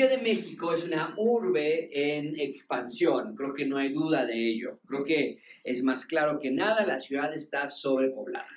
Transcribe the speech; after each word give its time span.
Ciudad 0.00 0.16
de 0.16 0.22
México 0.22 0.72
es 0.72 0.84
una 0.84 1.12
urbe 1.18 1.90
en 1.92 2.34
expansión, 2.40 3.36
creo 3.36 3.52
que 3.52 3.66
no 3.66 3.76
hay 3.76 3.92
duda 3.92 4.24
de 4.24 4.48
ello. 4.48 4.80
Creo 4.86 5.04
que 5.04 5.42
es 5.62 5.82
más 5.82 6.06
claro 6.06 6.38
que 6.38 6.50
nada, 6.50 6.86
la 6.86 6.98
ciudad 6.98 7.36
está 7.36 7.68
sobrepoblada. 7.68 8.48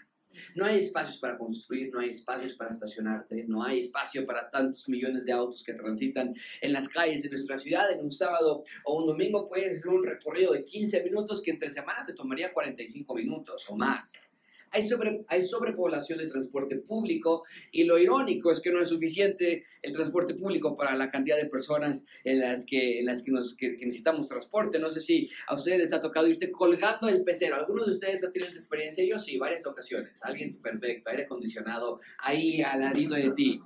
No 0.56 0.64
hay 0.64 0.80
espacios 0.80 1.18
para 1.18 1.38
construir, 1.38 1.92
no 1.92 2.00
hay 2.00 2.12
espacios 2.12 2.54
para 2.54 2.70
estacionarte, 2.70 3.44
no 3.46 3.62
hay 3.62 3.82
espacio 3.82 4.26
para 4.26 4.50
tantos 4.50 4.88
millones 4.88 5.26
de 5.26 5.34
autos 5.34 5.64
que 5.66 5.74
transitan 5.74 6.34
en 6.62 6.72
las 6.72 6.88
calles 6.88 7.24
de 7.24 7.30
nuestra 7.32 7.60
ciudad. 7.60 7.92
En 7.92 8.00
un 8.00 8.12
sábado 8.14 8.64
o 8.86 9.02
un 9.02 9.06
domingo 9.06 9.50
puedes 9.50 9.80
hacer 9.80 9.92
un 9.92 10.06
recorrido 10.06 10.54
de 10.54 10.64
15 10.64 11.04
minutos 11.04 11.42
que 11.42 11.52
entre 11.52 11.70
semana 11.72 12.06
te 12.06 12.14
tomaría 12.14 12.54
45 12.54 13.14
minutos 13.16 13.66
o 13.68 13.76
más 13.76 14.30
hay, 14.74 14.84
sobre, 14.84 15.24
hay 15.28 15.46
sobrepoblación 15.46 16.20
de 16.20 16.28
transporte 16.28 16.78
público 16.78 17.44
y 17.72 17.84
lo 17.84 18.00
irónico 18.00 18.52
es 18.52 18.60
que 18.60 18.72
no 18.72 18.82
es 18.82 18.90
suficiente 18.90 19.66
el 19.84 19.94
transporte 19.94 20.34
público 20.34 20.76
para 20.76 20.96
la 20.96 21.10
cantidad 21.10 21.38
de 21.38 21.46
personas 21.46 22.06
en 22.24 22.40
las 22.40 22.66
que, 22.66 23.00
en 23.00 23.06
las 23.06 23.22
que, 23.22 23.32
nos, 23.32 23.56
que, 23.56 23.78
necesitamos 23.78 24.28
transporte. 24.28 24.80
No 24.80 24.90
sé 24.90 25.00
si 25.00 25.30
a 25.48 25.56
ustedes 25.56 25.78
les 25.78 25.94
ha 25.94 26.02
tocado 26.02 26.28
irse 26.28 26.52
colgando 26.52 27.08
el 27.08 27.24
pecero. 27.24 27.56
¿Algunos 27.56 27.86
de 27.86 27.92
ustedes 27.92 28.24
han 28.24 28.34
tenido 28.34 28.50
esa 28.50 28.60
experiencia? 28.60 29.06
Yo 29.06 29.20
sí, 29.20 29.38
varias 29.38 29.66
ocasiones. 29.68 30.24
Alguien 30.24 30.50
perfecto, 30.62 31.10
aire 31.10 31.24
acondicionado, 31.24 32.00
ahí 32.18 32.62
al 32.62 32.80
ladito 32.80 33.16
de 33.16 33.32
ti. 33.32 33.62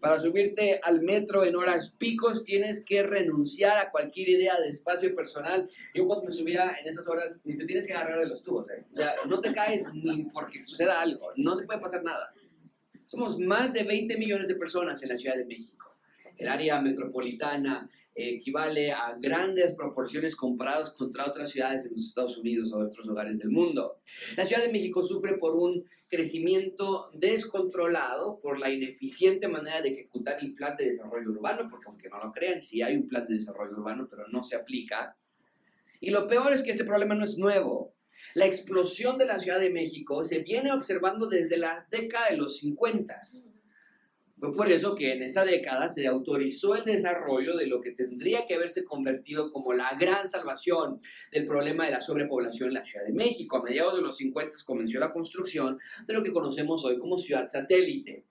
Para 0.00 0.20
subirte 0.20 0.80
al 0.82 1.02
metro 1.02 1.44
en 1.44 1.56
horas 1.56 1.90
picos 1.90 2.44
tienes 2.44 2.84
que 2.84 3.02
renunciar 3.02 3.78
a 3.78 3.90
cualquier 3.90 4.28
idea 4.28 4.58
de 4.60 4.68
espacio 4.68 5.14
personal. 5.14 5.68
Yo 5.94 6.06
cuando 6.06 6.26
me 6.26 6.32
subía 6.32 6.76
en 6.80 6.86
esas 6.86 7.06
horas 7.08 7.40
ni 7.44 7.56
te 7.56 7.64
tienes 7.64 7.86
que 7.86 7.94
agarrar 7.94 8.20
de 8.20 8.28
los 8.28 8.42
tubos. 8.42 8.70
¿eh? 8.70 8.84
O 8.92 8.96
sea, 8.96 9.16
no 9.26 9.40
te 9.40 9.52
caes 9.52 9.86
ni 9.92 10.24
porque 10.24 10.62
suceda 10.62 11.00
algo. 11.00 11.32
No 11.36 11.56
se 11.56 11.64
puede 11.64 11.80
pasar 11.80 12.04
nada. 12.04 12.32
Somos 13.06 13.38
más 13.38 13.72
de 13.72 13.82
20 13.82 14.16
millones 14.18 14.48
de 14.48 14.54
personas 14.54 15.02
en 15.02 15.08
la 15.08 15.16
Ciudad 15.16 15.36
de 15.36 15.46
México. 15.46 15.87
El 16.38 16.48
área 16.48 16.80
metropolitana 16.80 17.90
equivale 18.14 18.90
a 18.90 19.16
grandes 19.20 19.74
proporciones 19.74 20.34
comparadas 20.34 20.90
contra 20.90 21.26
otras 21.26 21.50
ciudades 21.50 21.84
en 21.84 21.92
los 21.92 22.06
Estados 22.06 22.36
Unidos 22.36 22.72
o 22.72 22.78
otros 22.78 23.06
lugares 23.06 23.38
del 23.38 23.50
mundo. 23.50 24.00
La 24.36 24.44
Ciudad 24.44 24.62
de 24.62 24.72
México 24.72 25.02
sufre 25.04 25.38
por 25.38 25.54
un 25.54 25.84
crecimiento 26.08 27.10
descontrolado, 27.12 28.40
por 28.40 28.58
la 28.58 28.70
ineficiente 28.70 29.46
manera 29.46 29.82
de 29.82 29.90
ejecutar 29.90 30.38
el 30.40 30.54
plan 30.54 30.76
de 30.76 30.86
desarrollo 30.86 31.30
urbano, 31.30 31.68
porque 31.70 31.86
aunque 31.86 32.08
no 32.08 32.18
lo 32.18 32.32
crean, 32.32 32.62
sí 32.62 32.82
hay 32.82 32.96
un 32.96 33.06
plan 33.06 33.26
de 33.26 33.34
desarrollo 33.34 33.72
urbano, 33.72 34.08
pero 34.10 34.26
no 34.28 34.42
se 34.42 34.56
aplica. 34.56 35.16
Y 36.00 36.10
lo 36.10 36.26
peor 36.26 36.52
es 36.52 36.62
que 36.62 36.70
este 36.70 36.84
problema 36.84 37.14
no 37.14 37.24
es 37.24 37.38
nuevo. 37.38 37.94
La 38.34 38.46
explosión 38.46 39.18
de 39.18 39.26
la 39.26 39.38
Ciudad 39.38 39.60
de 39.60 39.70
México 39.70 40.24
se 40.24 40.40
viene 40.40 40.72
observando 40.72 41.26
desde 41.26 41.56
la 41.56 41.86
década 41.90 42.30
de 42.30 42.36
los 42.36 42.58
50 42.58 43.20
fue 44.38 44.54
por 44.54 44.70
eso 44.70 44.94
que 44.94 45.12
en 45.12 45.22
esa 45.22 45.44
década 45.44 45.88
se 45.88 46.06
autorizó 46.06 46.76
el 46.76 46.84
desarrollo 46.84 47.56
de 47.56 47.66
lo 47.66 47.80
que 47.80 47.90
tendría 47.90 48.46
que 48.46 48.54
haberse 48.54 48.84
convertido 48.84 49.50
como 49.50 49.72
la 49.72 49.96
gran 49.98 50.28
salvación 50.28 51.00
del 51.32 51.44
problema 51.44 51.86
de 51.86 51.90
la 51.90 52.00
sobrepoblación 52.00 52.68
en 52.68 52.74
la 52.74 52.84
Ciudad 52.84 53.04
de 53.04 53.12
México. 53.12 53.56
A 53.56 53.62
mediados 53.62 53.96
de 53.96 54.02
los 54.02 54.16
50 54.16 54.58
comenzó 54.64 55.00
la 55.00 55.12
construcción 55.12 55.78
de 56.06 56.14
lo 56.14 56.22
que 56.22 56.30
conocemos 56.30 56.84
hoy 56.84 56.98
como 56.98 57.18
ciudad 57.18 57.48
satélite. 57.48 58.26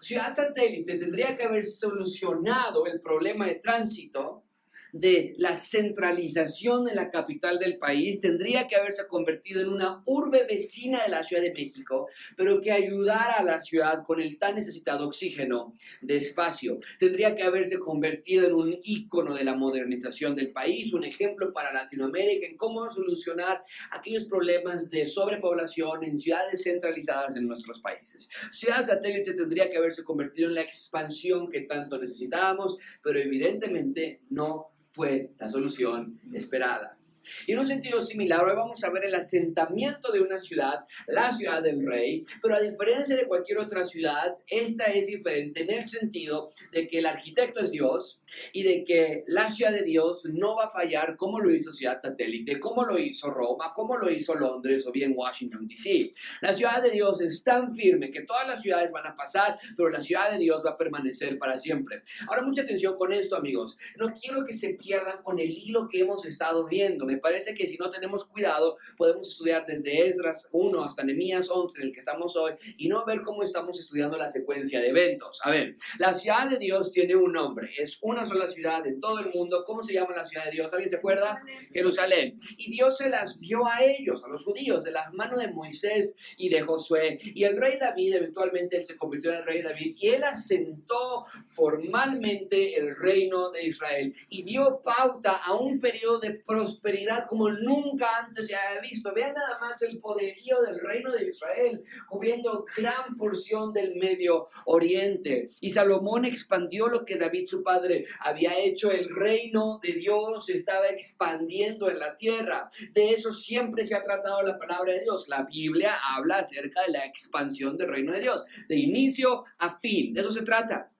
Ciudad 0.00 0.34
satélite 0.34 0.96
tendría 0.96 1.34
que 1.36 1.44
haber 1.44 1.64
solucionado 1.64 2.84
el 2.86 3.00
problema 3.00 3.46
de 3.46 3.54
tránsito 3.54 4.47
de 4.92 5.34
la 5.38 5.56
centralización 5.56 6.84
de 6.84 6.94
la 6.94 7.10
capital 7.10 7.58
del 7.58 7.78
país 7.78 8.20
tendría 8.20 8.66
que 8.66 8.76
haberse 8.76 9.06
convertido 9.06 9.60
en 9.60 9.68
una 9.68 10.02
urbe 10.06 10.44
vecina 10.44 11.02
de 11.02 11.10
la 11.10 11.22
Ciudad 11.22 11.42
de 11.42 11.52
México, 11.52 12.08
pero 12.36 12.60
que 12.60 12.72
ayudara 12.72 13.34
a 13.34 13.44
la 13.44 13.60
ciudad 13.60 14.02
con 14.04 14.20
el 14.20 14.38
tan 14.38 14.54
necesitado 14.54 15.06
oxígeno 15.06 15.74
de 16.00 16.16
espacio. 16.16 16.78
Tendría 16.98 17.36
que 17.36 17.42
haberse 17.42 17.78
convertido 17.78 18.46
en 18.46 18.54
un 18.54 18.78
ícono 18.82 19.34
de 19.34 19.44
la 19.44 19.54
modernización 19.54 20.34
del 20.34 20.52
país, 20.52 20.92
un 20.92 21.04
ejemplo 21.04 21.52
para 21.52 21.72
Latinoamérica 21.72 22.46
en 22.46 22.56
cómo 22.56 22.88
solucionar 22.90 23.62
aquellos 23.90 24.24
problemas 24.24 24.90
de 24.90 25.06
sobrepoblación 25.06 26.04
en 26.04 26.16
ciudades 26.16 26.62
centralizadas 26.62 27.36
en 27.36 27.46
nuestros 27.46 27.80
países. 27.80 28.28
Ciudad 28.50 28.84
satélite 28.84 29.34
tendría 29.34 29.70
que 29.70 29.78
haberse 29.78 30.04
convertido 30.04 30.48
en 30.48 30.54
la 30.54 30.62
expansión 30.62 31.48
que 31.48 31.62
tanto 31.62 31.98
necesitábamos, 31.98 32.76
pero 33.02 33.18
evidentemente 33.18 34.22
no 34.30 34.70
fue 34.98 35.30
la 35.38 35.48
solución 35.48 36.18
esperada. 36.32 36.97
Y 37.46 37.52
en 37.52 37.58
un 37.58 37.66
sentido 37.66 38.02
similar, 38.02 38.44
hoy 38.44 38.54
vamos 38.56 38.82
a 38.84 38.90
ver 38.90 39.04
el 39.04 39.14
asentamiento 39.14 40.12
de 40.12 40.20
una 40.20 40.38
ciudad, 40.40 40.84
la 41.06 41.32
ciudad 41.34 41.62
del 41.62 41.86
rey, 41.86 42.24
pero 42.42 42.54
a 42.54 42.60
diferencia 42.60 43.16
de 43.16 43.26
cualquier 43.26 43.58
otra 43.58 43.84
ciudad, 43.84 44.34
esta 44.46 44.84
es 44.84 45.06
diferente 45.06 45.62
en 45.62 45.70
el 45.70 45.88
sentido 45.88 46.52
de 46.72 46.86
que 46.88 46.98
el 46.98 47.06
arquitecto 47.06 47.60
es 47.60 47.70
Dios 47.70 48.20
y 48.52 48.62
de 48.62 48.84
que 48.84 49.24
la 49.26 49.50
ciudad 49.50 49.72
de 49.72 49.82
Dios 49.82 50.26
no 50.32 50.56
va 50.56 50.64
a 50.64 50.70
fallar 50.70 51.16
como 51.16 51.40
lo 51.40 51.54
hizo 51.54 51.70
Ciudad 51.72 51.98
Satélite, 52.00 52.58
como 52.58 52.84
lo 52.84 52.98
hizo 52.98 53.30
Roma, 53.30 53.72
como 53.74 53.96
lo 53.96 54.10
hizo 54.10 54.34
Londres 54.34 54.86
o 54.86 54.92
bien 54.92 55.12
Washington, 55.16 55.66
D.C. 55.66 56.12
La 56.40 56.54
ciudad 56.54 56.82
de 56.82 56.90
Dios 56.90 57.20
es 57.20 57.42
tan 57.42 57.74
firme 57.74 58.10
que 58.10 58.22
todas 58.22 58.46
las 58.46 58.62
ciudades 58.62 58.90
van 58.90 59.06
a 59.06 59.16
pasar, 59.16 59.58
pero 59.76 59.88
la 59.88 60.00
ciudad 60.00 60.30
de 60.30 60.38
Dios 60.38 60.62
va 60.64 60.70
a 60.70 60.78
permanecer 60.78 61.38
para 61.38 61.58
siempre. 61.58 62.02
Ahora, 62.26 62.42
mucha 62.42 62.62
atención 62.62 62.96
con 62.96 63.12
esto, 63.12 63.36
amigos. 63.36 63.78
No 63.96 64.12
quiero 64.12 64.44
que 64.44 64.52
se 64.52 64.74
pierdan 64.74 65.22
con 65.22 65.38
el 65.38 65.50
hilo 65.50 65.88
que 65.88 66.00
hemos 66.00 66.24
estado 66.24 66.66
viendo 66.66 67.06
parece 67.18 67.54
que 67.54 67.66
si 67.66 67.76
no 67.76 67.90
tenemos 67.90 68.24
cuidado, 68.24 68.76
podemos 68.96 69.28
estudiar 69.28 69.66
desde 69.66 70.08
Esdras 70.08 70.48
1 70.52 70.84
hasta 70.84 71.04
Nehemías 71.04 71.48
11, 71.50 71.80
en 71.80 71.86
el 71.88 71.92
que 71.92 72.00
estamos 72.00 72.36
hoy, 72.36 72.52
y 72.76 72.88
no 72.88 73.04
ver 73.04 73.22
cómo 73.22 73.42
estamos 73.42 73.78
estudiando 73.78 74.16
la 74.16 74.28
secuencia 74.28 74.80
de 74.80 74.88
eventos. 74.88 75.40
A 75.42 75.50
ver, 75.50 75.76
la 75.98 76.14
ciudad 76.14 76.48
de 76.48 76.58
Dios 76.58 76.90
tiene 76.90 77.16
un 77.16 77.32
nombre, 77.32 77.70
es 77.78 77.98
una 78.02 78.26
sola 78.26 78.48
ciudad 78.48 78.86
en 78.86 79.00
todo 79.00 79.18
el 79.20 79.30
mundo. 79.30 79.64
¿Cómo 79.66 79.82
se 79.82 79.94
llama 79.94 80.14
la 80.14 80.24
ciudad 80.24 80.44
de 80.46 80.52
Dios? 80.52 80.72
¿Alguien 80.72 80.90
se 80.90 80.96
acuerda? 80.96 81.42
Jerusalén. 81.72 82.36
Y 82.56 82.70
Dios 82.70 82.98
se 82.98 83.08
las 83.08 83.38
dio 83.40 83.66
a 83.66 83.82
ellos, 83.82 84.24
a 84.24 84.28
los 84.28 84.44
judíos, 84.44 84.84
de 84.84 84.92
las 84.92 85.12
manos 85.12 85.38
de 85.38 85.48
Moisés 85.48 86.16
y 86.36 86.48
de 86.48 86.62
Josué. 86.62 87.18
Y 87.22 87.44
el 87.44 87.56
rey 87.56 87.78
David, 87.78 88.14
eventualmente 88.14 88.76
él 88.76 88.84
se 88.84 88.96
convirtió 88.96 89.30
en 89.30 89.38
el 89.38 89.44
rey 89.44 89.62
David, 89.62 89.96
y 89.98 90.08
él 90.08 90.24
asentó 90.24 91.26
formalmente 91.50 92.78
el 92.78 92.96
reino 92.96 93.50
de 93.50 93.66
Israel 93.66 94.14
y 94.28 94.42
dio 94.42 94.80
pauta 94.82 95.36
a 95.44 95.54
un 95.54 95.80
periodo 95.80 96.20
de 96.20 96.30
prosperidad 96.30 97.07
como 97.28 97.50
nunca 97.50 98.06
antes 98.18 98.46
se 98.46 98.54
había 98.54 98.80
visto. 98.80 99.12
Vean 99.14 99.34
nada 99.34 99.58
más 99.60 99.80
el 99.82 99.98
poderío 99.98 100.60
del 100.62 100.80
reino 100.80 101.12
de 101.12 101.26
Israel, 101.26 101.82
cubriendo 102.08 102.64
gran 102.76 103.16
porción 103.16 103.72
del 103.72 103.96
Medio 103.96 104.46
Oriente. 104.66 105.48
Y 105.60 105.70
Salomón 105.70 106.24
expandió 106.24 106.88
lo 106.88 107.04
que 107.04 107.16
David 107.16 107.46
su 107.46 107.62
padre 107.62 108.04
había 108.20 108.58
hecho. 108.58 108.90
El 108.90 109.14
reino 109.14 109.78
de 109.82 109.92
Dios 109.92 110.48
estaba 110.48 110.88
expandiendo 110.88 111.90
en 111.90 111.98
la 111.98 112.16
tierra. 112.16 112.70
De 112.92 113.10
eso 113.10 113.32
siempre 113.32 113.86
se 113.86 113.94
ha 113.94 114.02
tratado 114.02 114.42
la 114.42 114.58
palabra 114.58 114.92
de 114.92 115.00
Dios. 115.00 115.28
La 115.28 115.44
Biblia 115.44 115.94
habla 116.14 116.38
acerca 116.38 116.82
de 116.82 116.92
la 116.92 117.04
expansión 117.04 117.76
del 117.76 117.88
reino 117.88 118.12
de 118.12 118.20
Dios, 118.20 118.44
de 118.68 118.76
inicio 118.76 119.44
a 119.58 119.78
fin. 119.78 120.12
De 120.12 120.20
eso 120.20 120.30
se 120.30 120.42
trata, 120.42 120.90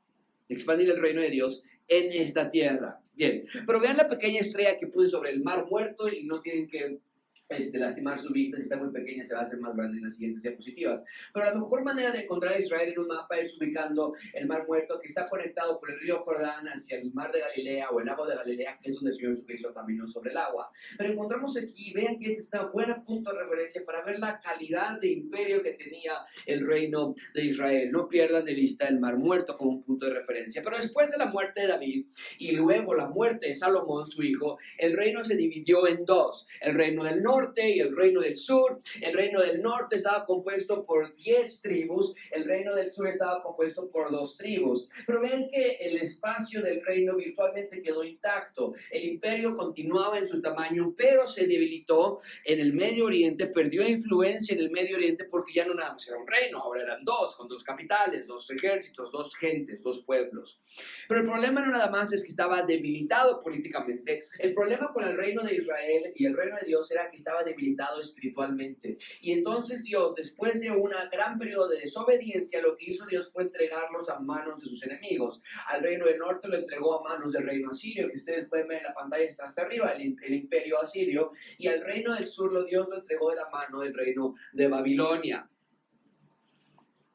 expandir 0.48 0.90
el 0.90 1.00
reino 1.00 1.20
de 1.20 1.30
Dios 1.30 1.62
en 1.88 2.12
esta 2.12 2.50
tierra. 2.50 3.00
Bien, 3.18 3.42
pero 3.66 3.80
vean 3.80 3.96
la 3.96 4.08
pequeña 4.08 4.38
estrella 4.38 4.76
que 4.78 4.86
puse 4.86 5.08
sobre 5.08 5.30
el 5.30 5.42
mar 5.42 5.66
muerto 5.68 6.08
y 6.08 6.22
no 6.22 6.40
tienen 6.40 6.68
que 6.68 7.00
este, 7.48 7.78
lastimar 7.78 8.18
su 8.18 8.32
vista, 8.32 8.56
si 8.56 8.64
está 8.64 8.76
muy 8.76 8.90
pequeña 8.90 9.24
se 9.24 9.34
va 9.34 9.40
a 9.40 9.44
hacer 9.44 9.58
más 9.58 9.74
grande 9.74 9.96
en 9.96 10.04
las 10.04 10.14
siguientes 10.14 10.42
diapositivas. 10.42 11.02
Pero 11.32 11.46
la 11.46 11.54
mejor 11.54 11.82
manera 11.82 12.10
de 12.10 12.20
encontrar 12.20 12.54
a 12.54 12.58
Israel 12.58 12.92
en 12.92 12.98
un 12.98 13.08
mapa 13.08 13.38
es 13.38 13.56
ubicando 13.56 14.14
el 14.34 14.46
Mar 14.46 14.66
Muerto 14.66 14.98
que 15.00 15.06
está 15.06 15.26
conectado 15.28 15.80
por 15.80 15.90
el 15.90 15.98
río 16.00 16.20
Jordán 16.24 16.66
hacia 16.66 16.98
el 16.98 17.10
Mar 17.12 17.32
de 17.32 17.40
Galilea 17.40 17.90
o 17.90 18.00
el 18.00 18.06
lago 18.06 18.26
de 18.26 18.36
Galilea, 18.36 18.78
que 18.82 18.90
es 18.90 18.96
donde 18.96 19.10
el 19.10 19.16
Señor 19.16 19.32
Jesucristo 19.32 19.72
caminó 19.72 20.06
sobre 20.06 20.30
el 20.30 20.36
agua. 20.36 20.70
Pero 20.98 21.10
encontramos 21.10 21.56
aquí, 21.56 21.92
vean 21.94 22.18
que 22.18 22.32
este 22.32 22.56
es 22.56 22.62
un 22.62 22.72
buen 22.72 23.04
punto 23.04 23.32
de 23.32 23.38
referencia 23.38 23.82
para 23.84 24.04
ver 24.04 24.18
la 24.18 24.38
calidad 24.40 25.00
de 25.00 25.08
imperio 25.08 25.62
que 25.62 25.72
tenía 25.72 26.12
el 26.44 26.66
reino 26.66 27.14
de 27.34 27.44
Israel. 27.44 27.90
No 27.90 28.08
pierdan 28.08 28.44
de 28.44 28.54
vista 28.54 28.88
el 28.88 29.00
Mar 29.00 29.16
Muerto 29.16 29.56
como 29.56 29.70
un 29.70 29.82
punto 29.82 30.06
de 30.06 30.14
referencia. 30.14 30.62
Pero 30.62 30.76
después 30.76 31.10
de 31.10 31.18
la 31.18 31.26
muerte 31.26 31.62
de 31.62 31.68
David 31.68 32.06
y 32.38 32.52
luego 32.52 32.94
la 32.94 33.08
muerte 33.08 33.48
de 33.48 33.56
Salomón, 33.56 34.06
su 34.06 34.22
hijo, 34.22 34.58
el 34.76 34.94
reino 34.94 35.24
se 35.24 35.34
dividió 35.34 35.86
en 35.86 36.04
dos. 36.04 36.46
El 36.60 36.74
reino 36.74 37.04
del 37.04 37.22
norte 37.22 37.37
y 37.56 37.80
el 37.80 37.96
reino 37.96 38.20
del 38.20 38.36
sur. 38.36 38.80
El 39.00 39.14
reino 39.14 39.40
del 39.40 39.62
norte 39.62 39.96
estaba 39.96 40.24
compuesto 40.24 40.84
por 40.84 41.14
10 41.14 41.62
tribus, 41.62 42.14
el 42.32 42.44
reino 42.44 42.74
del 42.74 42.90
sur 42.90 43.06
estaba 43.06 43.42
compuesto 43.42 43.88
por 43.90 44.10
dos 44.10 44.36
tribus. 44.36 44.88
Pero 45.06 45.20
ven 45.20 45.48
que 45.50 45.76
el 45.80 45.96
espacio 45.98 46.62
del 46.62 46.84
reino 46.84 47.16
virtualmente 47.16 47.80
quedó 47.80 48.02
intacto. 48.04 48.74
El 48.90 49.04
imperio 49.04 49.54
continuaba 49.54 50.18
en 50.18 50.26
su 50.26 50.40
tamaño, 50.40 50.94
pero 50.96 51.26
se 51.26 51.46
debilitó 51.46 52.20
en 52.44 52.60
el 52.60 52.72
Medio 52.72 53.06
Oriente, 53.06 53.46
perdió 53.46 53.88
influencia 53.88 54.54
en 54.54 54.60
el 54.60 54.70
Medio 54.70 54.96
Oriente 54.96 55.24
porque 55.24 55.52
ya 55.54 55.64
no 55.64 55.74
nada 55.74 55.92
más 55.92 56.06
era 56.08 56.18
un 56.18 56.26
reino, 56.26 56.58
ahora 56.58 56.82
eran 56.82 57.04
dos, 57.04 57.36
con 57.36 57.48
dos 57.48 57.62
capitales, 57.62 58.26
dos 58.26 58.50
ejércitos, 58.50 59.10
dos 59.12 59.34
gentes, 59.36 59.82
dos 59.82 60.02
pueblos. 60.04 60.60
Pero 61.08 61.20
el 61.20 61.26
problema 61.26 61.60
no 61.60 61.70
nada 61.70 61.90
más 61.90 62.12
es 62.12 62.22
que 62.22 62.28
estaba 62.28 62.62
debilitado 62.62 63.42
políticamente, 63.42 64.26
el 64.38 64.54
problema 64.54 64.92
con 64.92 65.04
el 65.04 65.16
reino 65.16 65.42
de 65.42 65.54
Israel 65.54 66.12
y 66.14 66.26
el 66.26 66.36
reino 66.36 66.56
de 66.56 66.66
Dios 66.66 66.90
era 66.90 67.08
que 67.10 67.16
estaba 67.16 67.27
estaba 67.28 67.44
debilitado 67.44 68.00
espiritualmente. 68.00 68.96
Y 69.20 69.32
entonces 69.32 69.84
Dios, 69.84 70.14
después 70.14 70.60
de 70.60 70.70
un 70.70 70.90
gran 71.12 71.38
periodo 71.38 71.68
de 71.68 71.80
desobediencia, 71.80 72.62
lo 72.62 72.74
que 72.76 72.86
hizo 72.86 73.04
Dios 73.04 73.30
fue 73.30 73.42
entregarlos 73.42 74.08
a 74.08 74.18
manos 74.18 74.62
de 74.62 74.68
sus 74.68 74.82
enemigos. 74.84 75.42
Al 75.66 75.82
reino 75.82 76.06
del 76.06 76.18
norte 76.18 76.48
lo 76.48 76.56
entregó 76.56 76.98
a 76.98 77.02
manos 77.02 77.32
del 77.32 77.44
reino 77.44 77.70
asirio, 77.70 78.08
que 78.10 78.16
ustedes 78.16 78.48
pueden 78.48 78.68
ver 78.68 78.78
en 78.78 78.84
la 78.84 78.94
pantalla, 78.94 79.24
está 79.24 79.44
hasta 79.44 79.62
arriba, 79.62 79.88
el, 79.90 80.16
el 80.22 80.34
imperio 80.34 80.80
asirio. 80.80 81.32
Y 81.58 81.68
al 81.68 81.82
reino 81.82 82.14
del 82.14 82.26
sur 82.26 82.50
lo 82.50 82.64
Dios 82.64 82.88
lo 82.88 82.96
entregó 82.96 83.30
de 83.30 83.36
la 83.36 83.50
mano 83.50 83.80
del 83.80 83.92
reino 83.92 84.34
de 84.52 84.68
Babilonia. 84.68 85.46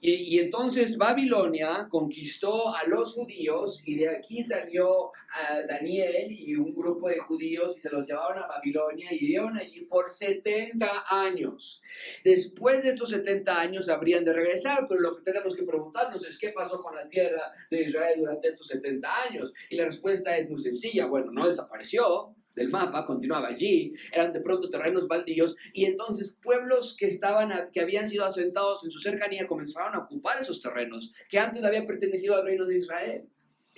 Y, 0.06 0.38
entonces 0.38 0.98
Babilonia 0.98 1.88
conquistó 1.90 2.76
a 2.76 2.86
los 2.88 3.14
judíos 3.14 3.82
y 3.86 3.96
de 3.96 4.10
aquí 4.10 4.44
salió 4.44 5.14
a 5.30 5.62
Daniel 5.66 6.30
y 6.30 6.56
un 6.56 6.76
grupo 6.76 7.08
de 7.08 7.20
judíos 7.20 7.78
y 7.78 7.80
se 7.80 7.90
los 7.90 8.06
llevaron 8.06 8.44
a 8.44 8.48
Babilonia 8.48 9.14
y 9.14 9.20
vivieron 9.20 9.58
allí 9.58 9.86
por 9.86 10.10
70 10.10 11.06
años. 11.10 11.82
Después 12.22 12.84
de 12.84 12.90
estos 12.90 13.12
70 13.12 13.62
años 13.62 13.88
habrían 13.88 14.26
de 14.26 14.34
regresar, 14.34 14.88
pero 14.90 15.00
lo 15.00 15.16
que 15.16 15.24
tenemos 15.24 15.56
que 15.56 15.64
preguntarnos 15.64 16.28
es 16.28 16.38
qué 16.38 16.50
pasó 16.50 16.82
con 16.82 16.94
la 16.94 17.08
tierra 17.08 17.54
de 17.72 17.84
Israel 17.84 18.20
durante 18.20 18.50
estos 18.50 18.68
70 18.68 19.24
años. 19.30 19.54
Y 19.70 19.78
la 19.78 19.86
respuesta 19.86 20.36
es 20.36 20.50
muy 20.50 20.60
sencilla, 20.60 21.06
bueno, 21.06 21.32
no 21.32 21.48
desapareció, 21.48 22.36
del 22.56 22.70
mapa 22.70 23.06
continuaba 23.06 23.48
allí, 23.48 23.94
eran 24.12 24.34
de 24.34 24.42
pronto 24.42 24.70
terrenos 24.70 25.08
baldíos 25.08 25.56
y 25.74 25.86
entonces 25.86 26.40
pueblos 26.42 26.96
que 26.98 27.08
estaban 27.08 27.70
que 27.72 27.82
habían 27.82 28.08
sido 28.08 28.26
asentados 28.26 28.84
en 28.84 28.92
su 28.92 29.00
cercanía 29.00 29.48
comenzaron 29.48 29.96
a 29.96 30.00
ocupar 30.00 30.42
esos 30.42 30.62
terrenos 30.62 31.14
que 31.30 31.40
antes 31.40 31.64
habían 31.64 31.88
pertenecido 31.88 32.36
al 32.36 32.46
reino 32.46 32.66
de 32.66 32.78
Israel. 32.78 33.24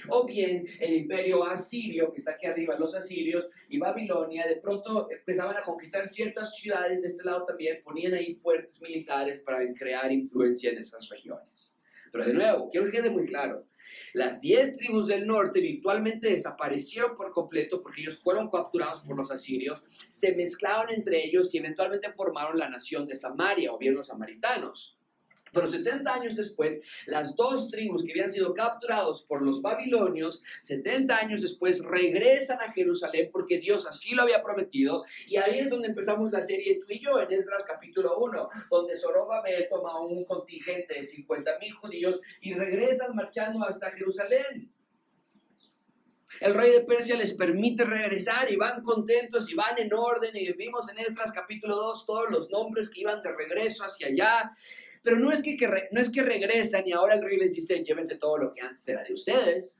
O 0.09 0.25
bien 0.25 0.67
el 0.81 0.93
imperio 0.93 1.45
asirio, 1.45 2.11
que 2.11 2.17
está 2.17 2.31
aquí 2.31 2.45
arriba, 2.45 2.75
los 2.77 2.93
asirios 2.95 3.49
y 3.69 3.77
Babilonia, 3.77 4.45
de 4.45 4.57
pronto 4.57 5.09
empezaban 5.09 5.55
a 5.55 5.61
conquistar 5.61 6.05
ciertas 6.05 6.53
ciudades 6.53 7.01
de 7.01 7.07
este 7.07 7.23
lado 7.23 7.45
también, 7.45 7.81
ponían 7.81 8.13
ahí 8.13 8.35
fuertes 8.35 8.81
militares 8.81 9.39
para 9.39 9.65
crear 9.73 10.11
influencia 10.11 10.71
en 10.71 10.79
esas 10.79 11.07
regiones. 11.07 11.73
Pero 12.11 12.25
de 12.25 12.33
nuevo, 12.33 12.69
quiero 12.69 12.87
que 12.87 12.91
quede 12.91 13.09
muy 13.09 13.25
claro, 13.25 13.65
las 14.15 14.39
diez 14.39 14.77
tribus 14.77 15.07
del 15.07 15.27
norte 15.27 15.59
virtualmente 15.59 16.29
desaparecieron 16.29 17.17
por 17.17 17.33
completo 17.33 17.81
porque 17.81 17.99
ellos 17.99 18.17
fueron 18.17 18.49
capturados 18.49 19.01
por 19.01 19.17
los 19.17 19.29
asirios, 19.29 19.83
se 20.07 20.33
mezclaron 20.33 20.93
entre 20.93 21.25
ellos 21.25 21.53
y 21.53 21.57
eventualmente 21.57 22.13
formaron 22.13 22.57
la 22.57 22.69
nación 22.69 23.05
de 23.07 23.17
Samaria 23.17 23.73
o 23.73 23.77
bien 23.77 23.93
los 23.93 24.07
samaritanos. 24.07 24.97
Pero 25.55 25.69
70 25.69 26.13
años 26.13 26.35
después, 26.35 26.81
las 27.05 27.37
dos 27.37 27.69
tribus 27.69 28.03
que 28.03 28.11
habían 28.11 28.29
sido 28.29 28.53
capturados 28.53 29.23
por 29.23 29.41
los 29.41 29.61
babilonios, 29.61 30.43
70 30.59 31.17
años 31.17 31.41
después 31.41 31.83
regresan 31.85 32.59
a 32.59 32.73
Jerusalén 32.73 33.29
porque 33.31 33.57
Dios 33.57 33.87
así 33.87 34.13
lo 34.13 34.23
había 34.23 34.43
prometido. 34.43 35.05
Y 35.25 35.37
ahí 35.37 35.59
es 35.59 35.69
donde 35.69 35.87
empezamos 35.87 36.29
la 36.29 36.41
serie 36.41 36.81
tú 36.85 36.87
y 36.89 37.01
yo 37.01 37.17
en 37.21 37.31
Esdras 37.31 37.63
capítulo 37.65 38.19
1, 38.19 38.49
donde 38.69 38.97
Zorobabel 38.97 39.69
toma 39.69 40.01
un 40.01 40.25
contingente 40.25 40.95
de 40.95 41.01
50 41.01 41.59
mil 41.59 41.71
judíos 41.71 42.19
y 42.41 42.53
regresan 42.53 43.15
marchando 43.15 43.65
hasta 43.65 43.91
Jerusalén. 43.91 44.69
El 46.41 46.53
rey 46.53 46.71
de 46.71 46.81
Persia 46.81 47.15
les 47.15 47.33
permite 47.33 47.85
regresar 47.85 48.51
y 48.51 48.57
van 48.57 48.83
contentos 48.83 49.49
y 49.49 49.55
van 49.55 49.77
en 49.77 49.93
orden. 49.93 50.31
Y 50.35 50.51
vimos 50.51 50.89
en 50.89 50.97
Esdras 50.97 51.31
capítulo 51.31 51.77
2 51.77 52.05
todos 52.05 52.29
los 52.29 52.49
nombres 52.49 52.89
que 52.89 52.99
iban 53.01 53.21
de 53.21 53.31
regreso 53.31 53.85
hacia 53.85 54.07
allá. 54.07 54.51
Pero 55.05 55.19
no 55.19 55.31
es 55.31 55.43
que, 55.43 55.55
no 55.91 56.01
es 56.01 56.09
que 56.09 56.23
regresan 56.23 56.87
y 56.87 56.91
ahora 56.91 57.13
el 57.13 57.21
rey 57.21 57.37
les 57.37 57.53
dice, 57.53 57.83
llévense 57.83 58.15
todo 58.15 58.39
lo 58.39 58.51
que 58.51 58.61
antes 58.61 58.87
era 58.87 59.03
de 59.03 59.13
ustedes. 59.13 59.79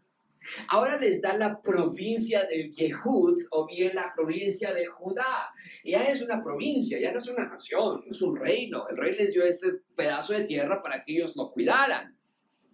Ahora 0.68 1.00
les 1.00 1.20
da 1.20 1.36
la 1.36 1.60
provincia 1.64 2.44
del 2.44 2.70
Yehud 2.70 3.46
o 3.50 3.66
bien 3.66 3.96
la 3.96 4.14
provincia 4.16 4.72
de 4.72 4.86
Judá. 4.86 5.52
Ya 5.84 6.04
es 6.04 6.22
una 6.22 6.44
provincia, 6.44 7.00
ya 7.00 7.12
no 7.12 7.18
es 7.18 7.28
una 7.28 7.48
nación, 7.48 8.04
es 8.08 8.22
un 8.22 8.36
reino. 8.36 8.88
El 8.88 8.98
rey 8.98 9.16
les 9.16 9.34
dio 9.34 9.44
ese 9.44 9.80
pedazo 9.96 10.34
de 10.34 10.44
tierra 10.44 10.84
para 10.84 11.04
que 11.04 11.14
ellos 11.14 11.36
lo 11.36 11.52
cuidaran. 11.52 12.16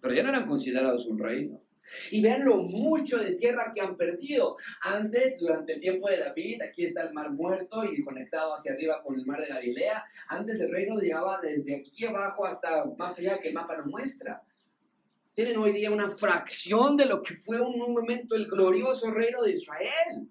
Pero 0.02 0.14
ya 0.14 0.22
no 0.22 0.28
eran 0.28 0.44
considerados 0.44 1.06
un 1.06 1.18
reino. 1.18 1.61
Y 2.10 2.22
vean 2.22 2.44
lo 2.44 2.56
mucho 2.58 3.18
de 3.18 3.34
tierra 3.34 3.70
que 3.74 3.80
han 3.80 3.96
perdido. 3.96 4.56
Antes, 4.82 5.38
durante 5.38 5.74
el 5.74 5.80
tiempo 5.80 6.08
de 6.08 6.18
David, 6.18 6.62
aquí 6.62 6.84
está 6.84 7.02
el 7.02 7.12
mar 7.12 7.30
muerto 7.30 7.84
y 7.84 8.02
conectado 8.02 8.54
hacia 8.54 8.72
arriba 8.72 9.02
con 9.02 9.18
el 9.18 9.26
mar 9.26 9.40
de 9.40 9.48
Galilea. 9.48 10.04
Antes 10.28 10.60
el 10.60 10.70
reino 10.70 10.98
llegaba 10.98 11.40
desde 11.40 11.76
aquí 11.76 12.04
abajo 12.04 12.46
hasta 12.46 12.84
más 12.96 13.18
allá 13.18 13.38
que 13.38 13.48
el 13.48 13.54
mapa 13.54 13.76
nos 13.76 13.86
muestra. 13.86 14.42
Tienen 15.34 15.56
hoy 15.56 15.72
día 15.72 15.90
una 15.90 16.08
fracción 16.08 16.96
de 16.96 17.06
lo 17.06 17.22
que 17.22 17.34
fue 17.34 17.58
un 17.60 17.78
momento 17.78 18.34
el 18.34 18.46
glorioso 18.46 19.10
reino 19.10 19.42
de 19.42 19.52
Israel. 19.52 20.28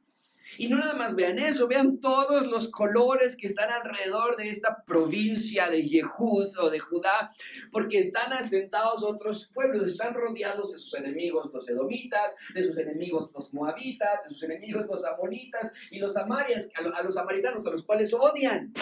Y 0.57 0.67
no 0.67 0.77
nada 0.77 0.93
más 0.93 1.15
vean 1.15 1.39
eso, 1.39 1.67
vean 1.67 1.99
todos 1.99 2.47
los 2.47 2.69
colores 2.69 3.35
que 3.35 3.47
están 3.47 3.69
alrededor 3.69 4.35
de 4.35 4.49
esta 4.49 4.83
provincia 4.83 5.69
de 5.69 5.87
Yehud 5.87 6.47
o 6.59 6.69
de 6.69 6.79
Judá, 6.79 7.31
porque 7.71 7.99
están 7.99 8.33
asentados 8.33 9.03
otros 9.03 9.49
pueblos, 9.53 9.91
están 9.91 10.13
rodeados 10.13 10.71
de 10.73 10.79
sus 10.79 10.93
enemigos 10.95 11.49
los 11.53 11.67
edomitas, 11.69 12.35
de 12.53 12.63
sus 12.63 12.77
enemigos 12.77 13.31
los 13.33 13.53
moabitas, 13.53 14.23
de 14.23 14.29
sus 14.29 14.43
enemigos 14.43 14.87
los 14.87 15.05
amonitas 15.05 15.73
y 15.89 15.99
los 15.99 16.15
amarias, 16.17 16.69
a 16.75 17.03
los 17.03 17.15
samaritanos 17.15 17.65
a 17.67 17.71
los 17.71 17.83
cuales 17.83 18.13
odian. 18.13 18.73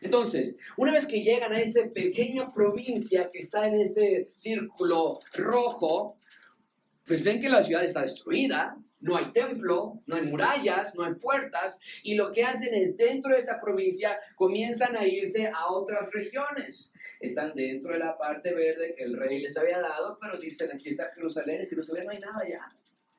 Entonces, 0.00 0.56
una 0.76 0.92
vez 0.92 1.06
que 1.06 1.22
llegan 1.22 1.52
a 1.52 1.60
esa 1.60 1.88
pequeña 1.94 2.52
provincia 2.52 3.30
que 3.32 3.38
está 3.38 3.68
en 3.68 3.80
ese 3.80 4.30
círculo 4.34 5.20
rojo, 5.34 6.18
pues 7.06 7.22
ven 7.22 7.40
que 7.40 7.48
la 7.48 7.62
ciudad 7.62 7.84
está 7.84 8.02
destruida, 8.02 8.76
no 9.02 9.16
hay 9.16 9.32
templo, 9.32 10.00
no 10.06 10.16
hay 10.16 10.22
murallas, 10.22 10.94
no 10.94 11.04
hay 11.04 11.14
puertas, 11.14 11.80
y 12.02 12.14
lo 12.14 12.32
que 12.32 12.44
hacen 12.44 12.74
es 12.74 12.96
dentro 12.96 13.32
de 13.32 13.38
esa 13.38 13.60
provincia 13.60 14.18
comienzan 14.36 14.96
a 14.96 15.06
irse 15.06 15.48
a 15.48 15.66
otras 15.70 16.10
regiones. 16.12 16.92
Están 17.20 17.54
dentro 17.54 17.92
de 17.92 17.98
la 17.98 18.16
parte 18.16 18.54
verde 18.54 18.94
que 18.96 19.04
el 19.04 19.16
rey 19.16 19.40
les 19.40 19.56
había 19.56 19.80
dado, 19.80 20.18
pero 20.20 20.38
dicen, 20.38 20.70
aquí 20.72 20.88
está 20.88 21.10
Jerusalén, 21.14 21.60
en 21.60 21.68
Jerusalén 21.68 22.04
no 22.06 22.12
hay 22.12 22.18
nada 22.18 22.48
ya. 22.48 22.74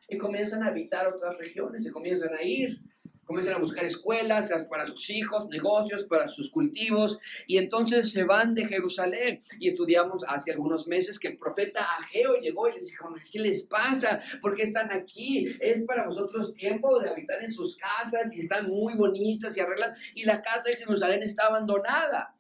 Y 0.08 0.18
comienzan 0.18 0.64
a 0.64 0.68
habitar 0.68 1.08
otras 1.08 1.38
regiones, 1.38 1.86
y 1.86 1.92
comienzan 1.92 2.34
a 2.34 2.42
ir 2.42 2.80
comienzan 3.26 3.56
a 3.56 3.60
buscar 3.60 3.86
escuelas 3.86 4.54
para 4.70 4.88
sus 4.88 5.10
hijos, 5.10 5.48
negocios, 5.48 6.04
para 6.04 6.28
sus 6.28 6.50
cultivos, 6.50 7.20
y 7.48 7.58
entonces 7.58 8.12
se 8.12 8.24
van 8.24 8.54
de 8.54 8.66
Jerusalén. 8.66 9.40
Y 9.60 9.70
estudiamos 9.70 10.24
hace 10.28 10.52
algunos 10.52 10.88
meses 10.88 11.20
que 11.20 11.30
el 11.30 11.38
profeta 11.38 11.86
Ageo 12.00 12.36
llegó 12.36 12.68
y 12.70 12.74
les 12.74 12.88
dijo, 12.88 13.14
¿qué 13.32 13.40
les 13.40 13.64
pasa? 13.64 14.22
¿Por 14.42 14.56
qué 14.56 14.64
están 14.64 14.92
aquí? 14.92 15.56
Es 15.60 15.84
para 15.84 16.06
vosotros 16.06 16.54
tiempo 16.54 17.00
de 17.00 17.10
habitar 17.10 17.42
en 17.42 17.52
sus 17.52 17.78
casas 17.78 18.36
y 18.36 18.40
están 18.40 18.68
muy 18.70 18.96
bonitas 18.96 19.56
y 19.58 19.60
arregladas, 19.60 20.00
y 20.16 20.26
la 20.26 20.42
casa 20.42 20.70
de 20.70 20.78
Jerusalén 20.78 21.24
está 21.24 21.48
abandonada. 21.48 22.36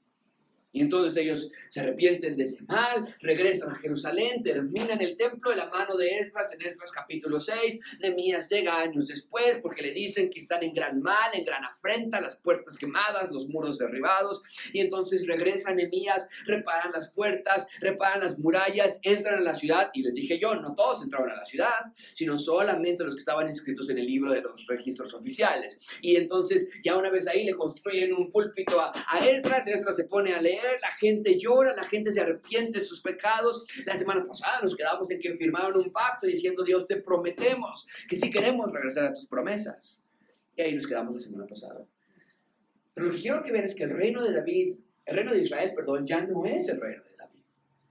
Y 0.73 0.81
entonces 0.81 1.15
ellos 1.17 1.51
se 1.69 1.81
arrepienten 1.81 2.35
de 2.35 2.45
ese 2.45 2.65
mal, 2.65 3.15
regresan 3.21 3.69
a 3.69 3.75
Jerusalén, 3.75 4.41
terminan 4.41 4.99
el 5.01 5.15
templo 5.15 5.51
de 5.51 5.57
la 5.57 5.69
mano 5.69 5.95
de 5.95 6.17
Esdras 6.17 6.51
en 6.51 6.61
Esdras 6.63 6.91
capítulo 6.91 7.39
6. 7.39 7.79
Nehemías 7.99 8.49
llega 8.49 8.79
años 8.79 9.07
después 9.07 9.59
porque 9.61 9.83
le 9.83 9.91
dicen 9.91 10.31
que 10.31 10.39
están 10.39 10.63
en 10.63 10.73
gran 10.73 10.99
mal, 10.99 11.29
en 11.33 11.45
gran 11.45 11.63
afrenta, 11.63 12.19
las 12.19 12.37
puertas 12.37 12.79
quemadas, 12.79 13.31
los 13.31 13.47
muros 13.47 13.77
derribados. 13.77 14.41
Y 14.73 14.79
entonces 14.79 15.27
regresan 15.27 15.75
Nehemías, 15.75 16.27
reparan 16.47 16.91
las 16.91 17.13
puertas, 17.13 17.67
reparan 17.79 18.21
las 18.21 18.39
murallas, 18.39 18.99
entran 19.03 19.35
a 19.35 19.41
la 19.41 19.55
ciudad. 19.55 19.91
Y 19.93 20.01
les 20.01 20.15
dije 20.15 20.39
yo, 20.39 20.55
no 20.55 20.73
todos 20.73 21.03
entraron 21.03 21.29
a 21.29 21.35
la 21.35 21.45
ciudad, 21.45 21.93
sino 22.13 22.39
solamente 22.39 23.03
los 23.03 23.13
que 23.13 23.19
estaban 23.19 23.47
inscritos 23.47 23.91
en 23.91 23.99
el 23.99 24.07
libro 24.07 24.33
de 24.33 24.41
los 24.41 24.65
registros 24.65 25.13
oficiales. 25.13 25.79
Y 26.01 26.15
entonces 26.15 26.67
ya 26.83 26.97
una 26.97 27.11
vez 27.11 27.27
ahí 27.27 27.43
le 27.43 27.53
construyen 27.53 28.13
un 28.13 28.31
púlpito 28.31 28.81
a, 28.81 28.91
a 29.07 29.29
Esdras, 29.29 29.67
Esdras 29.67 29.97
se 29.97 30.05
pone 30.05 30.33
a 30.33 30.41
leer 30.41 30.62
la 30.81 30.91
gente 30.91 31.37
llora, 31.37 31.75
la 31.75 31.83
gente 31.83 32.11
se 32.11 32.21
arrepiente 32.21 32.79
de 32.79 32.85
sus 32.85 33.01
pecados. 33.01 33.63
La 33.85 33.97
semana 33.97 34.23
pasada 34.25 34.61
nos 34.61 34.75
quedamos 34.75 35.09
en 35.11 35.19
que 35.19 35.35
firmaron 35.35 35.77
un 35.77 35.91
pacto 35.91 36.27
diciendo, 36.27 36.63
Dios, 36.63 36.87
te 36.87 36.97
prometemos 36.97 37.87
que 38.07 38.15
si 38.15 38.29
queremos 38.29 38.71
regresar 38.71 39.05
a 39.05 39.13
tus 39.13 39.25
promesas. 39.25 40.03
Y 40.55 40.61
ahí 40.61 40.75
nos 40.75 40.87
quedamos 40.87 41.15
la 41.15 41.19
semana 41.19 41.47
pasada. 41.47 41.85
Pero 42.93 43.07
lo 43.07 43.13
que 43.13 43.21
quiero 43.21 43.43
que 43.43 43.51
vean 43.51 43.65
es 43.65 43.75
que 43.75 43.83
el 43.83 43.91
reino 43.91 44.23
de 44.23 44.33
David, 44.33 44.75
el 45.05 45.15
reino 45.15 45.33
de 45.33 45.41
Israel, 45.41 45.73
perdón, 45.75 46.05
ya 46.05 46.21
no 46.21 46.45
es 46.45 46.67
el 46.69 46.79
reino 46.79 47.03
de 47.03 47.15
David. 47.17 47.41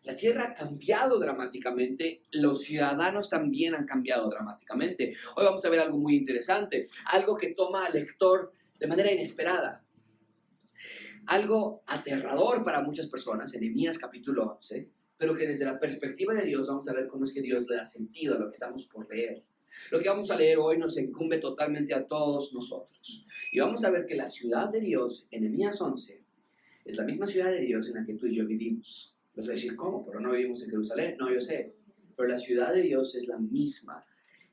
La 0.04 0.16
tierra 0.16 0.44
ha 0.44 0.54
cambiado 0.54 1.18
dramáticamente, 1.18 2.22
los 2.32 2.62
ciudadanos 2.62 3.28
también 3.28 3.74
han 3.74 3.86
cambiado 3.86 4.28
dramáticamente. 4.28 5.14
Hoy 5.36 5.44
vamos 5.44 5.64
a 5.64 5.70
ver 5.70 5.80
algo 5.80 5.98
muy 5.98 6.16
interesante, 6.16 6.88
algo 7.06 7.36
que 7.36 7.54
toma 7.54 7.86
al 7.86 7.92
lector 7.94 8.52
de 8.78 8.86
manera 8.86 9.12
inesperada 9.12 9.84
algo 11.26 11.82
aterrador 11.86 12.64
para 12.64 12.82
muchas 12.82 13.06
personas, 13.06 13.54
en 13.54 13.60
Nehemías 13.60 13.98
capítulo 13.98 14.58
11, 14.58 14.88
pero 15.18 15.34
que 15.34 15.46
desde 15.46 15.64
la 15.64 15.78
perspectiva 15.78 16.34
de 16.34 16.44
Dios 16.44 16.66
vamos 16.66 16.88
a 16.88 16.92
ver 16.92 17.06
cómo 17.06 17.24
es 17.24 17.32
que 17.32 17.42
Dios 17.42 17.66
le 17.68 17.76
da 17.76 17.84
sentido 17.84 18.34
a 18.34 18.38
lo 18.38 18.46
que 18.46 18.54
estamos 18.54 18.86
por 18.86 19.08
leer. 19.08 19.42
Lo 19.90 20.00
que 20.00 20.08
vamos 20.08 20.30
a 20.30 20.36
leer 20.36 20.58
hoy 20.58 20.78
nos 20.78 20.98
incumbe 20.98 21.38
totalmente 21.38 21.94
a 21.94 22.06
todos 22.06 22.52
nosotros. 22.52 23.24
Y 23.50 23.60
vamos 23.60 23.84
a 23.84 23.90
ver 23.90 24.06
que 24.06 24.14
la 24.14 24.26
ciudad 24.26 24.70
de 24.70 24.80
Dios, 24.80 25.26
en 25.30 25.42
Nehemías 25.42 25.80
11, 25.80 26.22
es 26.84 26.96
la 26.96 27.04
misma 27.04 27.26
ciudad 27.26 27.50
de 27.50 27.60
Dios 27.60 27.88
en 27.88 27.94
la 27.94 28.04
que 28.04 28.14
tú 28.14 28.26
y 28.26 28.34
yo 28.34 28.46
vivimos. 28.46 29.14
Vas 29.34 29.48
a 29.48 29.52
decir, 29.52 29.76
¿cómo? 29.76 30.04
Pero 30.04 30.20
no 30.20 30.32
vivimos 30.32 30.62
en 30.62 30.70
Jerusalén. 30.70 31.16
No, 31.18 31.32
yo 31.32 31.40
sé. 31.40 31.74
Pero 32.16 32.28
la 32.28 32.38
ciudad 32.38 32.74
de 32.74 32.82
Dios 32.82 33.14
es 33.14 33.26
la 33.28 33.38
misma. 33.38 34.04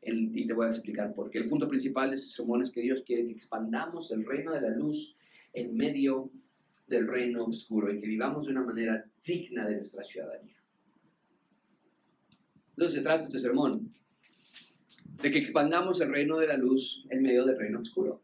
y 0.01 0.47
te 0.47 0.53
voy 0.53 0.67
a 0.67 0.69
explicar 0.69 1.13
por 1.13 1.29
qué. 1.29 1.39
El 1.39 1.49
punto 1.49 1.67
principal 1.67 2.09
de 2.09 2.15
este 2.15 2.29
sermón 2.29 2.61
es 2.61 2.71
que 2.71 2.81
Dios 2.81 3.01
quiere 3.01 3.25
que 3.25 3.33
expandamos 3.33 4.11
el 4.11 4.25
reino 4.25 4.53
de 4.53 4.61
la 4.61 4.69
luz 4.69 5.17
en 5.53 5.75
medio 5.75 6.31
del 6.89 7.07
reino 7.07 7.45
oscuro 7.45 7.93
y 7.93 7.99
que 7.99 8.07
vivamos 8.07 8.45
de 8.45 8.51
una 8.51 8.63
manera 8.63 9.05
digna 9.23 9.65
de 9.67 9.77
nuestra 9.77 10.03
ciudadanía. 10.03 10.55
Entonces 12.71 12.99
se 12.99 13.03
trata 13.03 13.23
este 13.23 13.39
sermón, 13.39 13.93
de 15.21 15.31
que 15.31 15.37
expandamos 15.37 15.99
el 16.01 16.09
reino 16.09 16.37
de 16.37 16.47
la 16.47 16.57
luz 16.57 17.05
en 17.09 17.21
medio 17.21 17.45
del 17.45 17.57
reino 17.57 17.79
oscuro. 17.79 18.23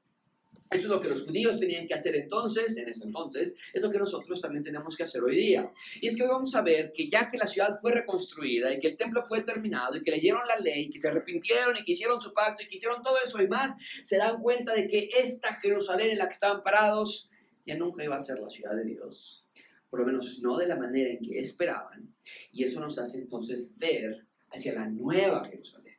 Eso 0.71 0.83
es 0.83 0.89
lo 0.89 0.99
que 0.99 1.09
los 1.09 1.23
judíos 1.23 1.59
tenían 1.59 1.87
que 1.87 1.93
hacer 1.93 2.15
entonces, 2.15 2.75
en 2.77 2.89
ese 2.89 3.03
entonces, 3.05 3.55
es 3.71 3.81
lo 3.81 3.91
que 3.91 3.99
nosotros 3.99 4.41
también 4.41 4.63
tenemos 4.63 4.95
que 4.95 5.03
hacer 5.03 5.21
hoy 5.21 5.35
día. 5.35 5.71
Y 6.01 6.07
es 6.07 6.15
que 6.15 6.23
hoy 6.23 6.29
vamos 6.29 6.55
a 6.55 6.61
ver 6.63 6.91
que 6.91 7.07
ya 7.07 7.29
que 7.29 7.37
la 7.37 7.45
ciudad 7.45 7.77
fue 7.79 7.91
reconstruida 7.91 8.73
y 8.73 8.79
que 8.79 8.87
el 8.87 8.97
templo 8.97 9.23
fue 9.27 9.41
terminado 9.41 9.95
y 9.95 10.01
que 10.01 10.11
leyeron 10.11 10.41
la 10.47 10.57
ley, 10.57 10.89
que 10.89 10.99
se 10.99 11.07
arrepintieron 11.07 11.77
y 11.77 11.83
que 11.83 11.91
hicieron 11.91 12.19
su 12.19 12.33
pacto 12.33 12.63
y 12.63 12.67
que 12.67 12.75
hicieron 12.75 13.03
todo 13.03 13.17
eso 13.23 13.41
y 13.41 13.47
más, 13.47 13.75
se 14.01 14.17
dan 14.17 14.41
cuenta 14.41 14.73
de 14.73 14.87
que 14.87 15.09
esta 15.17 15.59
Jerusalén 15.59 16.09
en 16.09 16.17
la 16.17 16.27
que 16.27 16.33
estaban 16.33 16.63
parados 16.63 17.29
ya 17.65 17.77
nunca 17.77 18.03
iba 18.03 18.15
a 18.15 18.19
ser 18.19 18.39
la 18.39 18.49
ciudad 18.49 18.75
de 18.75 18.85
Dios. 18.85 19.43
Por 19.89 19.99
lo 20.01 20.05
menos 20.05 20.39
no 20.41 20.57
de 20.57 20.67
la 20.67 20.75
manera 20.75 21.09
en 21.09 21.19
que 21.19 21.39
esperaban. 21.39 22.13
Y 22.51 22.63
eso 22.63 22.79
nos 22.79 22.97
hace 22.99 23.19
entonces 23.19 23.75
ver 23.77 24.25
hacia 24.49 24.73
la 24.73 24.87
nueva 24.87 25.45
Jerusalén. 25.45 25.97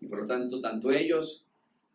Y 0.00 0.06
por 0.06 0.22
lo 0.22 0.26
tanto, 0.26 0.60
tanto 0.60 0.90
ellos 0.90 1.46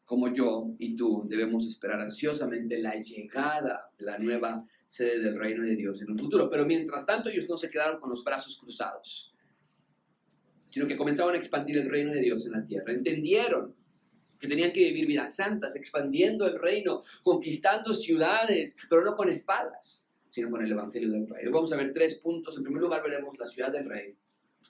como 0.06 0.34
yo 0.34 0.76
y 0.80 0.96
tú 0.96 1.24
debemos 1.28 1.68
esperar 1.68 2.00
ansiosamente 2.00 2.78
la 2.80 2.96
llegada 2.96 3.90
de 3.98 4.06
la 4.06 4.18
nueva 4.18 4.68
sede 4.86 5.20
del 5.20 5.40
reino 5.40 5.64
de 5.64 5.76
Dios 5.76 6.02
en 6.02 6.12
un 6.12 6.18
futuro. 6.18 6.50
Pero 6.50 6.66
mientras 6.66 7.06
tanto 7.06 7.30
ellos 7.30 7.48
no 7.50 7.58
se 7.58 7.70
quedaron 7.70 8.00
con 8.00 8.10
los 8.10 8.24
brazos 8.24 8.58
cruzados, 8.58 9.34
sino 10.66 10.88
que 10.88 10.98
comenzaron 10.98 11.36
a 11.36 11.38
expandir 11.38 11.78
el 11.78 11.90
reino 11.90 12.12
de 12.14 12.22
Dios 12.22 12.46
en 12.46 12.54
la 12.54 12.66
tierra. 12.66 12.92
Entendieron 12.92 13.76
que 14.44 14.50
tenían 14.50 14.74
que 14.74 14.82
vivir 14.82 15.08
vidas 15.08 15.38
santas, 15.38 15.74
expandiendo 15.78 16.46
el 16.46 16.60
reino, 16.60 17.02
conquistando 17.24 17.94
ciudades, 17.94 18.76
pero 18.90 19.02
no 19.02 19.16
con 19.16 19.30
espadas, 19.30 20.06
sino 20.28 20.50
con 20.50 20.62
el 20.62 20.70
Evangelio 20.70 21.10
del 21.10 21.30
Rey. 21.30 21.46
Hoy 21.46 21.54
vamos 21.54 21.72
a 21.72 21.78
ver 21.78 21.94
tres 21.94 22.16
puntos. 22.16 22.58
En 22.58 22.64
primer 22.64 22.82
lugar 22.82 23.02
veremos 23.02 23.38
la 23.40 23.48
ciudad 23.48 23.72
del 23.72 23.88
Rey. 23.88 24.14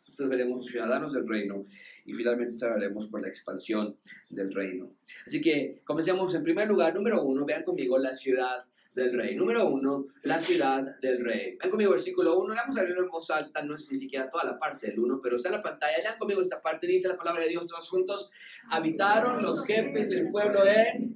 Después 0.06 0.30
veremos 0.30 0.68
ciudadanos 0.68 1.14
del 1.14 1.28
reino 1.28 1.66
y 2.06 2.14
finalmente 2.14 2.56
trataremos 2.56 3.08
por 3.08 3.24
la 3.24 3.30
expansión 3.30 3.98
del 4.30 4.54
reino. 4.54 4.92
Así 5.26 5.42
que 5.42 5.82
comencemos 5.84 6.36
en 6.36 6.44
primer 6.44 6.68
lugar, 6.68 6.94
número 6.94 7.24
uno, 7.24 7.44
vean 7.44 7.64
conmigo 7.64 7.98
la 7.98 8.14
ciudad 8.14 8.66
del 8.94 9.18
rey. 9.18 9.36
Número 9.36 9.68
uno, 9.68 10.08
la 10.24 10.40
ciudad 10.40 11.00
del 11.00 11.24
rey. 11.24 11.58
Vean 11.58 11.70
conmigo 11.70 11.92
versículo 11.92 12.40
uno, 12.40 12.54
vamos 12.56 12.78
a 12.78 12.84
leerlo 12.84 13.04
en 13.04 13.10
voz 13.10 13.30
alta, 13.32 13.62
no 13.64 13.76
es 13.76 13.90
ni 13.90 13.98
siquiera 13.98 14.30
toda 14.30 14.44
la 14.44 14.60
parte 14.60 14.88
del 14.88 15.00
uno, 15.00 15.20
pero 15.22 15.38
está 15.38 15.50
en 15.50 15.56
la 15.56 15.62
pantalla. 15.62 15.98
Lean 15.98 16.18
conmigo 16.18 16.42
esta 16.42 16.62
parte, 16.62 16.88
dice 16.88 17.08
la 17.08 17.18
palabra 17.18 17.44
de 17.44 17.50
Dios 17.50 17.68
todos 17.68 17.90
juntos. 17.90 18.32
Habitaron 18.70 19.42
los 19.42 19.66
jefes 19.66 20.10
del 20.10 20.30
pueblo 20.30 20.66
en 20.66 21.16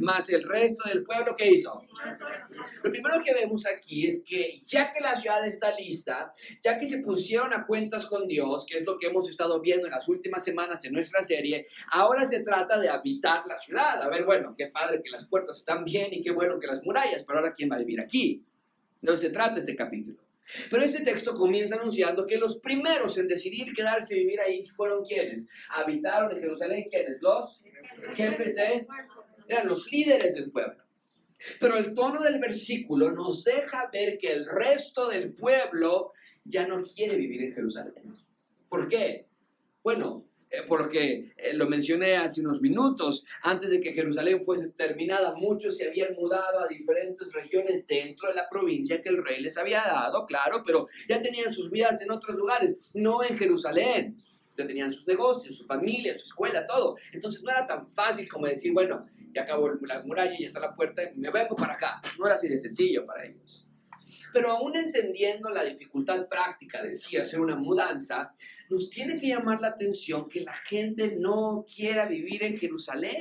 más 0.00 0.28
el 0.30 0.44
resto 0.44 0.88
del 0.88 1.02
pueblo 1.02 1.34
que 1.36 1.48
hizo. 1.48 1.82
Lo 2.82 2.90
primero 2.90 3.16
que 3.24 3.34
vemos 3.34 3.66
aquí 3.66 4.06
es 4.06 4.22
que 4.26 4.60
ya 4.62 4.92
que 4.92 5.00
la 5.00 5.16
ciudad 5.16 5.46
está 5.46 5.74
lista, 5.74 6.32
ya 6.62 6.78
que 6.78 6.86
se 6.86 7.02
pusieron 7.02 7.52
a 7.52 7.66
cuentas 7.66 8.06
con 8.06 8.26
Dios, 8.26 8.66
que 8.66 8.78
es 8.78 8.84
lo 8.84 8.98
que 8.98 9.08
hemos 9.08 9.28
estado 9.28 9.60
viendo 9.60 9.86
en 9.86 9.92
las 9.92 10.08
últimas 10.08 10.44
semanas 10.44 10.84
en 10.84 10.92
nuestra 10.92 11.22
serie, 11.22 11.66
ahora 11.92 12.26
se 12.26 12.40
trata 12.40 12.78
de 12.78 12.88
habitar 12.88 13.46
la 13.46 13.56
ciudad. 13.56 14.02
A 14.02 14.08
ver, 14.08 14.24
bueno, 14.24 14.54
qué 14.56 14.66
padre 14.66 15.00
que 15.02 15.10
las 15.10 15.26
puertas 15.26 15.58
están 15.58 15.84
bien 15.84 16.08
y 16.12 16.22
qué 16.22 16.30
bueno 16.30 16.58
que 16.58 16.66
las 16.66 16.81
murallas, 16.84 17.24
pero 17.24 17.38
ahora 17.38 17.52
¿quién 17.52 17.70
va 17.70 17.76
a 17.76 17.80
vivir 17.80 18.00
aquí? 18.00 18.44
De 19.00 19.16
se 19.16 19.30
trata 19.30 19.58
este 19.58 19.74
capítulo. 19.74 20.18
Pero 20.70 20.82
este 20.82 21.02
texto 21.02 21.34
comienza 21.34 21.76
anunciando 21.76 22.26
que 22.26 22.36
los 22.36 22.58
primeros 22.58 23.16
en 23.18 23.28
decidir 23.28 23.72
quedarse 23.72 24.16
y 24.16 24.20
vivir 24.20 24.40
ahí 24.40 24.64
fueron 24.66 25.04
quienes 25.04 25.48
habitaron 25.70 26.32
en 26.32 26.40
Jerusalén, 26.40 26.84
quienes 26.90 27.22
los 27.22 27.62
jefes 28.14 28.54
de 28.56 28.86
eran 29.48 29.66
los 29.66 29.90
líderes 29.90 30.34
del 30.34 30.50
pueblo. 30.50 30.82
Pero 31.58 31.76
el 31.76 31.94
tono 31.94 32.22
del 32.22 32.38
versículo 32.38 33.10
nos 33.10 33.44
deja 33.44 33.88
ver 33.92 34.18
que 34.18 34.32
el 34.32 34.46
resto 34.46 35.08
del 35.08 35.32
pueblo 35.32 36.12
ya 36.44 36.66
no 36.66 36.82
quiere 36.82 37.16
vivir 37.16 37.42
en 37.42 37.54
Jerusalén. 37.54 38.16
¿Por 38.68 38.88
qué? 38.88 39.26
Bueno, 39.82 40.24
porque 40.68 41.32
eh, 41.36 41.54
lo 41.54 41.66
mencioné 41.66 42.16
hace 42.16 42.40
unos 42.40 42.60
minutos, 42.60 43.24
antes 43.42 43.70
de 43.70 43.80
que 43.80 43.92
Jerusalén 43.92 44.44
fuese 44.44 44.70
terminada, 44.70 45.34
muchos 45.34 45.76
se 45.76 45.88
habían 45.88 46.14
mudado 46.14 46.60
a 46.60 46.68
diferentes 46.68 47.32
regiones 47.32 47.86
dentro 47.86 48.28
de 48.28 48.34
la 48.34 48.48
provincia 48.48 49.00
que 49.00 49.08
el 49.08 49.24
rey 49.24 49.40
les 49.40 49.56
había 49.56 49.82
dado, 49.82 50.26
claro, 50.26 50.62
pero 50.64 50.86
ya 51.08 51.22
tenían 51.22 51.52
sus 51.52 51.70
vidas 51.70 52.00
en 52.02 52.10
otros 52.10 52.36
lugares, 52.36 52.78
no 52.94 53.24
en 53.24 53.38
Jerusalén. 53.38 54.22
Ya 54.56 54.66
tenían 54.66 54.92
sus 54.92 55.08
negocios, 55.08 55.56
su 55.56 55.64
familia, 55.64 56.12
su 56.12 56.26
escuela, 56.26 56.66
todo. 56.66 56.96
Entonces 57.12 57.42
no 57.42 57.50
era 57.50 57.66
tan 57.66 57.90
fácil 57.94 58.28
como 58.28 58.46
decir, 58.46 58.72
bueno, 58.74 59.06
ya 59.34 59.42
acabó 59.42 59.70
la 59.80 60.02
muralla, 60.02 60.36
ya 60.38 60.46
está 60.46 60.60
la 60.60 60.74
puerta, 60.74 61.02
me 61.16 61.30
vengo 61.30 61.56
para 61.56 61.72
acá. 61.72 62.02
No 62.18 62.26
era 62.26 62.34
así 62.34 62.48
de 62.48 62.58
sencillo 62.58 63.06
para 63.06 63.24
ellos. 63.24 63.66
Pero 64.32 64.50
aún 64.50 64.76
entendiendo 64.76 65.50
la 65.50 65.64
dificultad 65.64 66.26
práctica 66.28 66.82
de 66.82 66.92
sí 66.92 67.16
hacer 67.16 67.40
una 67.40 67.56
mudanza, 67.56 68.34
nos 68.72 68.88
tiene 68.88 69.20
que 69.20 69.28
llamar 69.28 69.60
la 69.60 69.68
atención 69.68 70.28
que 70.28 70.40
la 70.40 70.54
gente 70.54 71.16
no 71.18 71.66
quiera 71.72 72.06
vivir 72.06 72.42
en 72.42 72.58
Jerusalén. 72.58 73.18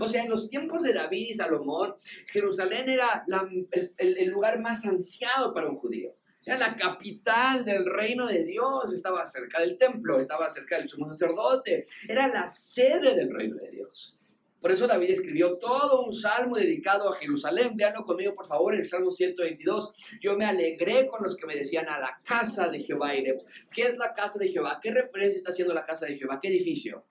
O 0.00 0.08
sea, 0.08 0.24
en 0.24 0.30
los 0.30 0.50
tiempos 0.50 0.82
de 0.82 0.92
David 0.92 1.28
y 1.28 1.34
Salomón, 1.34 1.94
Jerusalén 2.26 2.88
era 2.88 3.24
el, 3.28 3.94
el 3.98 4.28
lugar 4.28 4.60
más 4.60 4.84
ansiado 4.84 5.54
para 5.54 5.68
un 5.68 5.76
judío. 5.76 6.16
Era 6.44 6.58
la 6.58 6.76
capital 6.76 7.64
del 7.64 7.86
reino 7.86 8.26
de 8.26 8.44
Dios, 8.44 8.92
estaba 8.92 9.26
cerca 9.26 9.60
del 9.60 9.78
templo, 9.78 10.18
estaba 10.18 10.50
cerca 10.50 10.78
del 10.78 10.88
sumo 10.88 11.08
sacerdote, 11.08 11.86
era 12.08 12.26
la 12.28 12.48
sede 12.48 13.14
del 13.14 13.32
reino 13.32 13.56
de 13.56 13.70
Dios. 13.70 14.18
Por 14.60 14.70
eso 14.70 14.86
David 14.86 15.10
escribió 15.10 15.56
todo 15.56 16.04
un 16.04 16.12
salmo 16.12 16.56
dedicado 16.56 17.12
a 17.12 17.18
Jerusalén. 17.18 17.72
Veanlo 17.74 18.02
conmigo, 18.02 18.34
por 18.34 18.46
favor, 18.46 18.74
en 18.74 18.80
el 18.80 18.86
Salmo 18.86 19.10
122. 19.10 19.92
Yo 20.20 20.36
me 20.36 20.44
alegré 20.44 21.06
con 21.06 21.22
los 21.22 21.34
que 21.34 21.46
me 21.46 21.56
decían 21.56 21.88
a 21.88 21.98
la 21.98 22.20
casa 22.24 22.68
de 22.68 22.80
Jehová 22.80 23.14
iremos. 23.14 23.44
¿Qué 23.72 23.82
es 23.82 23.96
la 23.96 24.12
casa 24.12 24.38
de 24.38 24.50
Jehová? 24.50 24.78
¿Qué 24.82 24.90
referencia 24.90 25.38
está 25.38 25.50
haciendo 25.50 25.72
la 25.72 25.84
casa 25.84 26.06
de 26.06 26.16
Jehová? 26.16 26.38
¿Qué 26.42 26.48
edificio? 26.48 27.06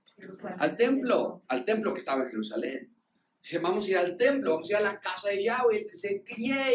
Al 0.59 0.75
templo, 0.77 1.43
al 1.47 1.65
templo 1.65 1.93
que 1.93 2.01
estaba 2.01 2.23
en 2.23 2.29
Jerusalén. 2.29 2.93
Dice, 3.41 3.57
vamos 3.59 3.87
a 3.87 3.91
ir 3.91 3.97
al 3.97 4.15
templo, 4.17 4.51
vamos 4.51 4.69
a 4.69 4.71
ir 4.73 4.77
a 4.77 4.81
la 4.81 4.99
casa 4.99 5.29
de 5.29 5.43
Yahweh. 5.43 5.85
Dice, 5.85 6.23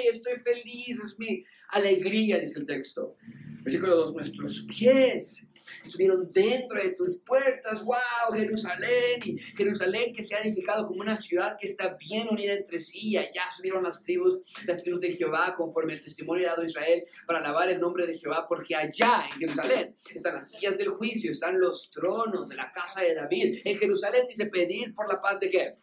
estoy 0.09 0.41
feliz, 0.41 0.99
es 0.99 1.19
mi 1.19 1.45
alegría, 1.69 2.39
dice 2.39 2.59
el 2.59 2.65
texto. 2.65 3.17
Versículo 3.63 3.95
2, 3.97 4.15
nuestros 4.15 4.67
pies 4.69 5.47
estuvieron 5.83 6.31
dentro 6.33 6.81
de 6.81 6.91
tus 6.91 7.19
puertas, 7.21 7.85
wow, 7.85 8.33
Jerusalén, 8.33 9.21
y 9.25 9.39
Jerusalén 9.39 10.13
que 10.15 10.25
se 10.25 10.35
ha 10.35 10.41
edificado 10.41 10.87
como 10.87 11.01
una 11.01 11.17
ciudad 11.17 11.57
que 11.59 11.67
está 11.67 11.97
bien 11.99 12.29
unida 12.29 12.53
entre 12.53 12.81
sí, 12.81 13.11
y 13.11 13.17
allá 13.17 13.51
subieron 13.55 13.83
las 13.83 14.03
tribus, 14.03 14.41
las 14.67 14.83
tribus 14.83 15.01
de 15.01 15.13
Jehová, 15.13 15.55
conforme 15.57 15.95
el 15.95 16.01
testimonio 16.01 16.47
dado 16.47 16.63
a 16.63 16.67
Israel, 16.67 17.05
para 17.27 17.41
alabar 17.41 17.69
el 17.69 17.81
nombre 17.81 18.07
de 18.07 18.17
Jehová, 18.17 18.47
porque 18.49 18.75
allá 18.75 19.25
en 19.33 19.39
Jerusalén 19.41 19.97
están 20.15 20.35
las 20.35 20.51
sillas 20.51 20.77
del 20.77 20.89
juicio, 20.89 21.31
están 21.31 21.59
los 21.59 21.91
tronos 21.91 22.49
de 22.49 22.57
la 22.57 22.73
casa 22.73 23.03
de 23.03 23.15
David. 23.15 23.61
En 23.65 23.79
Jerusalén 23.79 24.27
dice 24.29 24.47
pedir 24.47 24.95
por 24.95 25.09
la 25.09 25.21
paz 25.21 25.41
de 25.41 25.51
qué? 25.51 25.75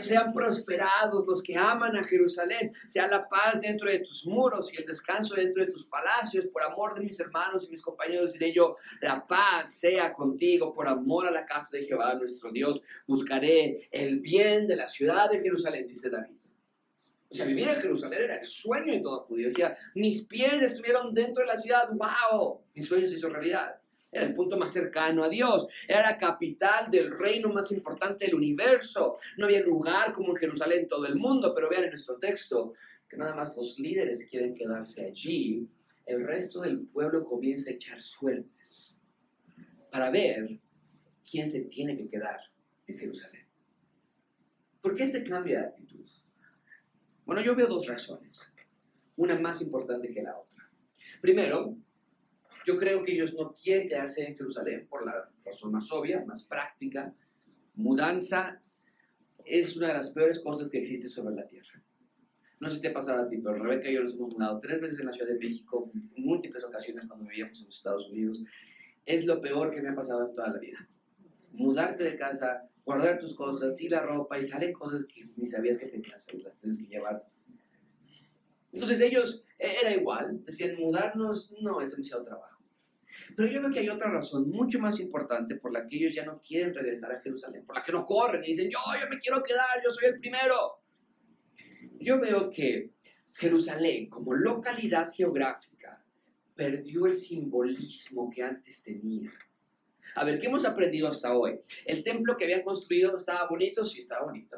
Sean 0.00 0.32
prosperados 0.32 1.26
los 1.26 1.42
que 1.42 1.56
aman 1.56 1.96
a 1.96 2.04
Jerusalén. 2.04 2.72
Sea 2.86 3.06
la 3.06 3.28
paz 3.28 3.60
dentro 3.60 3.90
de 3.90 3.98
tus 4.00 4.26
muros 4.26 4.72
y 4.72 4.76
el 4.76 4.86
descanso 4.86 5.34
dentro 5.34 5.64
de 5.64 5.70
tus 5.70 5.86
palacios. 5.86 6.46
Por 6.46 6.62
amor 6.62 6.94
de 6.94 7.02
mis 7.02 7.18
hermanos 7.20 7.64
y 7.64 7.70
mis 7.70 7.82
compañeros 7.82 8.32
diré 8.32 8.52
yo, 8.52 8.76
la 9.00 9.26
paz 9.26 9.74
sea 9.78 10.12
contigo. 10.12 10.74
Por 10.74 10.88
amor 10.88 11.26
a 11.26 11.30
la 11.30 11.44
casa 11.44 11.76
de 11.76 11.84
Jehová 11.84 12.14
nuestro 12.14 12.50
Dios, 12.50 12.82
buscaré 13.06 13.88
el 13.90 14.20
bien 14.20 14.66
de 14.66 14.76
la 14.76 14.88
ciudad 14.88 15.30
de 15.30 15.40
Jerusalén, 15.40 15.86
dice 15.86 16.10
David. 16.10 16.36
O 17.28 17.34
sea, 17.34 17.44
vivir 17.44 17.68
en 17.68 17.80
Jerusalén 17.80 18.22
era 18.22 18.36
el 18.36 18.44
sueño 18.44 18.92
de 18.92 19.00
todo 19.00 19.24
judío. 19.24 19.48
Decía, 19.48 19.76
mis 19.94 20.22
pies 20.22 20.62
estuvieron 20.62 21.12
dentro 21.12 21.44
de 21.44 21.52
la 21.52 21.58
ciudad. 21.58 21.88
¡Wow! 21.90 22.62
Mi 22.74 22.82
sueño 22.82 23.06
se 23.06 23.16
hizo 23.16 23.28
realidad. 23.28 23.80
Era 24.10 24.24
el 24.24 24.34
punto 24.34 24.56
más 24.56 24.72
cercano 24.72 25.24
a 25.24 25.28
Dios. 25.28 25.66
Era 25.88 26.02
la 26.02 26.18
capital 26.18 26.90
del 26.90 27.10
reino 27.10 27.48
más 27.50 27.70
importante 27.72 28.26
del 28.26 28.34
universo. 28.34 29.16
No 29.36 29.46
había 29.46 29.60
lugar 29.60 30.12
como 30.12 30.30
en 30.30 30.36
Jerusalén 30.36 30.80
en 30.80 30.88
todo 30.88 31.06
el 31.06 31.16
mundo, 31.16 31.52
pero 31.54 31.68
vean 31.68 31.84
en 31.84 31.90
nuestro 31.90 32.18
texto 32.18 32.74
que 33.08 33.16
nada 33.16 33.34
más 33.34 33.54
los 33.54 33.78
líderes 33.78 34.26
quieren 34.30 34.54
quedarse 34.54 35.06
allí. 35.06 35.68
El 36.04 36.24
resto 36.24 36.60
del 36.60 36.80
pueblo 36.86 37.24
comienza 37.24 37.70
a 37.70 37.74
echar 37.74 38.00
suertes 38.00 39.00
para 39.90 40.10
ver 40.10 40.60
quién 41.28 41.48
se 41.48 41.62
tiene 41.62 41.96
que 41.96 42.08
quedar 42.08 42.38
en 42.86 42.98
Jerusalén. 42.98 43.46
¿Por 44.80 44.94
qué 44.94 45.02
este 45.02 45.24
cambio 45.24 45.58
de 45.58 45.66
actitud? 45.66 46.08
Bueno, 47.24 47.42
yo 47.42 47.56
veo 47.56 47.66
dos 47.66 47.88
razones. 47.88 48.52
Una 49.16 49.36
más 49.38 49.60
importante 49.62 50.10
que 50.10 50.22
la 50.22 50.38
otra. 50.38 50.70
Primero, 51.20 51.76
yo 52.66 52.76
creo 52.76 53.04
que 53.04 53.12
ellos 53.12 53.32
no 53.34 53.54
quieren 53.54 53.88
quedarse 53.88 54.26
en 54.26 54.36
Jerusalén 54.36 54.88
por 54.88 55.06
la 55.06 55.30
razón 55.44 55.70
más 55.70 55.90
obvia, 55.92 56.24
más 56.26 56.42
práctica. 56.42 57.14
Mudanza 57.76 58.60
es 59.44 59.76
una 59.76 59.88
de 59.88 59.94
las 59.94 60.10
peores 60.10 60.40
cosas 60.40 60.68
que 60.68 60.78
existe 60.78 61.06
sobre 61.06 61.36
la 61.36 61.46
tierra. 61.46 61.80
No 62.58 62.68
sé 62.68 62.76
si 62.76 62.82
te 62.82 62.88
ha 62.88 62.92
pasado 62.92 63.22
a 63.22 63.28
ti, 63.28 63.38
pero 63.38 63.62
Rebeca 63.62 63.88
y 63.88 63.94
yo 63.94 64.02
nos 64.02 64.14
hemos 64.16 64.32
mudado 64.32 64.58
tres 64.58 64.80
veces 64.80 64.98
en 64.98 65.06
la 65.06 65.12
Ciudad 65.12 65.28
de 65.28 65.38
México, 65.38 65.92
en 65.94 66.24
múltiples 66.24 66.64
ocasiones 66.64 67.06
cuando 67.06 67.26
vivíamos 67.26 67.60
en 67.60 67.66
los 67.66 67.76
Estados 67.76 68.08
Unidos. 68.08 68.42
Es 69.04 69.24
lo 69.26 69.40
peor 69.40 69.72
que 69.72 69.80
me 69.80 69.90
ha 69.90 69.94
pasado 69.94 70.26
en 70.26 70.34
toda 70.34 70.48
la 70.48 70.58
vida. 70.58 70.88
Mudarte 71.52 72.02
de 72.02 72.16
casa 72.16 72.68
guardar 72.84 73.18
tus 73.18 73.34
cosas 73.34 73.80
y 73.80 73.88
la 73.88 74.00
ropa 74.00 74.38
y 74.38 74.44
salen 74.44 74.72
cosas 74.72 75.04
que 75.04 75.24
ni 75.36 75.44
sabías 75.44 75.76
que 75.76 75.86
tenías 75.86 76.32
y 76.32 76.38
las 76.38 76.56
tienes 76.56 76.78
que 76.78 76.86
llevar. 76.86 77.26
Entonces 78.72 79.00
ellos, 79.00 79.44
e, 79.58 79.80
era 79.82 79.92
igual, 79.92 80.44
decían 80.44 80.76
mudarnos, 80.76 81.52
no, 81.60 81.80
es 81.80 81.90
demasiado 81.90 82.22
trabajo. 82.22 82.55
Pero 83.36 83.48
yo 83.48 83.60
veo 83.60 83.70
que 83.70 83.80
hay 83.80 83.88
otra 83.88 84.10
razón 84.10 84.50
mucho 84.50 84.78
más 84.78 85.00
importante 85.00 85.56
por 85.56 85.72
la 85.72 85.86
que 85.86 85.96
ellos 85.96 86.14
ya 86.14 86.24
no 86.24 86.40
quieren 86.40 86.74
regresar 86.74 87.12
a 87.12 87.20
Jerusalén, 87.20 87.64
por 87.64 87.76
la 87.76 87.82
que 87.82 87.92
no 87.92 88.04
corren 88.04 88.42
y 88.44 88.48
dicen, 88.48 88.70
yo, 88.70 88.78
yo 89.00 89.08
me 89.08 89.18
quiero 89.18 89.42
quedar, 89.42 89.82
yo 89.84 89.90
soy 89.90 90.06
el 90.08 90.18
primero. 90.18 90.80
Yo 91.98 92.20
veo 92.20 92.50
que 92.50 92.90
Jerusalén 93.32 94.08
como 94.08 94.34
localidad 94.34 95.12
geográfica 95.12 96.02
perdió 96.54 97.06
el 97.06 97.14
simbolismo 97.14 98.30
que 98.30 98.42
antes 98.42 98.82
tenía. 98.82 99.30
A 100.14 100.24
ver, 100.24 100.38
¿qué 100.38 100.46
hemos 100.46 100.64
aprendido 100.64 101.08
hasta 101.08 101.36
hoy? 101.36 101.60
El 101.84 102.02
templo 102.02 102.36
que 102.36 102.44
habían 102.44 102.62
construido 102.62 103.16
estaba 103.16 103.46
bonito, 103.48 103.84
sí 103.84 104.00
estaba 104.00 104.24
bonito. 104.24 104.56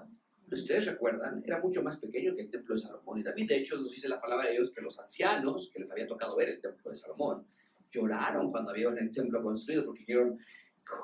Ustedes 0.51 0.87
recuerdan, 0.87 1.43
era 1.45 1.61
mucho 1.61 1.83
más 1.83 1.99
pequeño 1.99 2.35
que 2.35 2.43
el 2.43 2.51
templo 2.51 2.75
de 2.75 2.81
Salomón. 2.81 3.19
Y 3.19 3.23
David, 3.23 3.49
de 3.49 3.57
hecho, 3.59 3.77
nos 3.77 3.91
dice 3.91 4.09
la 4.09 4.21
palabra 4.21 4.49
de 4.49 4.55
Dios 4.55 4.73
que 4.73 4.81
los 4.81 4.99
ancianos, 4.99 5.71
que 5.73 5.81
les 5.81 5.91
había 5.91 6.07
tocado 6.07 6.37
ver 6.37 6.49
el 6.51 6.61
templo 6.61 6.91
de 6.91 6.97
Salomón, 6.97 7.47
lloraron 7.91 8.51
cuando 8.51 8.73
vieron 8.73 8.99
el 8.99 9.11
templo 9.11 9.43
construido 9.43 9.85
porque 9.85 10.01
dijeron, 10.01 10.39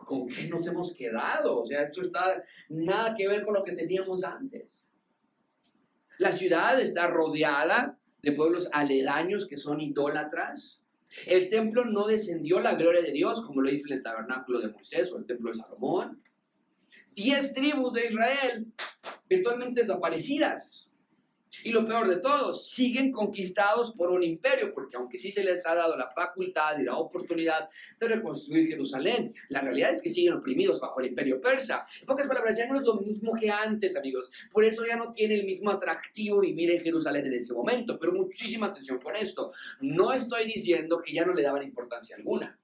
¿con 0.04 0.26
qué 0.26 0.48
nos 0.48 0.66
hemos 0.66 0.92
quedado? 0.92 1.60
O 1.60 1.64
sea, 1.64 1.82
esto 1.82 2.00
está 2.02 2.42
nada 2.68 3.14
que 3.14 3.28
ver 3.28 3.44
con 3.44 3.54
lo 3.54 3.64
que 3.64 3.72
teníamos 3.72 4.24
antes. 4.24 4.86
La 6.18 6.32
ciudad 6.32 6.80
está 6.80 7.08
rodeada 7.08 7.98
de 8.22 8.32
pueblos 8.32 8.68
aledaños 8.72 9.46
que 9.46 9.56
son 9.56 9.80
idólatras. 9.80 10.82
El 11.26 11.48
templo 11.48 11.84
no 11.84 12.06
descendió 12.06 12.60
la 12.60 12.74
gloria 12.74 13.02
de 13.02 13.12
Dios 13.12 13.44
como 13.44 13.60
lo 13.60 13.70
hizo 13.70 13.92
el 13.92 14.02
tabernáculo 14.02 14.60
de 14.60 14.68
Moisés 14.68 15.12
o 15.12 15.18
el 15.18 15.26
templo 15.26 15.50
de 15.50 15.58
Salomón. 15.58 16.22
Diez 17.14 17.52
tribus 17.52 17.92
de 17.92 18.06
Israel 18.08 18.66
virtualmente 19.28 19.82
desaparecidas. 19.82 20.90
Y 21.62 21.70
lo 21.70 21.86
peor 21.86 22.08
de 22.08 22.16
todo, 22.16 22.52
siguen 22.52 23.12
conquistados 23.12 23.92
por 23.92 24.10
un 24.10 24.22
imperio, 24.22 24.72
porque 24.74 24.96
aunque 24.96 25.18
sí 25.18 25.30
se 25.30 25.44
les 25.44 25.66
ha 25.66 25.74
dado 25.74 25.96
la 25.96 26.10
facultad 26.10 26.78
y 26.78 26.82
la 26.82 26.96
oportunidad 26.96 27.68
de 27.98 28.08
reconstruir 28.08 28.68
Jerusalén, 28.68 29.32
la 29.48 29.60
realidad 29.60 29.90
es 29.90 30.02
que 30.02 30.10
siguen 30.10 30.34
oprimidos 30.34 30.80
bajo 30.80 31.00
el 31.00 31.06
imperio 31.06 31.40
persa. 31.40 31.86
En 32.00 32.06
pocas 32.06 32.26
palabras, 32.26 32.58
ya 32.58 32.66
no 32.66 32.76
es 32.76 32.82
lo 32.82 32.96
mismo 32.96 33.34
que 33.34 33.50
antes, 33.50 33.96
amigos. 33.96 34.30
Por 34.50 34.64
eso 34.64 34.84
ya 34.86 34.96
no 34.96 35.12
tiene 35.12 35.34
el 35.34 35.44
mismo 35.44 35.70
atractivo 35.70 36.40
vivir 36.40 36.70
en 36.70 36.82
Jerusalén 36.82 37.26
en 37.26 37.34
ese 37.34 37.54
momento. 37.54 37.98
Pero 37.98 38.12
muchísima 38.12 38.66
atención 38.66 38.98
con 38.98 39.16
esto. 39.16 39.52
No 39.80 40.12
estoy 40.12 40.44
diciendo 40.46 41.00
que 41.00 41.12
ya 41.12 41.24
no 41.24 41.34
le 41.34 41.42
daban 41.42 41.62
importancia 41.62 42.16
alguna. 42.16 42.58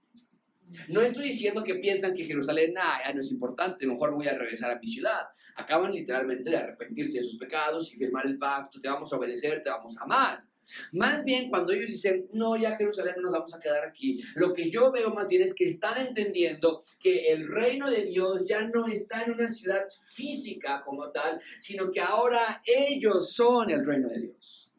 No 0.88 1.00
estoy 1.00 1.28
diciendo 1.28 1.64
que 1.64 1.74
piensan 1.76 2.14
que 2.14 2.24
Jerusalén 2.24 2.74
ah, 2.78 3.00
ya 3.04 3.12
no 3.12 3.20
es 3.20 3.32
importante, 3.32 3.86
mejor 3.88 4.14
voy 4.14 4.28
a 4.28 4.38
regresar 4.38 4.70
a 4.70 4.78
mi 4.78 4.86
ciudad 4.86 5.26
acaban 5.60 5.92
literalmente 5.92 6.50
de 6.50 6.56
arrepentirse 6.56 7.18
de 7.18 7.24
sus 7.24 7.38
pecados 7.38 7.92
y 7.92 7.96
firmar 7.96 8.26
el 8.26 8.38
pacto, 8.38 8.80
te 8.80 8.88
vamos 8.88 9.12
a 9.12 9.16
obedecer, 9.16 9.62
te 9.62 9.70
vamos 9.70 9.96
a 9.98 10.04
amar. 10.04 10.44
Más 10.92 11.24
bien 11.24 11.48
cuando 11.48 11.72
ellos 11.72 11.88
dicen, 11.88 12.28
no, 12.32 12.56
ya 12.56 12.76
Jerusalén 12.76 13.14
no 13.16 13.22
nos 13.22 13.32
vamos 13.32 13.54
a 13.54 13.60
quedar 13.60 13.84
aquí, 13.84 14.22
lo 14.34 14.52
que 14.54 14.70
yo 14.70 14.92
veo 14.92 15.10
más 15.10 15.26
bien 15.28 15.42
es 15.42 15.54
que 15.54 15.64
están 15.64 15.98
entendiendo 15.98 16.82
que 16.98 17.32
el 17.32 17.48
reino 17.48 17.90
de 17.90 18.04
Dios 18.04 18.46
ya 18.46 18.62
no 18.62 18.86
está 18.86 19.24
en 19.24 19.32
una 19.32 19.48
ciudad 19.48 19.84
física 20.14 20.82
como 20.84 21.10
tal, 21.10 21.40
sino 21.58 21.90
que 21.90 22.00
ahora 22.00 22.62
ellos 22.64 23.32
son 23.32 23.70
el 23.70 23.84
reino 23.84 24.08
de 24.08 24.20
Dios. 24.20 24.70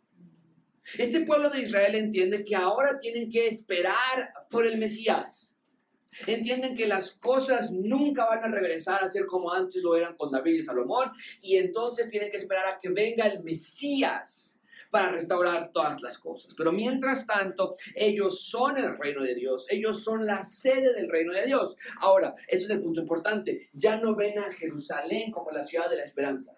Este 0.98 1.22
pueblo 1.22 1.50
de 1.50 1.62
Israel 1.62 1.96
entiende 1.96 2.44
que 2.44 2.56
ahora 2.56 3.00
tienen 3.00 3.30
que 3.30 3.48
esperar 3.48 4.34
por 4.50 4.66
el 4.66 4.78
Mesías. 4.78 5.51
Entienden 6.28 6.76
que 6.76 6.88
las 6.88 7.14
cosas 7.14 7.72
nunca 7.72 8.26
van 8.26 8.44
a 8.44 8.48
regresar 8.48 9.04
a 9.04 9.10
ser 9.10 9.26
como 9.26 9.52
antes 9.52 9.82
lo 9.82 9.96
eran 9.96 10.16
con 10.16 10.32
David 10.32 10.56
y 10.56 10.64
Salomón 10.64 11.12
y 11.42 11.58
entonces 11.58 12.10
tienen 12.10 12.32
que 12.32 12.38
esperar 12.38 12.66
a 12.68 12.80
que 12.80 12.90
venga 12.90 13.26
el 13.28 13.44
Mesías 13.44 14.60
para 14.92 15.10
restaurar 15.10 15.72
todas 15.72 16.02
las 16.02 16.18
cosas. 16.18 16.54
Pero 16.56 16.72
mientras 16.72 17.26
tanto, 17.26 17.76
ellos 17.96 18.42
son 18.42 18.78
el 18.78 18.98
reino 18.98 19.24
de 19.24 19.34
Dios, 19.34 19.66
ellos 19.70 20.04
son 20.04 20.26
la 20.26 20.44
sede 20.44 20.94
del 20.94 21.10
reino 21.10 21.34
de 21.34 21.46
Dios. 21.46 21.78
Ahora, 22.00 22.36
eso 22.48 22.66
es 22.66 22.70
el 22.72 22.82
punto 22.82 23.02
importante, 23.02 23.70
ya 23.74 23.96
no 23.96 24.16
ven 24.16 24.38
a 24.38 24.52
Jerusalén 24.52 25.32
como 25.32 25.50
la 25.52 25.64
ciudad 25.64 25.90
de 25.90 25.96
la 25.96 26.04
esperanza. 26.04 26.56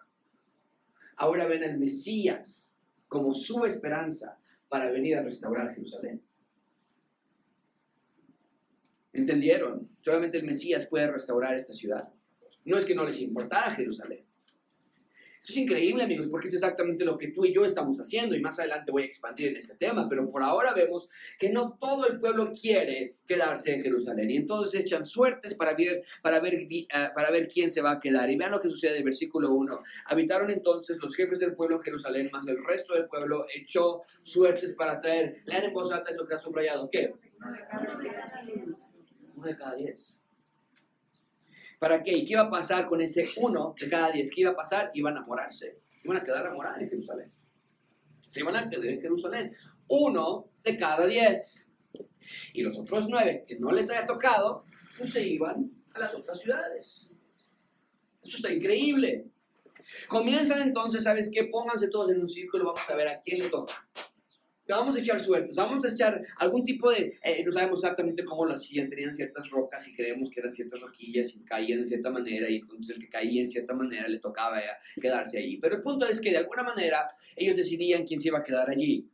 Ahora 1.16 1.46
ven 1.46 1.64
al 1.64 1.78
Mesías 1.78 2.80
como 3.08 3.36
su 3.36 3.64
esperanza 3.66 4.40
para 4.68 4.90
venir 4.90 5.16
a 5.16 5.22
restaurar 5.22 5.74
Jerusalén. 5.76 6.24
¿Entendieron? 9.14 9.90
Solamente 10.02 10.40
el 10.40 10.44
Mesías 10.44 10.88
puede 10.88 11.10
restaurar 11.10 11.56
esta 11.56 11.72
ciudad. 11.72 12.10
No 12.66 12.78
es 12.78 12.86
que 12.86 12.96
no 12.96 13.06
les 13.06 13.22
importara 13.22 13.76
Jerusalén. 13.76 14.26
Esto 15.44 15.52
es 15.52 15.58
increíble, 15.58 16.04
amigos, 16.04 16.28
porque 16.32 16.48
es 16.48 16.54
exactamente 16.54 17.04
lo 17.04 17.18
que 17.18 17.28
tú 17.28 17.44
y 17.44 17.52
yo 17.52 17.66
estamos 17.66 18.00
haciendo 18.00 18.34
y 18.34 18.40
más 18.40 18.58
adelante 18.60 18.94
voy 18.94 19.04
a 19.04 19.06
expandir 19.06 19.50
en 19.50 19.58
este 19.58 19.76
tema, 19.76 20.08
pero 20.08 20.32
por 20.32 20.42
ahora 20.42 20.74
vemos 20.74 21.10
que 21.38 21.50
no 21.50 21.78
todo 21.82 22.08
el 22.08 22.18
pueblo 22.18 22.54
quiere 22.54 23.18
quedarse 23.28 23.74
en 23.74 23.84
Jerusalén 23.84 24.32
y 24.32 24.38
entonces 24.38 24.82
echan 24.82 25.04
suertes 25.04 25.54
para 25.54 25.74
ver, 25.74 26.02
para 26.22 26.40
ver, 26.40 26.54
eh, 26.54 26.88
para 27.14 27.30
ver 27.30 27.50
quién 27.50 27.70
se 27.70 27.82
va 27.82 27.92
a 27.92 28.00
quedar. 28.00 28.30
Y 28.30 28.38
vean 28.38 28.52
lo 28.52 28.62
que 28.62 28.70
sucede 28.70 28.92
en 28.92 28.98
el 29.00 29.04
versículo 29.04 29.52
1. 29.52 29.82
Habitaron 30.06 30.50
entonces 30.50 30.98
los 31.02 31.14
jefes 31.14 31.40
del 31.40 31.56
pueblo 31.56 31.76
en 31.76 31.84
Jerusalén, 31.84 32.30
más 32.32 32.48
el 32.48 32.64
resto 32.64 32.94
del 32.94 33.08
pueblo 33.08 33.46
echó 33.54 34.02
suertes 34.22 34.72
para 34.72 34.98
traer. 34.98 35.42
Lean 35.44 35.66
en 35.66 35.74
voz 35.74 35.92
alta 35.92 36.10
eso 36.10 36.26
que 36.26 36.36
ha 36.36 36.40
subrayado. 36.40 36.90
¿Qué? 36.90 37.14
De 39.46 39.56
cada 39.56 39.76
diez. 39.76 40.22
¿Para 41.80 42.02
qué? 42.02 42.14
¿Y 42.14 42.26
qué 42.26 42.34
iba 42.34 42.44
a 42.44 42.50
pasar 42.50 42.88
con 42.88 43.02
ese 43.02 43.30
uno 43.38 43.76
de 43.80 43.90
cada 43.90 44.12
diez? 44.12 44.32
¿Qué 44.32 44.42
iba 44.42 44.52
a 44.52 44.56
pasar? 44.56 44.92
Iban 44.94 45.18
a 45.18 45.22
morarse. 45.22 45.80
Iban 46.04 46.18
a 46.18 46.24
quedar 46.24 46.48
a 46.48 46.54
morar 46.54 46.82
en 46.82 46.90
Jerusalén. 46.90 47.32
Se 48.30 48.40
iban 48.40 48.56
a 48.56 48.70
quedar 48.70 48.86
en 48.86 49.02
Jerusalén. 49.02 49.52
Uno 49.88 50.50
de 50.64 50.78
cada 50.78 51.06
diez. 51.06 51.70
Y 52.54 52.62
los 52.62 52.78
otros 52.78 53.08
nueve 53.10 53.44
que 53.48 53.60
no 53.60 53.72
les 53.72 53.90
haya 53.90 54.06
tocado, 54.06 54.66
pues 54.98 55.12
se 55.12 55.26
iban 55.28 55.72
a 55.94 56.00
las 56.00 56.16
otras 56.16 56.40
ciudades. 56.40 57.10
Eso 58.24 58.38
está 58.38 58.54
increíble. 58.54 59.26
Comienzan 60.08 60.62
entonces, 60.62 61.04
¿sabes 61.04 61.30
qué? 61.34 61.44
Pónganse 61.44 61.90
todos 61.90 62.12
en 62.12 62.22
un 62.22 62.30
círculo, 62.30 62.64
vamos 62.64 62.90
a 62.90 62.96
ver 62.96 63.10
a 63.10 63.20
quién 63.20 63.40
le 63.40 63.50
toca 63.50 63.88
vamos 64.68 64.96
a 64.96 65.00
echar 65.00 65.20
suertes, 65.20 65.56
vamos 65.56 65.84
a 65.86 65.90
echar 65.90 66.22
algún 66.38 66.64
tipo 66.64 66.90
de, 66.90 67.20
eh, 67.22 67.44
no 67.46 67.52
sabemos 67.52 67.84
exactamente 67.84 68.24
cómo 68.24 68.46
lo 68.46 68.54
hacían, 68.54 68.88
tenían 68.88 69.14
ciertas 69.14 69.50
rocas 69.50 69.88
y 69.88 69.94
creemos 69.94 70.30
que 70.30 70.40
eran 70.40 70.54
ciertas 70.54 70.80
roquillas 70.80 71.36
y 71.36 71.44
caían 71.44 71.80
de 71.82 71.86
cierta 71.86 72.10
manera 72.10 72.50
y 72.50 72.58
entonces 72.58 72.96
el 72.96 73.02
que 73.02 73.10
caía 73.10 73.42
en 73.42 73.50
cierta 73.50 73.74
manera 73.74 74.08
le 74.08 74.20
tocaba 74.20 74.62
quedarse 75.00 75.38
ahí. 75.38 75.58
Pero 75.58 75.76
el 75.76 75.82
punto 75.82 76.08
es 76.08 76.22
que 76.22 76.32
de 76.32 76.38
alguna 76.38 76.64
manera 76.64 77.10
ellos 77.36 77.58
decidían 77.58 78.06
quién 78.06 78.20
se 78.20 78.30
iba 78.30 78.40
a 78.40 78.44
quedar 78.44 78.70
allí. 78.70 79.10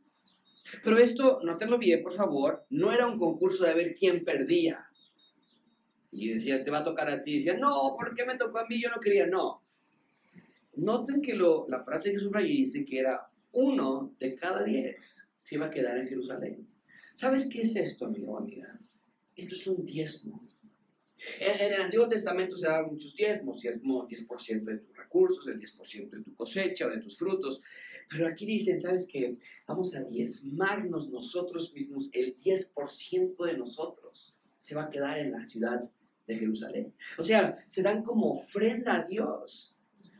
Pero 0.84 0.98
esto, 0.98 1.40
notenlo 1.42 1.78
bien, 1.78 2.02
por 2.02 2.12
favor, 2.12 2.64
no 2.70 2.92
era 2.92 3.06
un 3.06 3.18
concurso 3.18 3.64
de 3.64 3.74
ver 3.74 3.94
quién 3.94 4.24
perdía. 4.24 4.86
Y 6.12 6.28
decía, 6.28 6.62
te 6.62 6.70
va 6.70 6.78
a 6.78 6.84
tocar 6.84 7.08
a 7.08 7.22
ti. 7.22 7.32
Y 7.32 7.34
decía, 7.38 7.56
no, 7.56 7.96
¿por 7.98 8.14
qué 8.14 8.24
me 8.24 8.36
tocó 8.36 8.58
a 8.58 8.66
mí? 8.66 8.80
Yo 8.80 8.90
no 8.90 9.00
quería. 9.00 9.26
No. 9.26 9.62
Noten 10.76 11.22
que 11.22 11.34
lo, 11.34 11.66
la 11.68 11.82
frase 11.82 12.12
que 12.12 12.18
subrayé 12.18 12.48
dice 12.48 12.84
que 12.84 12.98
era 12.98 13.20
uno 13.52 14.14
de 14.18 14.34
cada 14.34 14.62
diez 14.62 15.29
se 15.40 15.56
iba 15.56 15.66
a 15.66 15.70
quedar 15.70 15.98
en 15.98 16.06
Jerusalén. 16.06 16.68
¿Sabes 17.14 17.48
qué 17.48 17.62
es 17.62 17.74
esto, 17.74 18.06
amigo 18.06 18.38
amiga? 18.38 18.78
Esto 19.34 19.54
es 19.54 19.66
un 19.66 19.84
diezmo. 19.84 20.48
En, 21.38 21.72
el 21.72 21.80
Antiguo 21.80 22.06
Testamento 22.06 22.56
se 22.56 22.66
daban 22.66 22.90
muchos 22.90 23.14
diezmos, 23.14 23.60
diezmo 23.60 24.06
10% 24.08 24.64
de 24.64 24.78
tus 24.78 24.96
recursos, 24.96 25.46
el 25.48 25.60
10% 25.60 26.10
de 26.10 26.22
tu 26.22 26.34
cosecha 26.34 26.86
o 26.86 26.90
de 26.90 26.98
tus 26.98 27.18
frutos. 27.18 27.60
Pero 28.08 28.26
aquí 28.26 28.46
dicen, 28.46 28.80
¿sabes 28.80 29.06
qué? 29.06 29.36
Vamos 29.66 29.94
a 29.94 30.02
diezmarnos 30.04 31.10
nosotros 31.10 31.72
mismos, 31.74 32.10
el 32.12 32.34
10% 32.34 33.44
de 33.44 33.56
nosotros 33.56 34.34
se 34.58 34.74
va 34.74 34.84
a 34.84 34.90
quedar 34.90 35.18
en 35.18 35.32
la 35.32 35.44
ciudad 35.44 35.90
de 36.26 36.36
Jerusalén. 36.36 36.94
O 37.18 37.24
sea, 37.24 37.56
se 37.66 37.82
dan 37.82 38.02
como 38.02 38.32
ofrenda 38.32 38.96
a 38.96 39.02
Dios. 39.04 39.74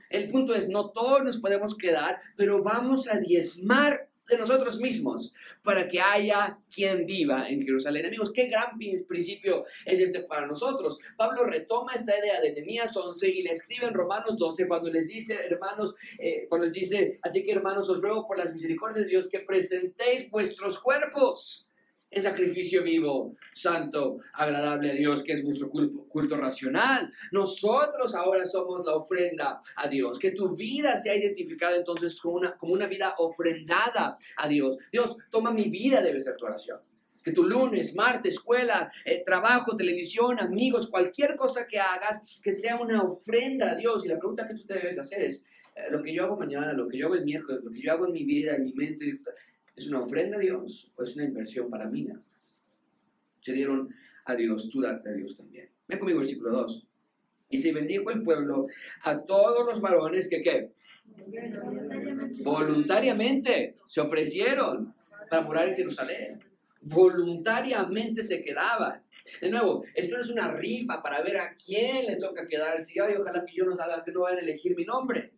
El 0.08 0.30
punto 0.30 0.54
es, 0.54 0.68
no 0.68 0.90
todos 0.90 1.22
nos 1.22 1.38
podemos 1.38 1.76
quedar, 1.76 2.20
pero 2.36 2.62
vamos 2.62 3.08
a 3.08 3.18
diezmar 3.18 4.09
de 4.30 4.38
nosotros 4.38 4.80
mismos 4.80 5.34
para 5.62 5.88
que 5.88 6.00
haya 6.00 6.58
quien 6.70 7.04
viva 7.04 7.48
en 7.48 7.62
Jerusalén. 7.62 8.06
Amigos, 8.06 8.32
qué 8.32 8.46
gran 8.46 8.78
principio 9.06 9.64
es 9.84 10.00
este 10.00 10.20
para 10.20 10.46
nosotros. 10.46 10.98
Pablo 11.16 11.44
retoma 11.44 11.92
esta 11.94 12.18
idea 12.18 12.40
de 12.40 12.52
Nehemías 12.52 12.96
11 12.96 13.28
y 13.28 13.42
le 13.42 13.50
escribe 13.50 13.86
en 13.86 13.94
Romanos 13.94 14.36
12 14.38 14.68
cuando 14.68 14.90
les 14.90 15.08
dice, 15.08 15.34
hermanos, 15.34 15.94
eh, 16.18 16.46
cuando 16.48 16.66
les 16.66 16.74
dice, 16.74 17.18
así 17.22 17.44
que 17.44 17.52
hermanos, 17.52 17.88
os 17.90 18.00
ruego 18.00 18.26
por 18.26 18.38
las 18.38 18.52
misericordias 18.52 19.04
de 19.04 19.10
Dios 19.10 19.28
que 19.28 19.40
presentéis 19.40 20.30
vuestros 20.30 20.78
cuerpos 20.78 21.69
en 22.10 22.22
sacrificio 22.22 22.82
vivo, 22.82 23.36
santo, 23.54 24.18
agradable 24.34 24.90
a 24.90 24.94
Dios, 24.94 25.22
que 25.22 25.32
es 25.32 25.44
vuestro 25.44 25.70
culto, 25.70 26.36
racional. 26.36 27.10
Nosotros 27.30 28.14
ahora 28.14 28.44
somos 28.44 28.82
la 28.84 28.96
ofrenda 28.96 29.60
a 29.76 29.88
Dios. 29.88 30.18
Que 30.18 30.32
tu 30.32 30.56
vida 30.56 30.96
sea 30.96 31.14
identificada 31.14 31.76
entonces 31.76 32.20
como 32.20 32.36
una, 32.36 32.56
como 32.56 32.72
una 32.72 32.88
vida 32.88 33.14
ofrendada 33.18 34.18
a 34.36 34.48
Dios. 34.48 34.76
Dios, 34.90 35.16
toma 35.30 35.52
mi 35.52 35.68
vida, 35.68 36.02
debe 36.02 36.20
ser 36.20 36.36
tu 36.36 36.46
oración. 36.46 36.80
Que 37.22 37.32
tu 37.32 37.44
lunes, 37.44 37.94
martes, 37.94 38.34
escuela, 38.34 38.90
eh, 39.04 39.22
trabajo, 39.24 39.76
televisión, 39.76 40.40
amigos, 40.40 40.88
cualquier 40.88 41.36
cosa 41.36 41.66
que 41.66 41.78
hagas, 41.78 42.22
que 42.42 42.52
sea 42.52 42.76
una 42.76 43.02
ofrenda 43.02 43.72
a 43.72 43.74
Dios. 43.76 44.04
Y 44.04 44.08
la 44.08 44.18
pregunta 44.18 44.48
que 44.48 44.54
tú 44.54 44.64
te 44.64 44.74
debes 44.74 44.98
hacer 44.98 45.22
es, 45.22 45.46
eh, 45.76 45.90
lo 45.90 46.02
que 46.02 46.14
yo 46.14 46.24
hago 46.24 46.36
mañana, 46.36 46.72
lo 46.72 46.88
que 46.88 46.98
yo 46.98 47.06
hago 47.06 47.14
el 47.14 47.24
miércoles, 47.24 47.60
lo 47.62 47.70
que 47.70 47.82
yo 47.82 47.92
hago 47.92 48.06
en 48.06 48.12
mi 48.12 48.24
vida, 48.24 48.56
en 48.56 48.64
mi 48.64 48.72
mente, 48.72 49.20
¿es 49.76 49.86
una 49.88 50.00
ofrenda 50.00 50.36
a 50.36 50.40
Dios 50.40 50.90
o 50.96 51.02
es 51.02 51.14
una 51.16 51.24
inversión 51.24 51.70
para 51.70 51.88
mí 51.88 52.04
nada 52.04 52.22
más? 52.30 52.62
Se 53.40 53.52
dieron 53.52 53.94
a 54.24 54.34
Dios, 54.34 54.68
tú 54.68 54.80
date 54.80 55.10
a 55.10 55.12
Dios 55.12 55.36
también. 55.36 55.70
Ven 55.88 55.98
conmigo 55.98 56.18
versículo 56.18 56.50
2. 56.52 56.86
Y 57.50 57.58
se 57.58 57.72
bendijo 57.72 58.10
el 58.10 58.22
pueblo 58.22 58.66
a 59.02 59.20
todos 59.22 59.66
los 59.66 59.80
varones 59.80 60.28
que, 60.28 60.40
¿qué? 60.40 60.72
Voluntariamente 62.42 63.76
se 63.84 64.00
ofrecieron 64.00 64.94
para 65.28 65.42
morar 65.42 65.68
en 65.68 65.76
Jerusalén. 65.76 66.40
Voluntariamente 66.82 68.22
se 68.22 68.42
quedaban. 68.42 69.02
De 69.40 69.50
nuevo, 69.50 69.84
esto 69.94 70.16
no 70.16 70.22
es 70.22 70.30
una 70.30 70.52
rifa 70.52 71.02
para 71.02 71.22
ver 71.22 71.36
a 71.38 71.54
quién 71.54 72.06
le 72.06 72.16
toca 72.16 72.46
quedarse. 72.46 73.00
Ay, 73.00 73.14
ojalá 73.18 73.44
que 73.44 73.54
yo 73.54 73.64
no 73.64 73.76
salga, 73.76 74.02
que 74.04 74.12
no 74.12 74.20
vayan 74.20 74.38
a 74.38 74.42
elegir 74.42 74.74
mi 74.74 74.84
nombre. 74.84 75.32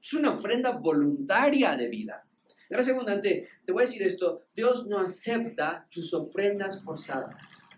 Es 0.00 0.14
una 0.14 0.30
ofrenda 0.30 0.70
voluntaria 0.70 1.76
de 1.76 1.88
vida. 1.88 2.26
Gracias 2.72 2.96
abundante, 2.96 3.50
te 3.66 3.70
voy 3.70 3.82
a 3.82 3.86
decir 3.86 4.02
esto, 4.02 4.46
Dios 4.54 4.86
no 4.86 4.96
acepta 4.96 5.86
tus 5.90 6.14
ofrendas 6.14 6.82
forzadas. 6.82 7.68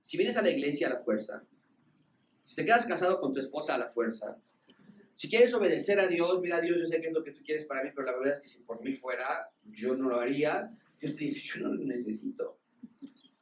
Si 0.00 0.18
vienes 0.18 0.36
a 0.36 0.42
la 0.42 0.50
iglesia 0.50 0.88
a 0.88 0.90
la 0.90 0.98
fuerza, 0.98 1.42
si 2.44 2.54
te 2.54 2.66
quedas 2.66 2.84
casado 2.84 3.18
con 3.18 3.32
tu 3.32 3.40
esposa 3.40 3.74
a 3.74 3.78
la 3.78 3.86
fuerza, 3.86 4.36
si 5.14 5.30
quieres 5.30 5.54
obedecer 5.54 5.98
a 5.98 6.08
Dios, 6.08 6.42
mira 6.42 6.60
Dios, 6.60 6.78
yo 6.78 6.84
sé 6.84 7.00
que 7.00 7.06
es 7.06 7.14
lo 7.14 7.24
que 7.24 7.32
tú 7.32 7.40
quieres 7.42 7.64
para 7.64 7.82
mí, 7.82 7.88
pero 7.94 8.06
la 8.06 8.12
verdad 8.18 8.34
es 8.34 8.40
que 8.40 8.48
si 8.48 8.64
por 8.64 8.82
mí 8.82 8.92
fuera, 8.92 9.48
yo 9.64 9.96
no 9.96 10.10
lo 10.10 10.20
haría. 10.20 10.70
Dios 11.00 11.16
te 11.16 11.24
dice, 11.24 11.40
yo 11.40 11.62
no 11.62 11.72
lo 11.72 11.82
necesito. 11.82 12.58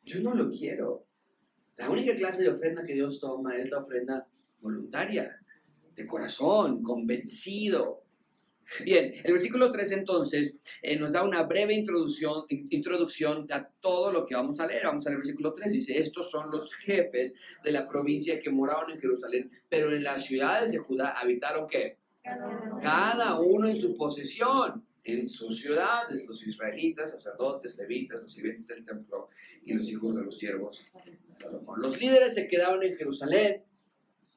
Yo 0.05 0.21
no 0.21 0.35
lo 0.35 0.53
quiero. 0.53 1.05
La 1.79 1.91
única 1.91 2.15
clase 2.15 2.45
de 2.45 2.51
ofrenda 2.51 2.85
que 2.85 2.95
Dios 2.95 3.19
toma 3.19 3.57
es 3.57 3.71
la 3.71 3.81
ofrenda 3.81 4.29
voluntaria, 4.61 5.37
de 5.97 6.07
corazón, 6.07 6.81
convencido, 6.81 8.04
Bien, 8.85 9.15
el 9.23 9.33
versículo 9.33 9.71
3 9.71 9.93
entonces 9.93 10.61
eh, 10.83 10.99
nos 10.99 11.13
da 11.13 11.23
una 11.23 11.43
breve 11.43 11.75
introducción, 11.75 12.45
introducción 12.49 13.47
a 13.51 13.69
todo 13.81 14.13
lo 14.13 14.27
que 14.27 14.35
vamos 14.35 14.61
a 14.61 14.67
leer. 14.67 14.85
Vamos 14.85 15.07
a 15.07 15.11
leer 15.11 15.17
el 15.17 15.23
versículo 15.23 15.55
3. 15.55 15.73
Dice, 15.73 15.99
estos 15.99 16.31
son 16.31 16.51
los 16.51 16.75
jefes 16.75 17.35
de 17.63 17.73
la 17.73 17.89
provincia 17.89 18.39
que 18.41 18.51
moraron 18.51 18.91
en 18.91 19.01
Jerusalén, 19.01 19.51
pero 19.69 19.95
en 19.95 20.03
las 20.03 20.25
ciudades 20.25 20.73
de 20.73 20.79
Judá 20.79 21.11
habitaron 21.11 21.69
qué? 21.69 21.99
Cada 22.83 23.39
uno 23.39 23.69
en 23.69 23.77
su 23.77 23.97
posesión, 23.97 24.85
en 25.05 25.29
sus 25.29 25.61
ciudades, 25.61 26.25
los 26.27 26.47
israelitas, 26.47 27.11
sacerdotes, 27.11 27.77
levitas, 27.77 28.23
los 28.23 28.33
sirvientes 28.33 28.67
del 28.69 28.85
templo 28.85 29.29
y 29.65 29.75
los 29.75 29.89
hijos 29.91 30.17
de 30.17 30.23
los 30.23 30.39
siervos. 30.39 30.83
Los 31.77 32.01
líderes 32.01 32.35
se 32.35 32.49
quedaron 32.49 32.83
en 32.83 32.97
Jerusalén 32.97 33.63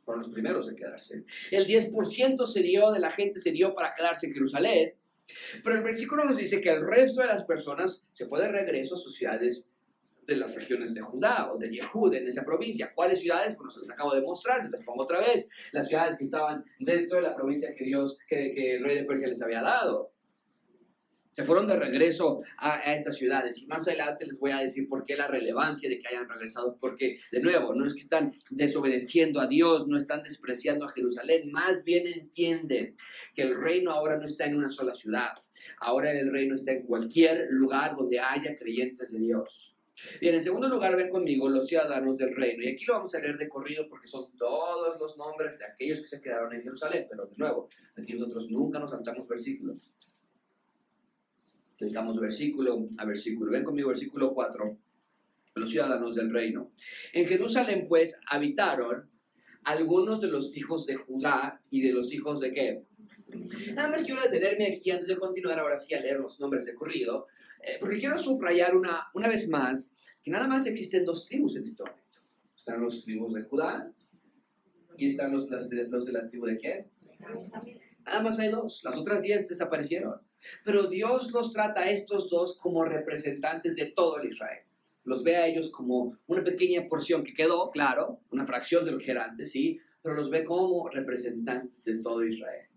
fueron 0.08 0.24
los 0.24 0.32
primeros 0.32 0.70
en 0.70 0.78
quedarse. 0.78 1.26
El 1.52 1.67
10% 1.67 2.46
se 2.46 2.63
dio 2.63 2.91
de 2.93 3.00
la 3.00 3.12
gente 3.12 3.41
se 3.41 3.52
dio 3.52 3.76
para 3.76 3.93
quedarse 3.93 4.28
en 4.28 4.34
Jerusalén. 4.34 4.93
Pero 5.62 5.76
el 5.76 5.84
versículo 5.84 6.24
nos 6.24 6.38
dice 6.38 6.62
que 6.62 6.70
el 6.70 6.88
resto 6.88 7.20
de 7.20 7.28
las 7.28 7.43
personas 7.43 8.08
se 8.13 8.26
fue 8.26 8.39
de 8.39 8.48
regreso 8.48 8.96
a 8.96 8.98
sus 8.98 9.17
ciudades 9.17 9.70
de 10.26 10.38
las 10.38 10.56
regiones 10.56 10.93
de 10.93 11.02
Judá 11.02 11.52
o 11.52 11.58
de 11.58 11.70
Yehud, 11.70 12.15
en 12.15 12.26
esa 12.26 12.46
provincia. 12.46 12.93
¿Cuáles 12.96 13.20
ciudades? 13.20 13.58
Bueno, 13.58 13.70
se 13.70 13.82
les 13.82 13.89
acabo 13.89 14.15
de 14.15 14.22
mostrar, 14.22 14.63
se 14.63 14.70
les 14.70 14.82
pongo 14.82 15.04
otra 15.04 15.20
vez. 15.20 15.50
Las 15.74 15.89
ciudades 15.89 16.15
que 16.15 16.24
estaban 16.24 16.63
dentro 16.80 17.17
de 17.17 17.24
la 17.24 17.36
provincia 17.36 17.76
que 17.76 17.84
Dios, 17.84 18.17
que 18.30 18.76
el 18.76 18.86
rey 18.86 18.96
de 18.96 19.04
Persia 19.04 19.28
les 19.28 19.41
había 19.41 19.62
dado. 19.62 20.13
Se 21.38 21.45
fueron 21.45 21.67
de 21.67 21.76
regreso 21.76 22.39
a, 22.58 22.80
estas 22.95 23.15
ciudades 23.15 23.62
y 23.62 23.67
más 23.67 23.88
adelante 23.88 24.26
les 24.26 24.39
voy 24.39 24.50
a 24.50 24.58
decir 24.58 24.89
por 24.89 25.06
qué 25.06 25.15
la 25.15 25.28
relevancia 25.28 25.88
de 25.88 26.00
que 26.00 26.08
hayan 26.08 26.28
regresado, 26.28 26.76
porque 26.82 27.19
de 27.32 27.39
nuevo, 27.41 27.76
no 27.76 27.86
es 27.86 27.93
que 27.93 28.00
están 28.00 28.34
desobedeciendo 28.50 29.39
a 29.39 29.45
Dios, 29.45 29.88
no 29.88 29.97
están 29.97 30.23
despreciando 30.23 30.86
a 30.86 30.91
Jerusalén, 30.91 31.52
más 31.52 31.84
bien 31.84 32.08
entienden 32.08 32.97
que 33.36 33.43
el 33.43 33.56
reino 33.56 33.91
ahora 33.91 34.17
no 34.17 34.26
está 34.26 34.45
en 34.45 34.58
una 34.58 34.71
sola 34.71 34.95
ciudad, 34.95 35.30
ahora 35.80 36.10
el 36.10 36.32
reino 36.32 36.56
está 36.56 36.71
en 36.71 36.88
cualquier 36.88 37.45
lugar 37.52 37.95
donde 37.95 38.19
haya 38.19 38.58
creyentes 38.58 39.12
de 39.12 39.19
Dios. 39.19 39.76
Bien, 40.19 40.34
en 40.34 40.43
segundo 40.43 40.67
lugar, 40.67 40.95
ven 40.95 41.10
conmigo 41.10 41.50
los 41.50 41.67
ciudadanos 41.67 42.17
del 42.17 42.36
reino. 42.36 42.63
Y 42.63 42.69
aquí 42.69 42.86
lo 42.86 42.95
vamos 42.95 43.13
a 43.13 43.19
leer 43.19 43.38
de 43.38 43.47
corrido 43.47 43.88
porque 43.88 44.08
son 44.08 44.36
todos 44.38 45.00
los 45.00 45.17
nombres 45.17 45.60
de 45.60 45.65
aquellos 45.65 46.00
que 46.00 46.06
se 46.08 46.21
quedaron 46.21 46.54
en 46.54 46.63
Jerusalén. 46.63 47.06
Pero 47.08 47.28
de 47.28 47.36
nuevo, 47.36 47.67
aquí 47.95 48.13
nosotros 48.13 48.50
nunca 48.50 48.80
nos 48.80 48.91
saltamos 48.91 49.28
versículos. 49.28 49.91
Dedicamos 51.79 52.19
versículo 52.19 52.89
a 52.97 53.05
versículo. 53.05 53.51
Ven 53.51 53.63
conmigo, 53.63 53.89
versículo 53.89 54.33
4. 54.33 54.77
Los 55.55 55.69
ciudadanos 55.69 56.15
del 56.15 56.31
reino. 56.31 56.71
En 57.13 57.25
Jerusalén, 57.25 57.85
pues, 57.87 58.19
habitaron 58.29 59.09
algunos 59.63 60.21
de 60.21 60.27
los 60.27 60.55
hijos 60.55 60.85
de 60.85 60.95
Judá 60.95 61.61
y 61.69 61.81
de 61.81 61.91
los 61.91 62.13
hijos 62.13 62.39
de 62.39 62.53
qué? 62.53 62.83
Nada 63.73 63.89
más 63.89 64.03
quiero 64.03 64.21
detenerme 64.21 64.67
aquí 64.67 64.91
antes 64.91 65.07
de 65.07 65.17
continuar 65.17 65.59
ahora 65.59 65.77
sí 65.77 65.93
a 65.93 65.99
leer 65.99 66.19
los 66.19 66.39
nombres 66.39 66.65
de 66.65 66.73
corrido, 66.73 67.27
eh, 67.61 67.77
porque 67.79 67.99
quiero 67.99 68.17
subrayar 68.17 68.75
una, 68.75 69.07
una 69.13 69.27
vez 69.27 69.49
más 69.49 69.93
que 70.23 70.31
nada 70.31 70.47
más 70.47 70.67
existen 70.67 71.05
dos 71.05 71.25
tribus 71.25 71.55
en 71.57 71.63
este 71.63 71.83
momento. 71.83 72.19
Están 72.55 72.81
los 72.81 73.03
tribus 73.03 73.33
de 73.33 73.43
Judá 73.43 73.91
y 74.97 75.07
están 75.07 75.31
los, 75.31 75.49
los, 75.49 75.69
de, 75.69 75.87
los 75.87 76.05
de 76.05 76.11
la 76.11 76.25
tribu 76.25 76.45
de 76.45 76.57
qué? 76.57 76.85
Nada 78.05 78.21
más 78.21 78.39
hay 78.39 78.49
dos. 78.49 78.81
Las 78.83 78.97
otras 78.97 79.21
diez 79.21 79.47
desaparecieron. 79.47 80.15
Pero 80.63 80.88
Dios 80.88 81.32
los 81.32 81.52
trata 81.52 81.82
a 81.82 81.89
estos 81.89 82.30
dos 82.30 82.58
como 82.58 82.86
representantes 82.86 83.76
de 83.76 83.88
todo 83.88 84.19
el 84.19 84.30
Israel. 84.30 84.63
Los 85.04 85.23
ve 85.23 85.38
a 85.38 85.47
ellos 85.47 85.69
como 85.69 86.17
una 86.28 86.43
pequeña 86.43 86.88
porción 86.88 87.23
que 87.23 87.34
quedó, 87.34 87.71
claro, 87.71 88.19
una 88.32 88.45
fracción 88.45 88.84
de 88.84 88.91
lo 88.91 88.97
que 88.97 89.12
era 89.12 89.26
antes, 89.26 89.52
sí, 89.52 89.80
pero 90.02 90.15
los 90.15 90.30
ve 90.30 90.43
como 90.43 90.89
representantes 90.89 91.84
de 91.84 92.02
todo 92.02 92.26
Israel. 92.26 92.67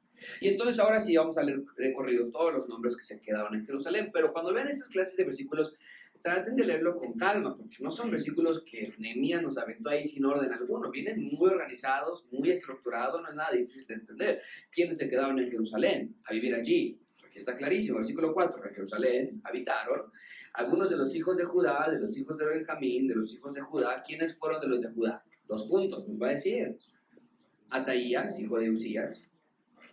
Y 0.41 0.49
entonces 0.49 0.79
ahora 0.79 1.01
sí 1.01 1.17
vamos 1.17 1.39
a 1.39 1.43
leer 1.43 1.63
de 1.77 1.93
corrido 1.93 2.31
todos 2.31 2.53
los 2.53 2.69
nombres 2.69 2.97
que 2.97 3.03
se 3.03 3.21
quedaban 3.21 3.55
en 3.55 3.67
Jerusalén, 3.67 4.11
pero 4.13 4.33
cuando 4.33 4.53
vean 4.53 4.69
estas 4.69 4.89
clases 4.89 5.17
de 5.17 5.25
versículos, 5.25 5.75
traten 6.23 6.55
de 6.57 6.65
leerlo 6.65 6.97
con 6.97 7.15
calma, 7.15 7.57
porque 7.57 7.77
no 7.81 7.91
son 7.91 8.11
versículos 8.11 8.63
que 8.65 8.93
Nehemías 8.99 9.43
nos 9.43 9.57
aventó 9.57 9.89
ahí 9.91 10.03
sin 10.03 10.25
orden 10.25 10.53
alguno, 10.53 10.91
vienen 10.91 11.25
muy 11.25 11.49
organizados, 11.49 12.27
muy 12.31 12.51
estructurados, 12.51 13.23
no 13.23 13.29
es 13.29 13.35
nada 13.35 13.53
difícil 13.53 13.87
de 13.87 13.95
entender. 13.95 14.43
¿Quiénes 14.71 14.99
se 14.99 15.09
quedaron 15.09 15.39
en 15.39 15.51
Jerusalén 15.51 16.17
a 16.25 16.33
vivir 16.33 16.55
allí? 16.55 16.99
Está 17.41 17.57
clarísimo, 17.57 17.97
versículo 17.97 18.35
4, 18.35 18.67
en 18.67 18.75
Jerusalén 18.75 19.41
habitaron 19.45 20.13
algunos 20.53 20.91
de 20.91 20.97
los 20.99 21.15
hijos 21.17 21.39
de 21.39 21.45
Judá, 21.45 21.89
de 21.91 21.99
los 21.99 22.15
hijos 22.19 22.37
de 22.37 22.45
Benjamín, 22.45 23.09
de 23.09 23.15
los 23.15 23.33
hijos 23.33 23.55
de 23.55 23.63
Judá. 23.63 24.03
¿Quiénes 24.07 24.39
fueron 24.39 24.61
de 24.61 24.69
los 24.69 24.83
de 24.83 24.91
Judá? 24.91 25.25
Dos 25.49 25.65
puntos, 25.65 26.07
nos 26.07 26.21
va 26.21 26.29
a 26.29 26.31
decir. 26.33 26.77
Ataías, 27.71 28.39
hijo 28.39 28.59
de 28.59 28.71
Usías, 28.71 29.33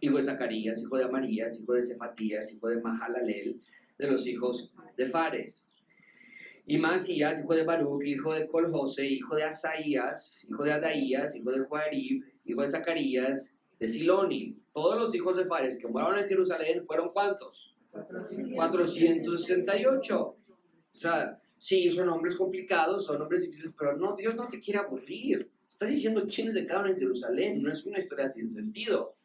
hijo 0.02 0.18
de 0.18 0.24
Zacarías, 0.24 0.82
hijo 0.82 0.98
de 0.98 1.06
Amarías, 1.06 1.62
hijo 1.62 1.74
de 1.74 1.84
Cefatías, 1.84 2.54
hijo 2.54 2.68
de 2.68 2.82
Mahalalel, 2.82 3.62
de 3.98 4.12
los 4.12 4.28
hijos 4.28 4.74
de 4.98 5.06
Fares. 5.06 5.68
Y 6.66 6.78
Masías, 6.80 7.40
hijo 7.40 7.56
de 7.56 7.64
Baruch, 7.64 8.06
hijo 8.06 8.34
de 8.34 8.46
Colhose, 8.46 9.08
hijo 9.08 9.36
de 9.38 9.44
Asaías, 9.44 10.46
hijo 10.50 10.66
de 10.66 10.74
Adaías, 10.74 11.34
hijo 11.34 11.52
de 11.52 11.60
Juarib, 11.60 12.26
hijo 12.44 12.62
de 12.62 12.68
Zacarías, 12.68 13.57
de 13.80 13.88
Siloni. 13.88 14.58
Todos 14.74 15.00
los 15.00 15.14
hijos 15.16 15.38
de 15.38 15.46
Fares 15.46 15.78
que 15.78 15.88
moraron 15.88 16.20
en 16.20 16.28
Jerusalén 16.28 16.86
fueron 16.86 17.10
cuántos? 17.10 17.76
468. 18.56 20.20
O 20.20 20.38
sea, 21.00 21.40
sí, 21.58 21.92
son 21.92 22.08
nombres 22.08 22.36
complicados, 22.36 23.06
son 23.06 23.20
nombres 23.20 23.44
difíciles, 23.44 23.74
pero 23.78 23.96
no, 23.98 24.16
Dios 24.16 24.36
no 24.36 24.48
te 24.48 24.60
quiere 24.60 24.80
aburrir. 24.80 25.50
Está 25.68 25.86
diciendo 25.86 26.26
quiénes 26.28 26.56
se 26.56 26.66
quedaron 26.66 26.90
en 26.90 26.98
Jerusalén, 26.98 27.62
no 27.62 27.72
es 27.72 27.86
una 27.86 28.00
historia 28.00 28.28
sin 28.28 28.50
sentido. 28.50 29.16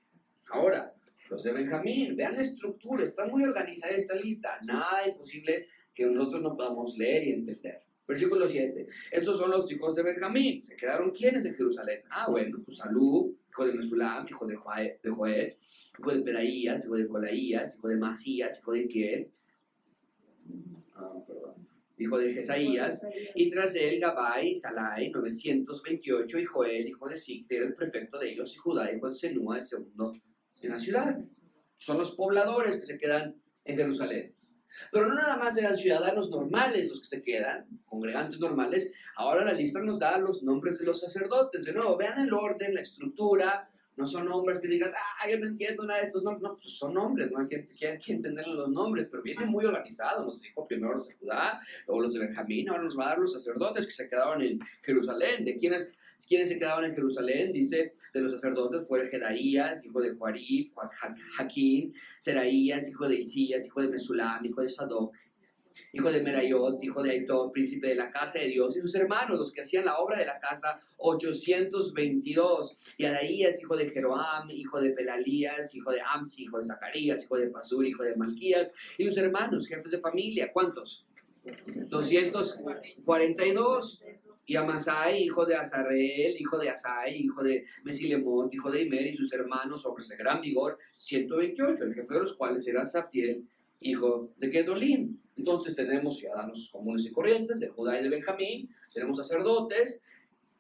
Ahora, 0.50 0.94
los 1.30 1.42
de 1.42 1.52
Benjamín, 1.52 2.14
vean 2.14 2.34
la 2.34 2.42
estructura, 2.42 3.02
está 3.02 3.26
muy 3.26 3.42
organizada 3.42 3.94
esta 3.94 4.14
lista, 4.14 4.58
nada 4.62 5.08
imposible 5.08 5.68
que 5.94 6.04
nosotros 6.06 6.42
no 6.42 6.54
podamos 6.56 6.96
leer 6.98 7.26
y 7.28 7.32
entender. 7.32 7.80
Versículo 8.06 8.46
7. 8.46 8.86
Estos 9.12 9.38
son 9.38 9.50
los 9.50 9.70
hijos 9.72 9.96
de 9.96 10.02
Benjamín. 10.02 10.62
¿Se 10.62 10.76
quedaron 10.76 11.10
quiénes 11.10 11.46
en 11.46 11.54
Jerusalén? 11.54 12.02
Ah, 12.10 12.28
bueno, 12.28 12.58
pues 12.62 12.76
Salud, 12.76 13.32
hijo 13.52 13.66
de 13.66 13.74
Mesulam, 13.74 14.26
hijo 14.26 14.46
de 14.46 14.56
Joel, 14.56 14.98
de 15.02 15.56
hijo 15.98 16.10
de 16.10 16.22
Pedaías, 16.22 16.84
hijo 16.84 16.96
de 16.96 17.06
Colaías, 17.06 17.76
hijo 17.76 17.88
de 17.88 17.96
Masías, 17.96 18.58
hijo 18.58 18.72
de 18.72 18.88
Kiel, 18.88 19.30
ah, 20.96 21.12
hijo 21.98 22.18
de 22.18 22.32
Jesaías, 22.32 23.06
y 23.34 23.50
tras 23.50 23.74
él 23.74 24.00
Gabai, 24.00 24.56
Salai, 24.56 25.10
928, 25.10 26.38
y 26.38 26.44
Joel, 26.44 26.88
hijo 26.88 27.08
de 27.08 27.16
Sicre, 27.16 27.58
era 27.58 27.66
el 27.66 27.74
prefecto 27.74 28.18
de 28.18 28.32
ellos, 28.32 28.54
y 28.54 28.56
Judá, 28.56 28.90
hijo 28.90 29.06
de 29.06 29.12
Senúa, 29.12 29.58
el 29.58 29.64
segundo 29.66 30.14
en 30.62 30.70
la 30.70 30.78
ciudad. 30.78 31.18
Son 31.76 31.98
los 31.98 32.12
pobladores 32.12 32.76
que 32.76 32.82
se 32.82 32.96
quedan 32.96 33.36
en 33.64 33.76
Jerusalén. 33.76 34.34
Pero 34.90 35.08
no 35.08 35.14
nada 35.14 35.36
más 35.36 35.56
eran 35.56 35.76
ciudadanos 35.76 36.30
normales 36.30 36.88
los 36.88 37.00
que 37.00 37.06
se 37.06 37.22
quedan, 37.22 37.66
congregantes 37.84 38.40
normales. 38.40 38.92
Ahora 39.16 39.44
la 39.44 39.52
lista 39.52 39.80
nos 39.80 39.98
da 39.98 40.18
los 40.18 40.42
nombres 40.42 40.78
de 40.78 40.86
los 40.86 41.00
sacerdotes. 41.00 41.64
De 41.64 41.72
nuevo, 41.72 41.96
vean 41.96 42.20
el 42.20 42.32
orden, 42.32 42.74
la 42.74 42.80
estructura, 42.80 43.71
No 43.96 44.06
son 44.06 44.26
nombres 44.26 44.58
que 44.58 44.68
digas, 44.68 44.90
ah, 44.94 45.30
yo 45.30 45.38
no 45.38 45.46
entiendo 45.46 45.84
nada 45.84 46.00
de 46.00 46.06
estos 46.06 46.22
nombres. 46.22 46.42
No, 46.42 46.56
pues 46.56 46.70
son 46.70 46.94
nombres, 46.94 47.30
no 47.30 47.40
hay 47.40 47.48
que, 47.48 47.86
hay 47.86 47.98
que 47.98 48.12
entender 48.12 48.46
los 48.48 48.70
nombres, 48.70 49.06
pero 49.10 49.22
viene 49.22 49.44
muy 49.44 49.64
organizado. 49.64 50.24
Nos 50.24 50.40
dijo 50.40 50.66
primero 50.66 50.94
los 50.94 51.08
de 51.08 51.14
Judá, 51.14 51.60
luego 51.86 52.02
los 52.02 52.14
de 52.14 52.20
Benjamín, 52.20 52.70
ahora 52.70 52.82
nos 52.82 52.98
va 52.98 53.06
a 53.06 53.08
dar 53.10 53.18
los 53.18 53.32
sacerdotes 53.32 53.86
que 53.86 53.92
se 53.92 54.08
quedaron 54.08 54.40
en 54.40 54.60
Jerusalén. 54.82 55.44
¿De 55.44 55.58
quiénes, 55.58 55.98
quiénes 56.26 56.48
se 56.48 56.58
quedaron 56.58 56.86
en 56.86 56.94
Jerusalén? 56.94 57.52
Dice, 57.52 57.94
de 58.14 58.20
los 58.20 58.32
sacerdotes 58.32 58.86
fue 58.88 59.06
Jedaías, 59.08 59.84
hijo 59.84 60.00
de 60.00 60.14
Juarib, 60.14 60.72
Jaquín, 61.36 61.94
Seraías, 62.18 62.88
hijo 62.88 63.08
de 63.08 63.16
Isías, 63.16 63.66
hijo 63.66 63.82
de 63.82 63.88
Mesulam, 63.88 64.44
hijo 64.44 64.62
de 64.62 64.68
Sadoc, 64.68 65.14
hijo 65.92 66.10
de 66.10 66.22
Merayot, 66.22 66.82
hijo 66.82 67.02
de 67.02 67.10
Aitor, 67.10 67.52
príncipe 67.52 67.88
de 67.88 67.94
la 67.94 68.10
casa 68.10 68.38
de 68.38 68.48
Dios, 68.48 68.76
y 68.76 68.80
sus 68.80 68.94
hermanos, 68.94 69.38
los 69.38 69.52
que 69.52 69.62
hacían 69.62 69.84
la 69.84 69.98
obra 69.98 70.18
de 70.18 70.26
la 70.26 70.38
casa, 70.38 70.80
822. 70.96 72.76
Y 72.98 73.04
Adaías, 73.04 73.60
hijo 73.60 73.76
de 73.76 73.90
Jeroam, 73.90 74.50
hijo 74.50 74.80
de 74.80 74.90
Pelalías, 74.90 75.74
hijo 75.74 75.90
de 75.90 76.00
Amsi, 76.00 76.44
hijo 76.44 76.58
de 76.58 76.64
Zacarías, 76.64 77.24
hijo 77.24 77.36
de 77.36 77.48
Pasur, 77.48 77.86
hijo 77.86 78.02
de 78.02 78.16
Malquías, 78.16 78.72
y 78.98 79.06
sus 79.06 79.16
hermanos, 79.16 79.66
jefes 79.66 79.90
de 79.90 79.98
familia, 79.98 80.50
¿cuántos? 80.52 81.06
242. 81.88 84.02
Y 84.44 84.56
Amasai, 84.56 85.22
hijo 85.22 85.46
de 85.46 85.54
Azareel, 85.54 86.36
hijo 86.38 86.58
de 86.58 86.68
Asai, 86.68 87.16
hijo 87.16 87.44
de 87.44 87.64
Mesilemot, 87.84 88.52
hijo 88.52 88.72
de 88.72 88.82
Imer, 88.82 89.06
y 89.06 89.14
sus 89.14 89.32
hermanos, 89.32 89.86
hombres 89.86 90.08
de 90.08 90.16
gran 90.16 90.40
vigor, 90.40 90.78
128, 90.94 91.84
el 91.84 91.94
jefe 91.94 92.12
de 92.12 92.20
los 92.20 92.32
cuales 92.32 92.66
era 92.66 92.84
Saptiel, 92.84 93.46
hijo 93.82 94.32
de 94.36 94.50
Gedolín. 94.50 95.20
Entonces 95.36 95.74
tenemos 95.74 96.18
ciudadanos 96.18 96.70
comunes 96.72 97.06
y 97.06 97.12
corrientes 97.12 97.60
de 97.60 97.68
Judá 97.68 97.98
y 97.98 98.02
de 98.02 98.10
Benjamín, 98.10 98.68
tenemos 98.92 99.16
sacerdotes, 99.16 100.02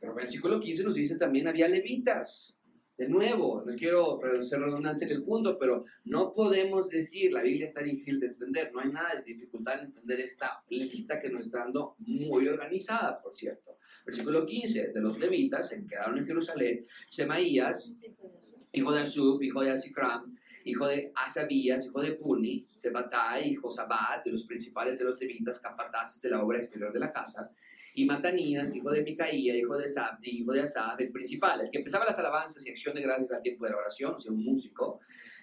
pero 0.00 0.12
el 0.12 0.16
versículo 0.16 0.58
15 0.58 0.84
nos 0.84 0.94
dice 0.94 1.16
también 1.16 1.46
había 1.46 1.68
levitas. 1.68 2.54
De 2.96 3.08
nuevo, 3.08 3.62
no 3.64 3.74
quiero 3.74 4.20
ser 4.40 4.60
redundante 4.60 5.04
en 5.06 5.12
el 5.12 5.24
punto, 5.24 5.58
pero 5.58 5.84
no 6.04 6.32
podemos 6.32 6.88
decir, 6.88 7.32
la 7.32 7.42
Biblia 7.42 7.66
está 7.66 7.82
difícil 7.82 8.20
de 8.20 8.28
entender, 8.28 8.72
no 8.72 8.80
hay 8.80 8.92
nada 8.92 9.16
de 9.16 9.22
dificultad 9.22 9.80
en 9.80 9.86
entender 9.86 10.20
esta 10.20 10.62
lista 10.68 11.18
que 11.20 11.30
nos 11.30 11.46
está 11.46 11.60
dando 11.60 11.96
muy 11.98 12.46
organizada, 12.48 13.20
por 13.20 13.36
cierto. 13.36 13.78
Versículo 14.04 14.44
15, 14.44 14.88
de 14.88 15.00
los 15.00 15.18
levitas 15.18 15.68
se 15.68 15.86
quedaron 15.86 16.18
en 16.18 16.26
Jerusalén, 16.26 16.86
Semaías, 17.08 17.92
hijo 18.72 18.92
de 18.92 19.00
Azub, 19.00 19.42
hijo 19.42 19.62
de 19.62 19.70
Azikram, 19.70 20.36
hijo 20.64 20.86
de 20.86 21.12
Asabías, 21.14 21.86
hijo 21.86 22.00
de 22.00 22.12
Puni, 22.12 22.64
Sebatai, 22.74 23.50
hijo 23.50 23.70
Sabat, 23.70 24.24
de 24.24 24.32
los 24.32 24.44
principales 24.44 24.98
de 24.98 25.04
los 25.04 25.20
levitas, 25.20 25.60
capataces 25.60 26.22
de 26.22 26.30
la 26.30 26.42
obra 26.42 26.58
exterior 26.58 26.92
de 26.92 27.00
la 27.00 27.10
casa, 27.10 27.50
y 27.94 28.06
Matanías, 28.06 28.74
hijo 28.74 28.90
de 28.90 29.02
Micaía, 29.02 29.56
hijo 29.56 29.76
de 29.76 29.86
Sabdi, 29.86 30.30
hijo 30.30 30.52
de 30.52 30.62
Asab, 30.62 31.00
el 31.00 31.10
principal, 31.10 31.60
el 31.60 31.70
que 31.70 31.78
empezaba 31.78 32.06
las 32.06 32.18
alabanzas 32.18 32.66
y 32.66 32.70
acción 32.70 32.94
de 32.94 33.02
gracias 33.02 33.32
al 33.32 33.42
tiempo 33.42 33.64
de 33.64 33.72
la 33.72 33.76
oración, 33.76 34.14
o 34.14 34.18
sea, 34.18 34.32
un 34.32 34.42
músico, 34.42 35.00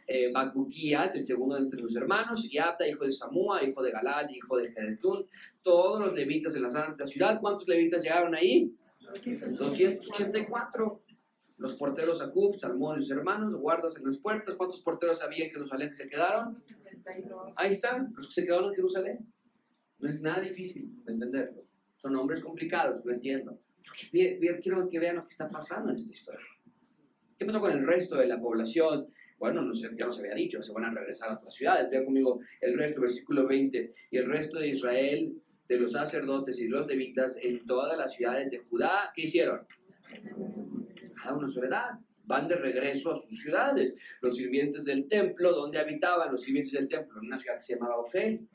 eh, 0.08 0.34
el 0.34 1.24
segundo 1.24 1.56
de 1.56 1.62
entre 1.62 1.80
sus 1.80 1.96
hermanos, 1.96 2.48
y 2.52 2.58
Abda, 2.58 2.88
hijo 2.88 3.04
de 3.04 3.12
Samúa, 3.12 3.64
hijo 3.64 3.84
de 3.84 3.92
Galal, 3.92 4.36
hijo 4.36 4.58
de 4.58 4.72
Gedetún, 4.72 5.28
todos 5.62 6.04
los 6.04 6.16
levitas 6.16 6.56
en 6.56 6.64
la 6.64 6.72
santa 6.72 7.06
ciudad. 7.06 7.40
¿Cuántos 7.40 7.68
levitas 7.68 8.02
llegaron 8.02 8.34
ahí? 8.34 8.74
284 9.58 11.04
los 11.60 11.74
porteros 11.74 12.22
Acub, 12.22 12.58
Salmón 12.58 12.98
y 12.98 13.02
sus 13.02 13.12
hermanos, 13.12 13.54
guardas 13.54 13.98
en 13.98 14.06
las 14.06 14.18
puertas. 14.18 14.56
¿Cuántos 14.56 14.80
porteros 14.80 15.22
había 15.22 15.46
en 15.46 15.52
Jerusalén 15.52 15.90
que 15.90 15.96
se 15.98 16.10
quedaron? 16.10 16.58
Ahí 17.58 17.72
están, 17.72 18.14
los 18.16 18.28
que 18.28 18.34
se 18.34 18.46
quedaron 18.46 18.70
en 18.70 18.76
Jerusalén. 18.76 19.34
No 20.00 20.10
es 20.10 20.22
nada 20.22 20.40
difícil 20.40 21.04
de 21.04 21.12
entenderlo. 21.12 21.66
Son 21.98 22.14
nombres 22.14 22.40
complicados, 22.40 23.04
lo 23.04 23.12
entiendo. 23.12 23.60
quiero 24.10 24.90
que 24.90 25.00
vean 25.00 25.18
lo 25.18 25.24
que 25.24 25.32
está 25.32 25.50
pasando 25.50 25.90
en 25.90 25.98
esta 25.98 26.12
historia. 26.12 26.46
¿Qué 27.38 27.46
pasó 27.46 27.60
con 27.60 27.72
el 27.72 27.86
resto 27.86 28.16
de 28.16 28.28
la 28.28 28.40
población? 28.40 29.08
Bueno, 29.38 29.62
no 29.62 29.74
sé, 29.74 29.90
ya 29.98 30.06
nos 30.06 30.20
había 30.20 30.34
dicho, 30.34 30.64
se 30.64 30.72
van 30.72 30.86
a 30.86 30.92
regresar 30.92 31.30
a 31.30 31.34
otras 31.34 31.54
ciudades. 31.54 31.90
Vean 31.90 32.06
conmigo 32.06 32.40
el 32.62 32.78
resto, 32.78 33.02
versículo 33.02 33.46
20. 33.46 33.92
Y 34.12 34.18
el 34.18 34.28
resto 34.28 34.60
de 34.60 34.70
Israel, 34.70 35.34
de 35.68 35.78
los 35.78 35.92
sacerdotes 35.92 36.58
y 36.60 36.70
los 36.70 36.88
levitas 36.88 37.38
en 37.42 37.66
todas 37.66 37.98
las 37.98 38.16
ciudades 38.16 38.50
de 38.50 38.60
Judá, 38.60 39.12
¿qué 39.14 39.24
hicieron? 39.24 39.68
Cada 41.22 41.38
una 41.38 41.48
soledad. 41.48 42.00
Van 42.26 42.48
de 42.48 42.56
regreso 42.56 43.12
a 43.12 43.20
sus 43.20 43.42
ciudades. 43.42 43.96
Los 44.22 44.38
sirvientes 44.38 44.86
del 44.86 45.08
templo, 45.08 45.52
¿dónde 45.52 45.80
habitaban 45.80 46.32
los 46.32 46.42
sirvientes 46.42 46.74
del 46.74 46.88
templo? 46.88 47.20
En 47.20 47.28
una 47.28 47.40
ciudad 47.40 47.58
que 47.58 47.64
se 47.64 47.74
llamaba 47.74 47.98
Ofel. 47.98 48.48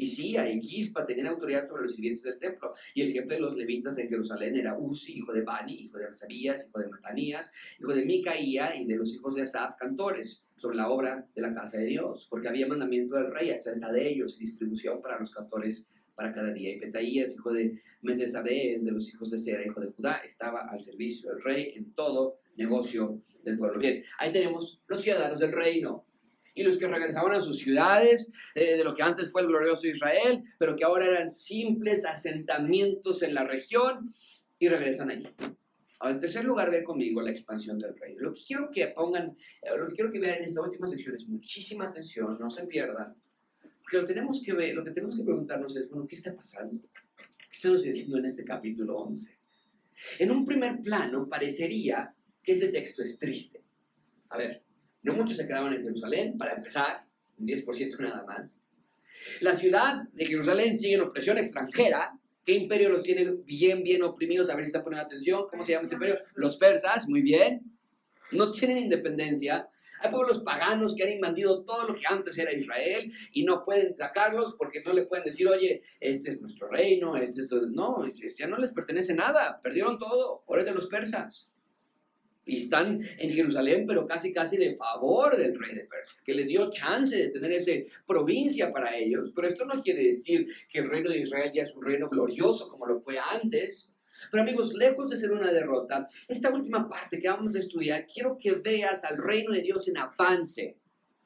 Y 0.00 0.06
sí, 0.06 0.34
ahí 0.38 0.58
Gispa 0.62 1.04
tenían 1.04 1.26
autoridad 1.26 1.66
sobre 1.66 1.82
los 1.82 1.92
sirvientes 1.92 2.24
del 2.24 2.38
templo. 2.38 2.72
Y 2.94 3.02
el 3.02 3.12
jefe 3.12 3.34
de 3.34 3.40
los 3.40 3.54
levitas 3.54 3.98
en 3.98 4.08
Jerusalén 4.08 4.56
era 4.56 4.78
Uzi, 4.78 5.18
hijo 5.18 5.30
de 5.30 5.42
Bani, 5.42 5.74
hijo 5.74 5.98
de 5.98 6.06
Azarías, 6.06 6.66
hijo 6.66 6.78
de 6.78 6.88
Matanías, 6.88 7.52
hijo 7.78 7.92
de 7.94 8.06
Micaía 8.06 8.74
y 8.76 8.86
de 8.86 8.96
los 8.96 9.14
hijos 9.14 9.34
de 9.34 9.42
Asaf, 9.42 9.76
cantores, 9.76 10.50
sobre 10.56 10.78
la 10.78 10.88
obra 10.88 11.28
de 11.34 11.42
la 11.42 11.52
casa 11.52 11.76
de 11.76 11.84
Dios. 11.84 12.26
Porque 12.30 12.48
había 12.48 12.66
mandamiento 12.66 13.16
del 13.16 13.30
rey 13.30 13.50
acerca 13.50 13.92
de 13.92 14.08
ellos 14.08 14.36
y 14.38 14.40
distribución 14.40 15.02
para 15.02 15.18
los 15.18 15.30
cantores 15.30 15.84
para 16.14 16.32
cada 16.32 16.52
día. 16.54 16.74
Y 16.74 16.80
Petaías, 16.80 17.34
hijo 17.34 17.52
de 17.52 17.82
Mesesabel, 18.02 18.84
de 18.84 18.90
los 18.90 19.08
hijos 19.08 19.30
de 19.30 19.38
Sera, 19.38 19.64
hijo 19.64 19.80
de 19.80 19.88
Judá, 19.88 20.20
estaba 20.24 20.68
al 20.70 20.80
servicio 20.80 21.30
del 21.30 21.42
rey 21.42 21.72
en 21.74 21.92
todo 21.94 22.38
negocio 22.56 23.22
del 23.44 23.58
pueblo. 23.58 23.78
Bien, 23.78 24.04
ahí 24.18 24.32
tenemos 24.32 24.80
los 24.86 25.02
ciudadanos 25.02 25.38
del 25.38 25.52
reino 25.52 26.04
y 26.54 26.62
los 26.62 26.76
que 26.76 26.88
regresaban 26.88 27.32
a 27.32 27.40
sus 27.40 27.58
ciudades, 27.58 28.30
eh, 28.54 28.76
de 28.76 28.84
lo 28.84 28.94
que 28.94 29.02
antes 29.02 29.30
fue 29.30 29.42
el 29.42 29.48
glorioso 29.48 29.86
Israel, 29.86 30.42
pero 30.58 30.76
que 30.76 30.84
ahora 30.84 31.06
eran 31.06 31.30
simples 31.30 32.04
asentamientos 32.04 33.22
en 33.22 33.34
la 33.34 33.44
región 33.44 34.14
y 34.58 34.68
regresan 34.68 35.10
allí. 35.10 35.28
Ahora, 36.00 36.14
en 36.14 36.20
tercer 36.20 36.44
lugar, 36.44 36.70
ve 36.70 36.82
conmigo 36.82 37.20
la 37.20 37.30
expansión 37.30 37.78
del 37.78 37.96
reino. 37.96 38.20
Lo 38.20 38.34
que 38.34 38.40
quiero 38.46 38.70
que 38.70 38.86
pongan, 38.88 39.36
eh, 39.62 39.76
lo 39.76 39.88
que 39.88 39.94
quiero 39.94 40.10
que 40.10 40.18
vean 40.18 40.38
en 40.38 40.44
esta 40.44 40.62
última 40.62 40.86
sección 40.86 41.14
es 41.14 41.28
muchísima 41.28 41.84
atención, 41.84 42.38
no 42.40 42.50
se 42.50 42.66
pierdan 42.66 43.14
lo, 43.92 44.04
tenemos 44.04 44.42
que 44.42 44.52
ver, 44.52 44.74
lo 44.74 44.84
que 44.84 44.90
tenemos 44.90 45.16
que 45.16 45.24
preguntarnos 45.24 45.76
es, 45.76 45.88
bueno, 45.88 46.06
¿qué 46.06 46.16
está 46.16 46.34
pasando? 46.34 46.80
¿Qué 47.50 47.56
está 47.56 47.68
sucediendo 47.70 48.18
en 48.18 48.26
este 48.26 48.44
capítulo 48.44 48.96
11? 48.98 49.36
En 50.20 50.30
un 50.30 50.46
primer 50.46 50.80
plano 50.82 51.28
parecería 51.28 52.14
que 52.44 52.52
ese 52.52 52.68
texto 52.68 53.02
es 53.02 53.18
triste. 53.18 53.64
A 54.28 54.38
ver, 54.38 54.62
no 55.02 55.14
muchos 55.14 55.36
se 55.36 55.48
quedaban 55.48 55.72
en 55.72 55.82
Jerusalén, 55.82 56.38
para 56.38 56.54
empezar, 56.54 57.04
un 57.38 57.48
10% 57.48 57.98
nada 57.98 58.24
más. 58.24 58.62
La 59.40 59.54
ciudad 59.54 60.04
de 60.12 60.26
Jerusalén 60.26 60.76
sigue 60.76 60.94
en 60.94 61.00
opresión 61.00 61.38
extranjera. 61.38 62.16
¿Qué 62.44 62.54
imperio 62.54 62.88
los 62.88 63.02
tiene 63.02 63.28
bien, 63.44 63.82
bien 63.82 64.02
oprimidos? 64.04 64.48
A 64.48 64.54
ver 64.54 64.64
si 64.64 64.68
está 64.68 64.84
poniendo 64.84 65.04
atención. 65.04 65.44
¿Cómo 65.50 65.64
se 65.64 65.72
llama 65.72 65.82
este 65.82 65.96
imperio? 65.96 66.18
Los 66.36 66.56
persas, 66.56 67.08
muy 67.08 67.20
bien. 67.20 67.62
No 68.30 68.52
tienen 68.52 68.78
independencia. 68.78 69.68
Hay 70.00 70.10
pueblos 70.10 70.40
paganos 70.40 70.94
que 70.94 71.04
han 71.04 71.12
invadido 71.12 71.62
todo 71.64 71.88
lo 71.88 71.94
que 71.94 72.06
antes 72.08 72.36
era 72.38 72.52
Israel 72.52 73.12
y 73.32 73.44
no 73.44 73.64
pueden 73.64 73.94
sacarlos 73.94 74.54
porque 74.58 74.82
no 74.82 74.92
le 74.92 75.04
pueden 75.04 75.24
decir, 75.24 75.46
oye, 75.46 75.82
este 76.00 76.30
es 76.30 76.40
nuestro 76.40 76.68
reino, 76.68 77.16
este 77.16 77.42
es... 77.42 77.52
No, 77.52 78.04
ya 78.36 78.46
no 78.46 78.58
les 78.58 78.72
pertenece 78.72 79.14
nada, 79.14 79.60
perdieron 79.62 79.98
todo, 79.98 80.44
es 80.58 80.64
de 80.64 80.72
los 80.72 80.86
persas. 80.86 81.50
Y 82.46 82.56
están 82.56 83.00
en 83.18 83.30
Jerusalén, 83.30 83.84
pero 83.86 84.06
casi, 84.06 84.32
casi 84.32 84.56
de 84.56 84.74
favor 84.74 85.36
del 85.36 85.58
rey 85.58 85.74
de 85.74 85.84
Persia, 85.84 86.20
que 86.24 86.34
les 86.34 86.48
dio 86.48 86.70
chance 86.70 87.14
de 87.14 87.28
tener 87.28 87.52
esa 87.52 87.72
provincia 88.06 88.72
para 88.72 88.96
ellos. 88.96 89.32
Pero 89.34 89.46
esto 89.46 89.66
no 89.66 89.80
quiere 89.82 90.04
decir 90.04 90.48
que 90.68 90.80
el 90.80 90.88
reino 90.88 91.10
de 91.10 91.18
Israel 91.18 91.52
ya 91.54 91.62
es 91.62 91.74
un 91.76 91.84
reino 91.84 92.08
glorioso 92.08 92.68
como 92.68 92.86
lo 92.86 93.00
fue 93.00 93.18
antes. 93.18 93.92
Pero 94.30 94.42
amigos, 94.42 94.74
lejos 94.74 95.08
de 95.10 95.16
ser 95.16 95.32
una 95.32 95.52
derrota, 95.52 96.06
esta 96.28 96.50
última 96.50 96.88
parte 96.88 97.20
que 97.20 97.28
vamos 97.28 97.54
a 97.54 97.58
estudiar, 97.58 98.06
quiero 98.06 98.36
que 98.38 98.52
veas 98.52 99.04
al 99.04 99.18
reino 99.18 99.52
de 99.52 99.62
Dios 99.62 99.88
en 99.88 99.98
avance. 99.98 100.76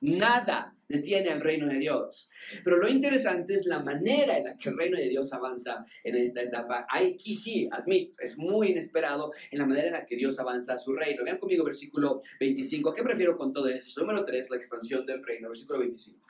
Nada 0.01 0.77
detiene 0.87 1.31
al 1.31 1.41
reino 1.41 1.67
de 1.67 1.79
Dios. 1.79 2.31
Pero 2.63 2.77
lo 2.77 2.89
interesante 2.89 3.55
es 3.55 3.65
la 3.65 3.83
manera 3.83 4.37
en 4.37 4.45
la 4.45 4.57
que 4.57 4.69
el 4.69 4.77
reino 4.77 4.99
de 4.99 5.09
Dios 5.09 5.33
avanza 5.33 5.85
en 6.03 6.17
esta 6.17 6.43
etapa. 6.43 6.87
Aquí 6.91 7.35
sí, 7.35 7.69
admito, 7.71 8.21
es 8.21 8.37
muy 8.37 8.69
inesperado 8.69 9.33
en 9.51 9.59
la 9.59 9.67
manera 9.67 9.87
en 9.87 9.93
la 9.95 10.07
que 10.07 10.17
Dios 10.17 10.39
avanza 10.39 10.75
a 10.75 10.79
su 10.79 10.93
reino. 10.93 11.25
Vean 11.25 11.39
conmigo 11.39 11.65
versículo 11.65 12.23
25. 12.39 12.93
¿Qué 12.93 13.03
prefiero 13.03 13.37
con 13.37 13.53
todo 13.53 13.69
esto? 13.69 14.01
Número 14.01 14.25
3, 14.25 14.51
la 14.51 14.57
expansión 14.57 15.07
del 15.07 15.25
reino. 15.25 15.49
Versículo 15.49 15.79
25. 15.81 16.21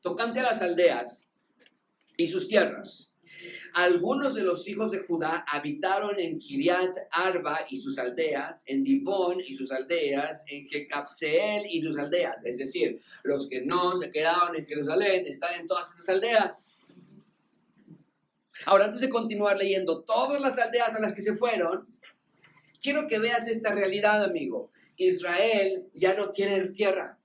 Tocante 0.00 0.40
a 0.40 0.44
las 0.44 0.62
aldeas 0.62 1.32
y 2.16 2.28
sus 2.28 2.46
tierras 2.48 3.13
algunos 3.74 4.34
de 4.34 4.44
los 4.44 4.68
hijos 4.68 4.92
de 4.92 5.00
Judá 5.00 5.44
habitaron 5.48 6.20
en 6.20 6.38
Kiriat 6.38 6.96
Arba 7.10 7.66
y 7.68 7.80
sus 7.80 7.98
aldeas, 7.98 8.62
en 8.66 8.84
Dibón 8.84 9.40
y 9.40 9.56
sus 9.56 9.72
aldeas, 9.72 10.44
en 10.48 10.68
Kekapseel 10.68 11.66
y 11.68 11.82
sus 11.82 11.98
aldeas. 11.98 12.40
Es 12.44 12.58
decir, 12.58 13.02
los 13.24 13.48
que 13.48 13.62
no 13.62 13.96
se 13.96 14.12
quedaron 14.12 14.54
en 14.54 14.64
Jerusalén 14.64 15.26
están 15.26 15.60
en 15.60 15.66
todas 15.66 15.92
esas 15.92 16.08
aldeas. 16.08 16.78
Ahora, 18.64 18.84
antes 18.84 19.00
de 19.00 19.08
continuar 19.08 19.58
leyendo 19.58 20.02
todas 20.02 20.40
las 20.40 20.56
aldeas 20.60 20.94
a 20.94 21.00
las 21.00 21.12
que 21.12 21.20
se 21.20 21.34
fueron, 21.34 21.88
quiero 22.80 23.08
que 23.08 23.18
veas 23.18 23.48
esta 23.48 23.74
realidad, 23.74 24.22
amigo. 24.22 24.70
Israel 24.96 25.88
ya 25.94 26.14
no 26.14 26.30
tiene 26.30 26.68
tierra. 26.68 27.18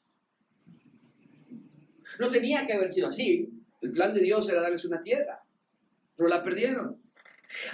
No 2.20 2.28
tenía 2.30 2.66
que 2.66 2.74
haber 2.74 2.90
sido 2.90 3.10
así. 3.10 3.48
El 3.84 3.92
plan 3.92 4.16
de 4.16 4.22
Dios 4.22 4.50
era 4.50 4.62
darles 4.62 4.84
una 4.86 5.00
tierra 5.00 5.44
pero 6.20 6.30
la 6.30 6.44
perdieron. 6.44 7.02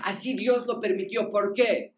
Así 0.04 0.36
Dios 0.36 0.68
lo 0.68 0.80
permitió. 0.80 1.32
¿Por 1.32 1.56
qué? 1.56 1.94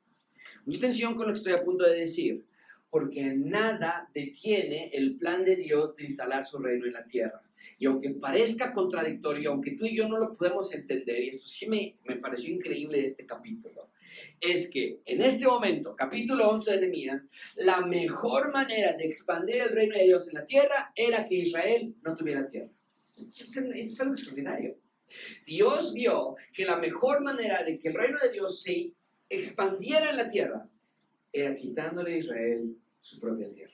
Mucha 0.65 0.77
atención 0.77 1.13
con 1.13 1.27
lo 1.27 1.33
que 1.33 1.39
estoy 1.39 1.51
a 1.51 1.63
punto 1.63 1.85
de 1.85 1.99
decir, 1.99 2.45
porque 2.89 3.33
nada 3.35 4.09
detiene 4.13 4.89
el 4.93 5.17
plan 5.17 5.43
de 5.43 5.57
Dios 5.57 5.97
de 5.97 6.05
instalar 6.05 6.45
su 6.45 6.57
reino 6.59 6.85
en 6.85 6.93
la 6.93 7.03
tierra. 7.03 7.41
Y 7.77 7.85
aunque 7.85 8.11
parezca 8.11 8.73
contradictorio, 8.73 9.51
aunque 9.51 9.71
tú 9.71 9.85
y 9.85 9.95
yo 9.95 10.07
no 10.07 10.17
lo 10.17 10.37
podemos 10.37 10.73
entender, 10.73 11.21
y 11.21 11.29
esto 11.29 11.45
sí 11.45 11.67
me, 11.67 11.97
me 12.05 12.15
pareció 12.15 12.55
increíble 12.55 13.01
de 13.01 13.07
este 13.07 13.25
capítulo, 13.25 13.89
es 14.39 14.69
que 14.69 15.01
en 15.05 15.21
este 15.21 15.45
momento, 15.45 15.97
capítulo 15.97 16.49
11 16.49 16.71
de 16.71 16.79
Nehemías, 16.79 17.29
la 17.57 17.81
mejor 17.85 18.53
manera 18.53 18.93
de 18.93 19.05
expandir 19.05 19.57
el 19.57 19.73
reino 19.73 19.97
de 19.97 20.05
Dios 20.05 20.29
en 20.29 20.35
la 20.35 20.45
tierra 20.45 20.93
era 20.95 21.27
que 21.27 21.35
Israel 21.35 21.93
no 22.03 22.15
tuviera 22.15 22.49
tierra. 22.49 22.71
Esto 23.17 23.61
es 23.73 23.99
algo 23.99 24.13
extraordinario. 24.13 24.77
Dios 25.45 25.93
vio 25.93 26.35
que 26.53 26.65
la 26.65 26.77
mejor 26.77 27.23
manera 27.23 27.63
de 27.63 27.79
que 27.79 27.89
el 27.89 27.95
reino 27.95 28.19
de 28.19 28.31
Dios 28.31 28.61
se 28.61 28.91
expandiera 29.29 30.09
en 30.09 30.17
la 30.17 30.27
tierra 30.27 30.67
era 31.31 31.55
quitándole 31.55 32.15
a 32.15 32.17
Israel 32.17 32.77
su 32.99 33.19
propia 33.19 33.49
tierra. 33.49 33.73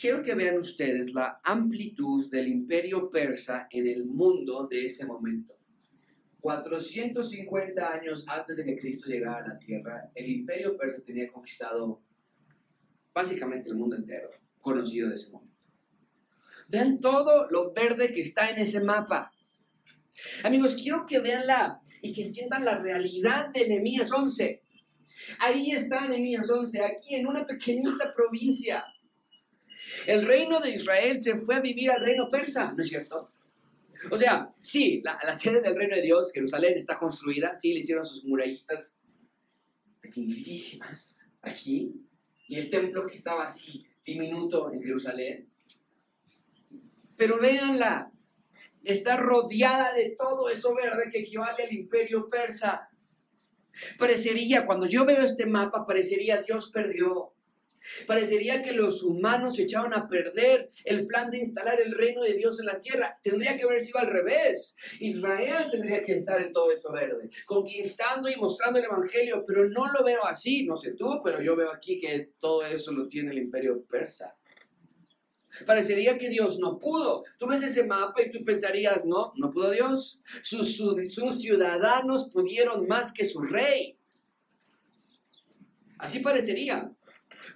Quiero 0.00 0.22
que 0.22 0.34
vean 0.34 0.58
ustedes 0.58 1.12
la 1.12 1.40
amplitud 1.44 2.30
del 2.30 2.48
imperio 2.48 3.10
persa 3.10 3.68
en 3.70 3.86
el 3.86 4.06
mundo 4.06 4.66
de 4.66 4.86
ese 4.86 5.04
momento. 5.04 5.54
450 6.40 7.92
años 7.92 8.24
antes 8.26 8.56
de 8.56 8.64
que 8.64 8.78
Cristo 8.78 9.10
llegara 9.10 9.44
a 9.44 9.48
la 9.48 9.58
tierra, 9.58 10.10
el 10.14 10.30
imperio 10.30 10.74
persa 10.74 11.02
tenía 11.04 11.30
conquistado 11.30 12.00
básicamente 13.12 13.68
el 13.68 13.76
mundo 13.76 13.96
entero, 13.96 14.30
conocido 14.60 15.10
de 15.10 15.16
ese 15.16 15.30
momento. 15.30 15.49
Vean 16.70 17.00
todo 17.00 17.48
lo 17.50 17.72
verde 17.72 18.12
que 18.12 18.20
está 18.20 18.48
en 18.50 18.58
ese 18.58 18.80
mapa. 18.80 19.32
Amigos, 20.44 20.76
quiero 20.80 21.04
que 21.04 21.18
vean 21.18 21.46
la 21.46 21.80
y 22.00 22.12
que 22.12 22.24
sientan 22.24 22.64
la 22.64 22.78
realidad 22.78 23.50
de 23.50 23.68
Nehemías 23.68 24.12
11. 24.12 24.62
Ahí 25.40 25.72
está 25.72 26.06
Nehemías 26.06 26.48
11, 26.48 26.82
aquí 26.82 27.16
en 27.16 27.26
una 27.26 27.44
pequeñita 27.44 28.14
provincia. 28.14 28.84
El 30.06 30.24
reino 30.24 30.60
de 30.60 30.70
Israel 30.70 31.20
se 31.20 31.36
fue 31.36 31.56
a 31.56 31.60
vivir 31.60 31.90
al 31.90 32.00
reino 32.00 32.30
persa, 32.30 32.72
¿no 32.72 32.82
es 32.82 32.88
cierto? 32.88 33.30
O 34.10 34.16
sea, 34.16 34.48
sí, 34.58 35.02
la, 35.04 35.34
sede 35.34 35.60
del 35.60 35.76
reino 35.76 35.96
de 35.96 36.02
Dios, 36.02 36.30
Jerusalén, 36.32 36.78
está 36.78 36.96
construida, 36.96 37.56
sí, 37.56 37.72
le 37.72 37.80
hicieron 37.80 38.06
sus 38.06 38.24
murallitas 38.24 38.98
pequeñísimas 40.00 41.28
aquí, 41.42 41.92
y 42.48 42.56
el 42.56 42.68
templo 42.68 43.06
que 43.06 43.14
estaba 43.14 43.44
así, 43.44 43.86
diminuto 44.04 44.72
en 44.72 44.82
Jerusalén. 44.82 45.48
Pero 47.20 47.38
véanla, 47.38 48.10
está 48.82 49.18
rodeada 49.18 49.92
de 49.92 50.16
todo 50.18 50.48
eso 50.48 50.74
verde 50.74 51.10
que 51.12 51.18
equivale 51.18 51.64
al 51.64 51.72
imperio 51.74 52.30
persa. 52.30 52.88
Parecería, 53.98 54.64
cuando 54.64 54.86
yo 54.86 55.04
veo 55.04 55.22
este 55.22 55.44
mapa, 55.44 55.84
parecería 55.86 56.40
Dios 56.40 56.70
perdió. 56.70 57.34
Parecería 58.06 58.62
que 58.62 58.72
los 58.72 59.02
humanos 59.02 59.58
echaban 59.58 59.92
a 59.92 60.08
perder 60.08 60.70
el 60.84 61.06
plan 61.06 61.28
de 61.28 61.36
instalar 61.36 61.78
el 61.78 61.92
reino 61.92 62.22
de 62.22 62.32
Dios 62.32 62.58
en 62.58 62.64
la 62.64 62.80
tierra. 62.80 63.18
Tendría 63.22 63.54
que 63.54 63.64
haber 63.64 63.82
sido 63.82 63.98
al 63.98 64.06
revés. 64.06 64.78
Israel 64.98 65.68
tendría 65.70 66.02
que 66.02 66.12
estar 66.12 66.40
en 66.40 66.52
todo 66.52 66.72
eso 66.72 66.90
verde, 66.90 67.28
conquistando 67.44 68.30
y 68.30 68.36
mostrando 68.36 68.78
el 68.78 68.86
Evangelio, 68.86 69.44
pero 69.46 69.68
no 69.68 69.92
lo 69.92 70.02
veo 70.02 70.24
así. 70.24 70.64
No 70.64 70.74
sé 70.74 70.94
tú, 70.94 71.20
pero 71.22 71.42
yo 71.42 71.54
veo 71.54 71.70
aquí 71.70 72.00
que 72.00 72.30
todo 72.40 72.64
eso 72.64 72.92
lo 72.92 73.08
tiene 73.08 73.32
el 73.32 73.38
imperio 73.40 73.84
persa. 73.84 74.39
Parecería 75.66 76.18
que 76.18 76.28
Dios 76.28 76.58
no 76.58 76.78
pudo. 76.78 77.24
Tú 77.38 77.46
ves 77.46 77.62
ese 77.62 77.86
mapa 77.86 78.22
y 78.22 78.30
tú 78.30 78.44
pensarías, 78.44 79.04
no, 79.04 79.32
no 79.36 79.50
pudo 79.50 79.70
Dios. 79.70 80.20
Sus, 80.42 80.76
sus, 80.76 81.40
ciudadanos 81.40 82.28
pudieron 82.30 82.86
más 82.86 83.12
que 83.12 83.24
su 83.24 83.40
rey. 83.42 83.96
Así 85.98 86.20
parecería 86.20 86.90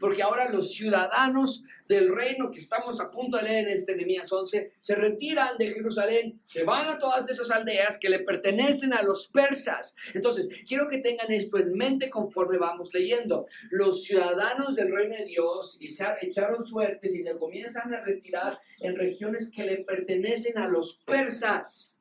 porque 0.01 0.23
ahora 0.23 0.51
los 0.51 0.75
ciudadanos 0.75 1.65
del 1.89 2.15
reino 2.15 2.51
que 2.51 2.59
estamos 2.59 3.01
a 3.01 3.11
punto 3.11 3.37
de 3.37 3.45
leer 3.45 3.69
en 3.69 3.75
este 3.75 3.95
Nehemías 3.95 4.33
11 4.33 4.73
se 4.79 4.95
retiran 4.95 5.59
de 5.59 5.73
Jerusalén, 5.73 6.41
se 6.43 6.65
van 6.65 6.89
a 6.89 6.99
todas 6.99 7.29
esas 7.29 7.51
aldeas 7.51 7.99
que 7.99 8.09
le 8.09 8.21
pertenecen 8.21 8.95
a 8.95 9.03
los 9.03 9.29
persas. 9.29 9.95
Entonces, 10.15 10.49
quiero 10.67 10.89
que 10.89 10.99
tengan 10.99 11.31
esto 11.31 11.59
en 11.59 11.73
mente 11.73 12.11
conforme 12.11 12.59
vamos 12.59 12.93
leyendo. 12.93 13.47
Los 13.71 14.05
ciudadanos 14.05 14.77
del 14.77 14.93
reino 14.93 15.17
de 15.17 15.25
Dios 15.25 15.79
echaron 15.81 16.63
suertes 16.63 17.15
y 17.15 17.23
se 17.23 17.37
comienzan 17.37 17.93
a 17.93 18.01
retirar 18.01 18.59
en 18.81 18.97
regiones 18.97 19.51
que 19.55 19.65
le 19.65 19.79
pertenecen 19.79 20.59
a 20.59 20.69
los 20.69 21.03
persas. 21.05 22.01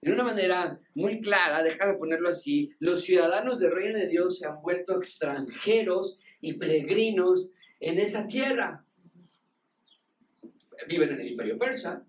De 0.00 0.12
una 0.12 0.22
manera 0.22 0.78
muy 0.94 1.20
clara, 1.20 1.62
déjame 1.62 1.94
ponerlo 1.94 2.28
así, 2.28 2.70
los 2.78 3.02
ciudadanos 3.02 3.58
del 3.58 3.72
reino 3.72 3.98
de 3.98 4.08
Dios 4.08 4.38
se 4.38 4.46
han 4.46 4.60
vuelto 4.62 4.96
extranjeros 4.96 6.20
y 6.40 6.54
peregrinos 6.54 7.50
en 7.80 7.98
esa 7.98 8.26
tierra. 8.26 8.84
Viven 10.88 11.10
en 11.12 11.20
el 11.20 11.28
imperio 11.28 11.58
persa, 11.58 12.04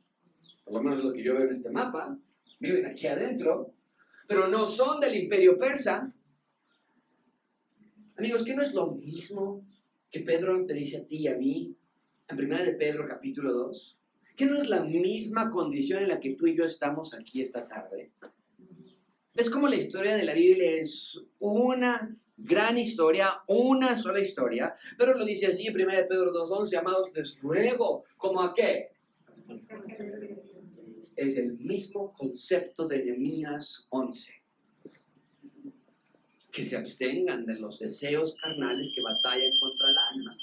por 0.63 0.73
lo 0.75 0.83
menos 0.83 1.03
lo 1.03 1.13
que 1.13 1.23
yo 1.23 1.33
veo 1.33 1.45
en 1.45 1.51
este 1.51 1.71
mapa, 1.71 2.17
viven 2.59 2.85
aquí 2.85 3.07
adentro, 3.07 3.73
pero 4.27 4.47
no 4.47 4.67
son 4.67 4.99
del 4.99 5.15
imperio 5.15 5.57
persa. 5.57 6.13
Amigos, 8.17 8.43
¿qué 8.43 8.53
no 8.53 8.61
es 8.61 8.73
lo 8.73 8.91
mismo 8.91 9.65
que 10.11 10.19
Pedro 10.19 10.65
te 10.65 10.73
dice 10.73 10.97
a 10.97 11.05
ti 11.05 11.17
y 11.17 11.27
a 11.27 11.37
mí 11.37 11.75
en 12.27 12.37
1 12.37 12.57
de 12.63 12.73
Pedro 12.73 13.07
capítulo 13.07 13.53
2? 13.53 13.96
¿Qué 14.37 14.45
no 14.45 14.55
es 14.55 14.69
la 14.69 14.83
misma 14.83 15.49
condición 15.49 16.03
en 16.03 16.09
la 16.09 16.19
que 16.19 16.35
tú 16.35 16.45
y 16.45 16.55
yo 16.55 16.63
estamos 16.63 17.15
aquí 17.15 17.41
esta 17.41 17.67
tarde? 17.67 18.11
¿Ves 19.33 19.49
cómo 19.49 19.67
la 19.67 19.77
historia 19.77 20.15
de 20.15 20.23
la 20.23 20.35
Biblia 20.35 20.73
es 20.73 21.19
una 21.39 22.15
gran 22.37 22.77
historia, 22.77 23.41
una 23.47 23.97
sola 23.97 24.19
historia? 24.19 24.75
Pero 24.95 25.15
lo 25.15 25.25
dice 25.25 25.47
así 25.47 25.65
en 25.65 25.73
1 25.73 25.91
Pedro 26.07 26.31
2.11, 26.31 26.77
amados, 26.77 27.11
les 27.15 27.41
ruego, 27.41 28.03
¿como 28.15 28.43
a 28.43 28.53
qué? 28.53 28.91
Es 31.15 31.35
el 31.35 31.57
mismo 31.57 32.13
concepto 32.13 32.87
de 32.87 33.05
Nehemías 33.05 33.87
11. 33.89 34.43
Que 36.51 36.61
se 36.61 36.77
abstengan 36.77 37.43
de 37.43 37.55
los 37.55 37.79
deseos 37.79 38.35
carnales 38.39 38.91
que 38.95 39.01
batallan 39.01 39.51
contra 39.59 39.89
el 39.89 39.97
alma 40.13 40.37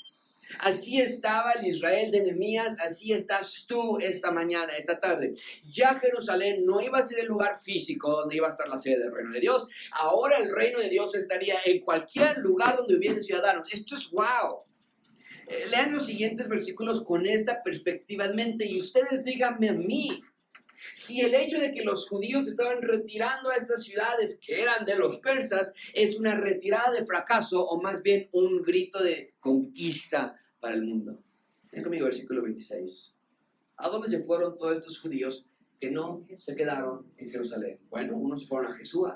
Así 0.58 1.00
estaba 1.00 1.52
el 1.52 1.66
Israel 1.66 2.10
de 2.10 2.22
Nehemías, 2.22 2.78
así 2.80 3.12
estás 3.12 3.64
tú 3.66 3.98
esta 3.98 4.30
mañana, 4.30 4.72
esta 4.76 4.98
tarde. 4.98 5.34
Ya 5.64 5.98
Jerusalén 5.98 6.64
no 6.64 6.80
iba 6.80 6.98
a 6.98 7.06
ser 7.06 7.20
el 7.20 7.26
lugar 7.26 7.56
físico 7.58 8.10
donde 8.10 8.36
iba 8.36 8.48
a 8.48 8.50
estar 8.50 8.68
la 8.68 8.78
sede 8.78 9.00
del 9.00 9.12
reino 9.12 9.32
de 9.32 9.40
Dios. 9.40 9.66
Ahora 9.92 10.38
el 10.38 10.54
reino 10.54 10.78
de 10.78 10.88
Dios 10.88 11.14
estaría 11.14 11.56
en 11.64 11.80
cualquier 11.80 12.38
lugar 12.38 12.76
donde 12.76 12.96
hubiese 12.96 13.20
ciudadanos. 13.20 13.72
Esto 13.72 13.94
es 13.94 14.10
wow. 14.10 14.64
Eh, 15.46 15.66
lean 15.70 15.92
los 15.92 16.06
siguientes 16.06 16.48
versículos 16.48 17.02
con 17.02 17.26
esta 17.26 17.62
perspectiva 17.62 18.26
en 18.26 18.36
mente 18.36 18.66
y 18.66 18.78
ustedes 18.78 19.24
díganme 19.24 19.68
a 19.68 19.74
mí, 19.74 20.22
si 20.92 21.20
el 21.20 21.34
hecho 21.34 21.58
de 21.58 21.72
que 21.72 21.82
los 21.82 22.08
judíos 22.08 22.46
estaban 22.46 22.82
retirando 22.82 23.50
a 23.50 23.56
estas 23.56 23.84
ciudades 23.84 24.38
que 24.44 24.62
eran 24.62 24.84
de 24.84 24.96
los 24.96 25.18
persas 25.18 25.72
es 25.92 26.18
una 26.18 26.34
retirada 26.34 26.92
de 26.92 27.06
fracaso 27.06 27.64
o 27.64 27.80
más 27.80 28.02
bien 28.02 28.28
un 28.32 28.62
grito 28.62 29.02
de 29.02 29.34
conquista 29.40 30.38
para 30.60 30.74
el 30.74 30.84
mundo. 30.84 31.22
Ven 31.72 31.82
conmigo 31.82 32.04
versículo 32.04 32.42
26. 32.42 33.14
¿A 33.76 33.88
dónde 33.88 34.08
se 34.08 34.22
fueron 34.22 34.56
todos 34.56 34.74
estos 34.74 35.00
judíos 35.00 35.46
que 35.80 35.90
no 35.90 36.26
se 36.38 36.54
quedaron 36.54 37.12
en 37.16 37.30
Jerusalén? 37.30 37.80
Bueno, 37.90 38.16
unos 38.16 38.46
fueron 38.46 38.72
a 38.72 38.76
Jesús, 38.76 39.08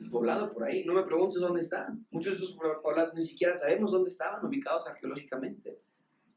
el 0.00 0.10
poblado 0.10 0.52
por 0.52 0.64
ahí. 0.64 0.84
No 0.84 0.94
me 0.94 1.04
preguntes 1.04 1.40
dónde 1.40 1.60
están. 1.60 2.04
Muchos 2.10 2.34
de 2.34 2.44
estos 2.44 2.56
poblados 2.82 3.14
ni 3.14 3.22
siquiera 3.22 3.54
sabemos 3.54 3.92
dónde 3.92 4.08
estaban 4.08 4.44
ubicados 4.44 4.86
arqueológicamente. 4.86 5.78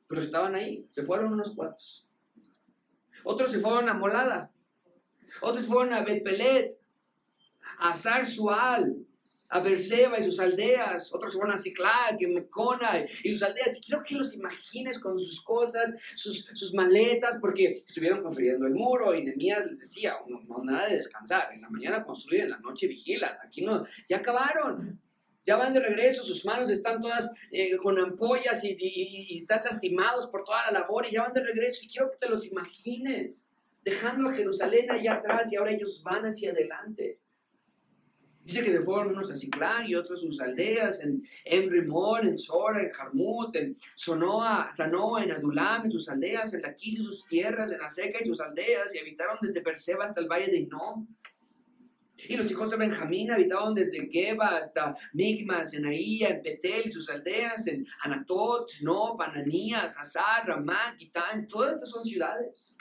Pero 0.08 0.22
estaban 0.22 0.54
ahí. 0.54 0.88
Se 0.92 1.02
fueron 1.02 1.34
unos 1.34 1.56
cuantos. 1.56 2.05
Otros 3.26 3.52
se 3.52 3.60
fueron 3.60 3.90
a 3.90 3.94
Molada. 3.94 4.52
Otros 5.42 5.66
fueron 5.66 5.94
a 5.94 6.02
Betpelet, 6.02 6.72
a 7.80 7.96
Sarsual, 7.96 9.06
a 9.50 9.60
Berseba 9.60 10.20
y 10.20 10.24
sus 10.24 10.40
aldeas. 10.40 11.14
Otros 11.14 11.34
fueron 11.34 11.54
a 11.54 11.58
Ciclac, 11.58 12.14
a 12.14 12.28
Mecona 12.28 13.06
y 13.24 13.32
sus 13.32 13.44
aldeas. 13.44 13.78
Y 13.78 13.82
quiero 13.82 14.04
que 14.04 14.16
los 14.16 14.34
imagines 14.36 15.00
con 15.00 15.20
sus 15.20 15.42
cosas, 15.42 15.96
sus, 16.16 16.48
sus 16.54 16.74
maletas, 16.74 17.38
porque 17.42 17.84
estuvieron 17.86 18.22
construyendo 18.22 18.68
el 18.68 18.74
muro 18.74 19.14
y 19.14 19.24
Nemías 19.24 19.66
les 19.66 19.80
decía, 19.80 20.16
no, 20.28 20.64
nada 20.64 20.88
de 20.88 20.98
descansar. 20.98 21.50
En 21.54 21.62
la 21.62 21.70
mañana 21.70 22.06
construyen, 22.06 22.46
en 22.46 22.52
la 22.52 22.60
noche 22.60 22.88
vigilan. 22.88 23.36
Aquí 23.44 23.66
no, 23.66 23.86
ya 24.08 24.18
acabaron 24.18 25.02
ya 25.46 25.58
van 25.58 25.74
de 25.74 25.80
regreso, 25.80 26.24
sus 26.24 26.44
manos 26.46 26.70
están 26.72 27.00
todas 27.00 27.32
eh, 27.52 27.78
con 27.78 28.00
ampollas 28.00 28.64
y, 28.64 29.38
están 29.38 29.62
lastimados 29.64 30.28
por 30.28 30.44
toda 30.44 30.64
la 30.66 30.80
labor 30.80 31.06
y 31.06 31.14
ya 31.14 31.24
van 31.24 31.34
de 31.34 31.44
regreso 31.44 31.82
y 31.84 31.88
quiero 31.88 32.10
que 32.10 32.18
te 32.18 32.30
los 32.30 32.48
imagines, 32.48 33.48
dejando 33.84 34.30
a 34.30 34.34
Jerusalén 34.34 34.90
allá 34.90 35.14
atrás 35.14 35.52
y 35.52 35.56
ahora 35.56 35.72
ellos 35.72 36.02
van 36.04 36.26
hacia 36.26 36.52
adelante. 36.52 37.20
Dice 38.44 38.64
que 38.64 38.72
se 38.72 38.82
fueron 38.82 39.10
unos 39.10 39.32
a 39.32 39.36
Ciclán 39.36 39.88
y 39.88 39.96
otros 39.96 40.20
a 40.20 40.22
sus 40.22 40.40
aldeas, 40.40 41.04
en, 41.04 41.28
en 41.46 41.70
Rimón, 41.70 42.28
en 42.28 42.38
Sora, 42.38 42.84
en 42.84 42.92
Jarmut, 42.92 43.56
en 43.56 43.76
Sonoa, 43.96 44.72
Sanoa, 44.72 45.24
en 45.24 45.32
Adulam, 45.32 45.86
en 45.86 45.92
sus 45.92 46.08
aldeas, 46.10 46.54
en 46.54 46.62
Laquis 46.62 47.00
y 47.00 47.04
sus 47.04 47.26
tierras, 47.26 47.72
en 47.72 47.82
Aseca 47.82 48.20
y 48.22 48.26
sus 48.26 48.40
aldeas, 48.40 48.94
y 48.94 49.00
habitaron 49.00 49.40
desde 49.42 49.62
Perseba 49.62 50.06
hasta 50.06 50.22
el 50.22 50.28
valle 50.28 50.52
de 50.52 50.58
Inom 50.58 51.08
Y 52.18 52.38
los 52.38 52.50
hijos 52.50 52.72
de 52.72 52.78
Benjamín 52.78 53.32
habitaban 53.32 53.74
desde 53.74 54.08
Geba 54.10 54.58
hasta 54.58 54.96
Migmas, 55.14 55.74
en 55.74 55.86
Ahía, 55.86 56.30
en 56.30 56.42
Betel 56.42 56.84
y 56.86 56.92
sus 56.92 57.10
aldeas, 57.10 57.68
en 57.68 57.86
Anatot, 58.02 58.70
Nob, 58.82 59.22
Ananías, 59.22 59.98
Azar, 59.98 60.48
Ramá, 60.48 60.96
Gitán, 60.98 61.48
todas 61.48 61.76
estas 61.76 61.90
son 61.90 62.06
ciudades. 62.06 62.76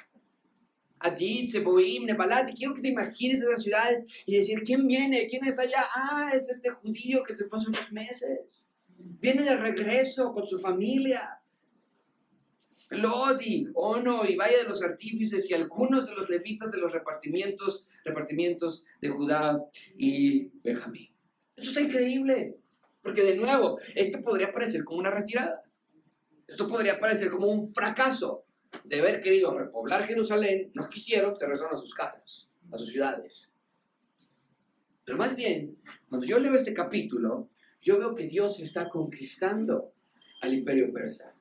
Adid, 1.01 1.49
Seboim, 1.49 2.07
Nebalat, 2.07 2.55
quiero 2.57 2.75
que 2.75 2.81
te 2.81 2.89
imagines 2.89 3.43
esas 3.43 3.63
ciudades 3.63 4.07
y 4.25 4.37
decir, 4.37 4.63
¿quién 4.65 4.87
viene? 4.87 5.27
¿Quién 5.27 5.45
está 5.45 5.63
allá? 5.63 5.85
Ah, 5.95 6.31
es 6.35 6.49
este 6.49 6.71
judío 6.71 7.23
que 7.23 7.35
se 7.35 7.45
fue 7.45 7.59
hace 7.59 7.69
unos 7.69 7.93
meses. 7.93 8.71
Viene 8.99 9.43
de 9.43 9.57
regreso 9.57 10.33
con 10.33 10.47
su 10.47 10.59
familia. 10.59 11.44
Lodi, 12.95 13.69
Ono 13.75 14.25
y 14.25 14.37
Valle 14.37 14.59
de 14.59 14.65
los 14.65 14.83
Artífices 14.83 15.51
y 15.51 15.55
algunos 15.55 16.07
de 16.07 16.15
los 16.15 16.29
levitas 16.29 16.71
de 16.71 16.79
los 16.79 16.93
repartimientos, 16.93 17.87
repartimientos 18.05 18.85
de 19.01 19.09
Judá 19.09 19.63
y 19.97 20.49
Benjamín. 20.63 21.11
Eso 21.57 21.71
está 21.71 21.81
increíble, 21.81 22.57
porque 23.03 23.23
de 23.23 23.37
nuevo, 23.37 23.79
esto 23.95 24.21
podría 24.23 24.53
parecer 24.53 24.85
como 24.85 24.99
una 24.99 25.11
retirada. 25.11 25.63
Esto 26.47 26.69
podría 26.69 26.99
parecer 26.99 27.31
como 27.31 27.47
un 27.47 27.73
fracaso 27.73 28.45
de 28.83 29.01
haber 29.01 29.21
querido 29.21 29.57
repoblar 29.57 30.05
Jerusalén. 30.05 30.71
No 30.75 30.89
quisieron, 30.89 31.35
se 31.37 31.45
regresaron 31.45 31.75
a 31.75 31.79
sus 31.79 31.95
casas, 31.95 32.51
a 32.73 32.79
sus 32.79 32.91
ciudades. 32.91 33.57
Pero 35.05 35.19
más 35.19 35.37
bien, 35.37 35.79
cuando 36.09 36.27
yo 36.27 36.39
leo 36.39 36.55
este 36.55 36.75
capítulo, 36.75 37.51
yo 37.81 37.99
veo 37.99 38.15
que 38.15 38.27
Dios 38.27 38.61
está 38.61 38.89
conquistando 38.89 39.93
al 40.41 40.55
imperio 40.55 40.93
persa. 40.93 41.34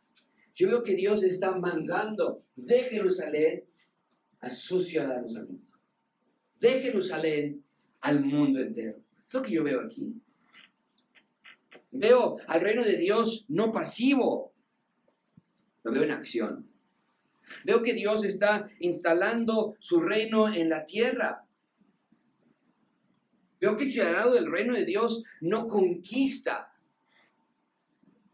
Yo 0.56 0.68
veo 0.68 0.84
que 0.84 0.96
Dios 0.96 1.24
está 1.24 1.56
mandando 1.56 2.44
de 2.56 2.84
Jerusalén 2.84 3.64
a 4.40 4.50
sus 4.50 4.88
ciudadanos 4.88 5.36
al 5.36 5.48
mundo. 5.48 5.68
De 6.60 6.82
Jerusalén 6.82 7.64
al 8.02 8.24
mundo 8.24 8.60
entero. 8.60 9.00
Es 9.28 9.34
lo 9.34 9.42
que 9.42 9.52
yo 9.52 9.64
veo 9.64 9.82
aquí. 9.82 10.14
Veo 11.92 12.38
al 12.48 12.62
reino 12.62 12.84
de 12.84 12.98
Dios 12.98 13.46
no 13.50 13.72
pasivo, 13.72 14.54
lo 15.84 15.92
veo 15.92 16.04
en 16.04 16.12
acción. 16.12 16.68
Veo 17.66 17.82
que 17.82 17.94
Dios 17.94 18.24
está 18.24 18.68
instalando 18.80 19.76
su 19.80 20.02
reino 20.02 20.54
en 20.54 20.70
la 20.70 20.86
tierra. 20.86 21.46
Veo 23.60 23.78
que 23.78 23.86
el 23.86 23.92
ciudadano 23.92 24.34
del 24.34 24.52
reino 24.52 24.74
de 24.74 24.86
Dios 24.86 25.24
no 25.42 25.68
conquista 25.68 26.73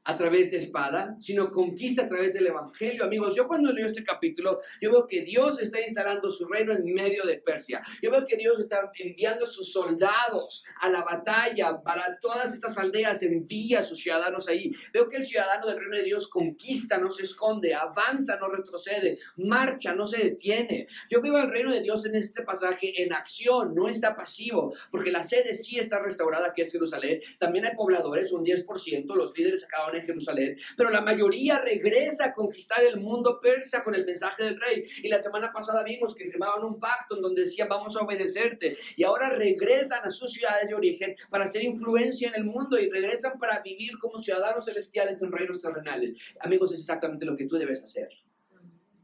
a 0.09 0.17
través 0.17 0.49
de 0.49 0.57
espada, 0.57 1.15
sino 1.19 1.51
conquista 1.51 2.01
a 2.01 2.07
través 2.07 2.33
del 2.33 2.47
Evangelio. 2.47 3.03
Amigos, 3.03 3.35
yo 3.35 3.47
cuando 3.47 3.71
leo 3.71 3.85
este 3.85 4.03
capítulo, 4.03 4.59
yo 4.81 4.91
veo 4.91 5.05
que 5.05 5.21
Dios 5.21 5.61
está 5.61 5.79
instalando 5.81 6.31
su 6.31 6.47
reino 6.47 6.73
en 6.73 6.83
medio 6.83 7.23
de 7.25 7.37
Persia. 7.37 7.79
Yo 8.01 8.09
veo 8.09 8.25
que 8.25 8.35
Dios 8.35 8.59
está 8.59 8.91
enviando 8.97 9.45
sus 9.45 9.71
soldados 9.71 10.63
a 10.81 10.89
la 10.89 11.03
batalla 11.03 11.79
para 11.83 12.19
todas 12.19 12.55
estas 12.55 12.79
aldeas, 12.79 13.21
envía 13.21 13.81
a 13.81 13.83
sus 13.83 13.99
ciudadanos 13.99 14.47
ahí. 14.47 14.71
Veo 14.91 15.07
que 15.09 15.17
el 15.17 15.27
ciudadano 15.27 15.67
del 15.67 15.77
reino 15.77 15.97
de 15.97 16.03
Dios 16.03 16.27
conquista, 16.27 16.97
no 16.97 17.11
se 17.11 17.21
esconde, 17.21 17.75
avanza, 17.75 18.37
no 18.37 18.49
retrocede, 18.49 19.19
marcha, 19.37 19.93
no 19.93 20.07
se 20.07 20.23
detiene. 20.23 20.87
Yo 21.07 21.21
veo 21.21 21.37
al 21.37 21.51
reino 21.51 21.71
de 21.71 21.81
Dios 21.81 22.07
en 22.07 22.15
este 22.15 22.41
pasaje 22.41 23.03
en 23.03 23.13
acción, 23.13 23.75
no 23.75 23.87
está 23.87 24.15
pasivo, 24.15 24.73
porque 24.89 25.11
la 25.11 25.23
sede 25.23 25.53
sí 25.53 25.77
está 25.77 25.99
restaurada, 25.99 26.51
que 26.55 26.63
es 26.63 26.71
Jerusalén. 26.71 27.19
También 27.37 27.65
hay 27.65 27.75
pobladores, 27.75 28.31
un 28.31 28.43
10%, 28.43 29.05
los 29.13 29.37
líderes 29.37 29.65
acaban 29.65 29.98
Jerusalén, 30.01 30.57
pero 30.77 30.89
la 30.89 31.01
mayoría 31.01 31.59
regresa 31.59 32.27
a 32.27 32.33
conquistar 32.33 32.83
el 32.83 32.99
mundo 32.99 33.39
persa 33.41 33.83
con 33.83 33.95
el 33.95 34.05
mensaje 34.05 34.43
del 34.43 34.59
rey. 34.59 34.83
Y 35.03 35.07
la 35.07 35.21
semana 35.21 35.51
pasada 35.51 35.83
vimos 35.83 36.15
que 36.15 36.25
firmaban 36.25 36.63
un 36.63 36.79
pacto 36.79 37.15
en 37.15 37.21
donde 37.21 37.41
decían 37.41 37.67
vamos 37.67 37.95
a 37.95 38.01
obedecerte. 38.01 38.77
Y 38.95 39.03
ahora 39.03 39.29
regresan 39.29 40.01
a 40.03 40.11
sus 40.11 40.31
ciudades 40.31 40.69
de 40.69 40.75
origen 40.75 41.15
para 41.29 41.45
hacer 41.45 41.63
influencia 41.63 42.29
en 42.29 42.35
el 42.35 42.45
mundo 42.45 42.79
y 42.79 42.89
regresan 42.89 43.39
para 43.39 43.59
vivir 43.61 43.97
como 43.99 44.21
ciudadanos 44.21 44.65
celestiales 44.65 45.21
en 45.21 45.31
reinos 45.31 45.59
terrenales. 45.59 46.15
Amigos, 46.39 46.71
es 46.73 46.79
exactamente 46.79 47.25
lo 47.25 47.35
que 47.35 47.45
tú 47.45 47.57
debes 47.57 47.83
hacer. 47.83 48.09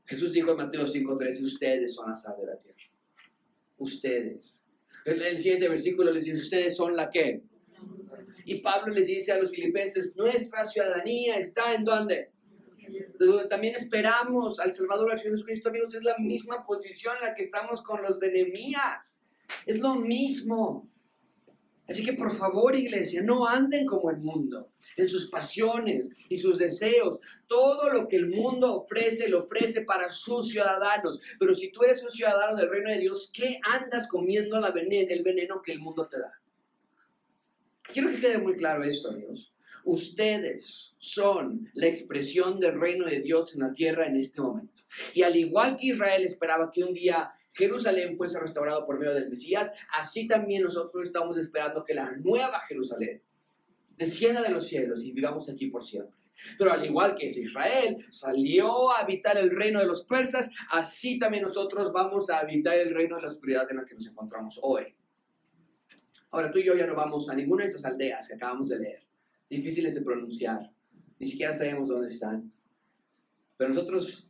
Jesús 0.06 0.32
dijo 0.32 0.52
en 0.52 0.58
Mateo 0.58 0.86
5:13, 0.86 1.44
ustedes 1.44 1.94
son 1.94 2.10
la 2.10 2.16
sal 2.16 2.36
de 2.40 2.46
la 2.46 2.58
tierra. 2.58 2.80
Ustedes. 3.78 4.64
El, 5.04 5.22
el 5.22 5.38
siguiente 5.38 5.68
versículo 5.68 6.12
les 6.12 6.26
dice, 6.26 6.38
ustedes 6.38 6.76
son 6.76 6.96
la 6.96 7.10
que 7.10 7.44
y 8.46 8.60
Pablo 8.60 8.94
les 8.94 9.08
dice 9.08 9.32
a 9.32 9.40
los 9.40 9.52
filipenses, 9.52 10.16
nuestra 10.16 10.66
ciudadanía 10.66 11.38
está 11.38 11.74
en 11.74 11.84
dónde? 11.84 12.32
También 13.50 13.76
esperamos 13.76 14.60
al 14.60 14.74
Salvador, 14.74 15.12
al 15.12 15.18
Señor 15.18 15.34
Jesucristo, 15.34 15.70
amigos, 15.70 15.96
es 15.96 16.04
la 16.04 16.18
misma 16.20 16.66
posición 16.66 17.16
en 17.18 17.28
la 17.28 17.36
que 17.36 17.44
estamos 17.44 17.82
con 17.82 18.04
los 18.04 18.20
de 18.20 18.32
Nehemías. 18.32 19.26
Es 19.66 19.80
lo 19.80 19.96
mismo. 19.96 20.88
Así 21.88 22.06
que 22.06 22.14
por 22.14 22.32
favor, 22.32 22.76
iglesia, 22.76 23.24
no 23.24 23.48
anden 23.48 23.86
como 23.86 24.12
el 24.12 24.18
mundo, 24.18 24.70
en 24.98 25.08
sus 25.08 25.30
pasiones 25.30 26.12
y 26.30 26.38
sus 26.38 26.60
deseos. 26.60 27.20
Todo 27.48 27.92
lo 27.92 28.08
que 28.08 28.16
el 28.16 28.28
mundo 28.28 28.76
ofrece, 28.76 29.28
lo 29.28 29.44
ofrece 29.44 29.82
para 29.82 30.12
sus 30.12 30.50
ciudadanos. 30.50 31.20
Pero 31.40 31.56
si 31.56 31.72
tú 31.72 31.84
eres 31.84 32.04
un 32.04 32.10
ciudadano 32.10 32.58
del 32.58 32.70
reino 32.70 32.92
de 32.92 33.00
Dios, 33.00 33.32
¿qué 33.34 33.60
andas 33.64 34.08
comiendo 34.08 34.60
la 34.60 34.70
el 34.70 35.24
veneno 35.24 35.62
que 35.64 35.72
el 35.72 35.80
mundo 35.80 36.08
te 36.08 36.20
da? 36.20 36.32
Quiero 37.94 38.10
que 38.10 38.20
quede 38.20 38.38
muy 38.38 38.56
claro 38.56 38.84
esto, 38.84 39.10
amigos. 39.10 39.54
Ustedes 39.84 40.96
son 40.98 41.70
la 41.74 41.88
expresión 41.88 42.60
del 42.60 42.80
reino 42.80 43.06
de 43.06 43.20
Dios 43.20 43.54
en 43.54 43.62
la 43.62 43.72
tierra 43.72 44.08
en 44.08 44.16
este 44.16 44.42
momento. 44.42 44.82
Y 45.14 45.22
al 45.22 45.36
igual 45.36 45.78
que 45.78 45.88
Israel 45.88 46.24
esperaba 46.24 46.72
que 46.72 46.84
un 46.84 46.94
día 46.94 47.32
Jerusalén 47.54 48.18
fuese 48.18 48.40
restaurado 48.40 48.86
por 48.86 49.00
medio 49.00 49.14
del 49.14 49.30
Mesías, 49.30 49.72
así 49.94 50.28
también 50.28 50.64
nosotros 50.64 51.08
estamos 51.08 51.38
esperando 51.38 51.86
que 51.86 51.94
la 51.94 52.12
nueva 52.18 52.62
Jerusalén 52.68 53.22
descienda 53.96 54.42
de 54.42 54.50
los 54.50 54.68
cielos 54.68 55.04
y 55.04 55.12
vivamos 55.12 55.50
aquí 55.50 55.68
por 55.68 55.84
siempre. 55.84 56.18
Pero 56.58 56.74
al 56.74 56.86
igual 56.86 57.16
que 57.16 57.28
Israel 57.28 58.06
salió 58.10 58.92
a 58.92 59.00
habitar 59.00 59.38
el 59.38 59.52
reino 59.52 59.80
de 59.80 59.86
los 59.86 60.04
persas, 60.04 60.50
así 60.72 61.18
también 61.18 61.44
nosotros 61.44 61.94
vamos 61.94 62.30
a 62.30 62.40
habitar 62.40 62.78
el 62.78 62.94
reino 62.94 63.16
de 63.16 63.22
la 63.22 63.30
oscuridad 63.30 63.68
en 63.70 63.78
la 63.78 63.86
que 63.86 63.94
nos 63.94 64.06
encontramos 64.08 64.60
hoy. 64.62 64.96
Ahora 66.32 66.52
tú 66.52 66.60
y 66.60 66.66
yo 66.66 66.76
ya 66.76 66.88
no 66.88 66.96
vamos 66.96 67.30
a 67.30 67.36
ninguna 67.36 67.64
de 67.64 67.70
esas 67.70 67.86
aldeas 67.86 68.28
que 68.28 68.36
acabamos 68.36 68.70
de 68.70 68.80
leer, 68.80 69.04
difíciles 69.50 69.96
de 69.96 70.02
pronunciar, 70.02 70.72
ni 71.20 71.28
siquiera 71.28 71.54
sabemos 71.54 71.90
dónde 71.90 72.10
están. 72.10 72.52
Pero 73.58 73.70
nosotros 73.70 74.28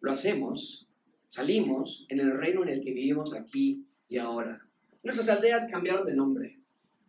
lo 0.00 0.12
hacemos, 0.12 0.88
salimos 1.28 2.06
en 2.08 2.20
el 2.20 2.38
reino 2.38 2.62
en 2.62 2.68
el 2.68 2.80
que 2.80 2.92
vivimos 2.92 3.34
aquí 3.34 3.84
y 4.08 4.18
ahora. 4.18 4.64
Nuestras 5.02 5.28
aldeas 5.28 5.68
cambiaron 5.70 6.06
de 6.06 6.14
nombre, 6.14 6.58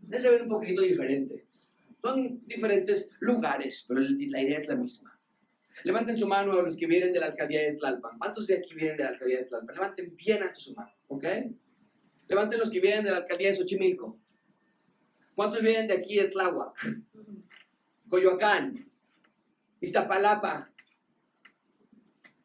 ya 0.08 0.20
se 0.20 0.30
ven 0.30 0.44
un 0.44 0.50
poquito 0.50 0.82
diferentes. 0.82 1.72
Son 2.02 2.42
diferentes 2.48 3.12
lugares, 3.20 3.86
pero 3.88 4.00
la 4.00 4.42
idea 4.42 4.58
es 4.58 4.68
la 4.68 4.76
misma. 4.76 5.20
Levanten 5.84 6.18
su 6.18 6.28
mano 6.28 6.54
a 6.54 6.62
los 6.62 6.76
que 6.76 6.88
vienen 6.88 7.14
de 7.14 7.20
la 7.20 7.28
alcaldía 7.28 7.62
de 7.62 7.74
Tlalpan. 7.74 8.18
¿Cuántos 8.18 8.48
de 8.48 8.56
aquí 8.56 8.74
vienen 8.74 8.98
de 8.98 9.04
la 9.04 9.10
alcaldía 9.10 9.40
de 9.40 9.46
Tlalpan? 9.46 9.76
Levanten 9.76 10.16
bien 10.16 10.44
alto 10.44 10.60
su 10.60 10.74
mano, 10.74 10.92
¿ok? 11.08 11.26
Levanten 12.28 12.60
los 12.60 12.70
que 12.70 12.80
vienen 12.80 13.06
de 13.06 13.12
la 13.12 13.18
alcaldía 13.18 13.50
de 13.50 13.56
Xochimilco. 13.56 14.20
¿Cuántos 15.40 15.62
vienen 15.62 15.88
de 15.88 15.94
aquí 15.94 16.18
de 16.18 16.28
Tláhuac? 16.28 16.76
Coyoacán, 18.10 18.92
Iztapalapa. 19.80 20.70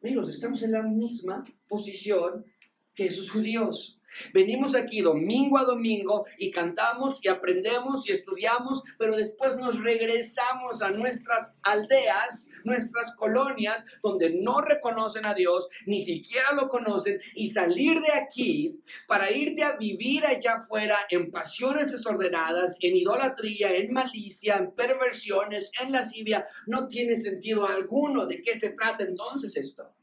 Amigos, 0.01 0.29
estamos 0.29 0.63
en 0.63 0.71
la 0.71 0.81
misma 0.81 1.43
posición 1.67 2.45
que 2.93 3.07
esos 3.07 3.29
judíos. 3.31 3.99
Venimos 4.33 4.75
aquí 4.75 5.01
domingo 5.01 5.57
a 5.57 5.63
domingo 5.63 6.25
y 6.37 6.51
cantamos 6.51 7.19
y 7.23 7.27
aprendemos 7.27 8.07
y 8.07 8.11
estudiamos, 8.11 8.83
pero 8.97 9.15
después 9.15 9.57
nos 9.57 9.81
regresamos 9.81 10.81
a 10.81 10.91
nuestras 10.91 11.55
aldeas, 11.63 12.49
nuestras 12.63 13.15
colonias, 13.15 13.85
donde 14.01 14.35
no 14.41 14.61
reconocen 14.61 15.25
a 15.25 15.33
Dios, 15.33 15.67
ni 15.85 16.03
siquiera 16.03 16.53
lo 16.53 16.67
conocen, 16.67 17.19
y 17.33 17.51
salir 17.51 17.99
de 17.99 18.13
aquí 18.13 18.79
para 19.07 19.31
irte 19.31 19.63
a 19.63 19.75
vivir 19.77 20.25
allá 20.25 20.55
afuera 20.55 20.97
en 21.09 21.31
pasiones 21.31 21.91
desordenadas, 21.91 22.77
en 22.81 22.95
idolatría, 22.95 23.75
en 23.75 23.91
malicia, 23.91 24.57
en 24.57 24.71
perversiones, 24.71 25.71
en 25.81 25.91
lascivia, 25.91 26.45
no 26.67 26.87
tiene 26.87 27.15
sentido 27.15 27.67
alguno. 27.67 28.25
¿De 28.25 28.41
qué 28.41 28.57
se 28.59 28.73
trata 28.73 29.03
entonces 29.03 29.55
esto? 29.57 29.93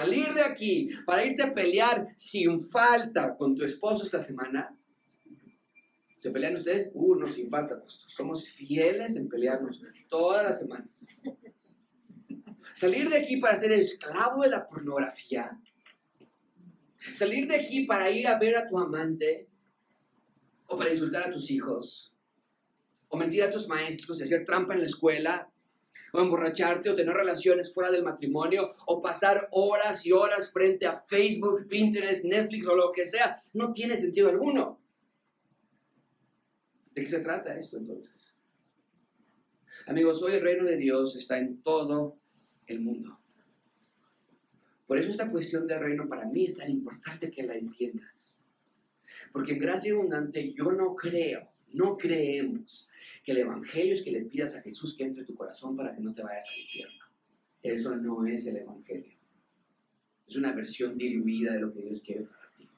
Salir 0.00 0.32
de 0.32 0.42
aquí 0.42 0.88
para 1.04 1.24
irte 1.24 1.42
a 1.42 1.52
pelear 1.52 2.06
sin 2.16 2.60
falta 2.60 3.36
con 3.36 3.54
tu 3.54 3.64
esposo 3.64 4.04
esta 4.04 4.20
semana. 4.20 4.74
¿Se 6.16 6.30
pelean 6.30 6.56
ustedes? 6.56 6.90
Uh, 6.94 7.16
no, 7.16 7.30
sin 7.30 7.48
falta, 7.50 7.78
pues 7.80 8.04
somos 8.08 8.48
fieles 8.48 9.16
en 9.16 9.28
pelearnos 9.28 9.82
todas 10.08 10.44
las 10.44 10.58
semanas. 10.58 11.22
Salir 12.74 13.08
de 13.08 13.18
aquí 13.18 13.36
para 13.38 13.58
ser 13.58 13.72
esclavo 13.72 14.42
de 14.42 14.50
la 14.50 14.66
pornografía. 14.66 15.58
Salir 17.14 17.46
de 17.46 17.56
aquí 17.56 17.84
para 17.86 18.10
ir 18.10 18.26
a 18.26 18.38
ver 18.38 18.56
a 18.56 18.66
tu 18.66 18.78
amante 18.78 19.48
o 20.66 20.78
para 20.78 20.90
insultar 20.90 21.28
a 21.28 21.30
tus 21.30 21.50
hijos 21.50 22.14
o 23.08 23.16
mentir 23.16 23.42
a 23.42 23.50
tus 23.50 23.66
maestros 23.68 24.20
y 24.20 24.22
hacer 24.22 24.44
trampa 24.44 24.74
en 24.74 24.80
la 24.80 24.86
escuela 24.86 25.49
o 26.12 26.20
emborracharte 26.20 26.90
o 26.90 26.94
tener 26.94 27.14
relaciones 27.14 27.72
fuera 27.72 27.90
del 27.90 28.02
matrimonio 28.02 28.70
o 28.86 29.00
pasar 29.00 29.48
horas 29.52 30.04
y 30.06 30.12
horas 30.12 30.52
frente 30.52 30.86
a 30.86 30.96
Facebook, 30.96 31.66
Pinterest, 31.68 32.24
Netflix 32.24 32.66
o 32.66 32.76
lo 32.76 32.92
que 32.92 33.06
sea, 33.06 33.36
no 33.52 33.72
tiene 33.72 33.96
sentido 33.96 34.28
alguno. 34.28 34.80
¿De 36.92 37.02
qué 37.02 37.08
se 37.08 37.20
trata 37.20 37.56
esto 37.56 37.76
entonces? 37.78 38.36
Amigos, 39.86 40.22
hoy 40.22 40.34
el 40.34 40.42
reino 40.42 40.64
de 40.64 40.76
Dios 40.76 41.16
está 41.16 41.38
en 41.38 41.62
todo 41.62 42.18
el 42.66 42.80
mundo. 42.80 43.18
Por 44.86 44.98
eso 44.98 45.10
esta 45.10 45.30
cuestión 45.30 45.66
del 45.66 45.80
reino 45.80 46.08
para 46.08 46.26
mí 46.26 46.46
es 46.46 46.56
tan 46.56 46.68
importante 46.68 47.30
que 47.30 47.44
la 47.44 47.54
entiendas. 47.54 48.42
Porque 49.32 49.52
en 49.52 49.60
gracia 49.60 49.92
abundante 49.92 50.52
yo 50.52 50.72
no 50.72 50.96
creo, 50.96 51.48
no 51.72 51.96
creemos 51.96 52.89
que 53.22 53.32
el 53.32 53.38
Evangelio 53.38 53.94
es 53.94 54.02
que 54.02 54.10
le 54.10 54.22
pidas 54.22 54.54
a 54.54 54.62
Jesús 54.62 54.96
que 54.96 55.04
entre 55.04 55.20
en 55.20 55.26
tu 55.26 55.34
corazón 55.34 55.76
para 55.76 55.94
que 55.94 56.00
no 56.00 56.14
te 56.14 56.22
vayas 56.22 56.46
al 56.48 56.60
infierno. 56.60 57.04
Eso 57.62 57.96
no 57.96 58.26
es 58.26 58.46
el 58.46 58.56
Evangelio. 58.56 59.16
Es 60.26 60.36
una 60.36 60.52
versión 60.52 60.96
diluida 60.96 61.52
de 61.52 61.60
lo 61.60 61.72
que 61.72 61.82
Dios 61.82 62.00
quiere 62.00 62.22
para 62.22 62.50
ti. 62.56 62.68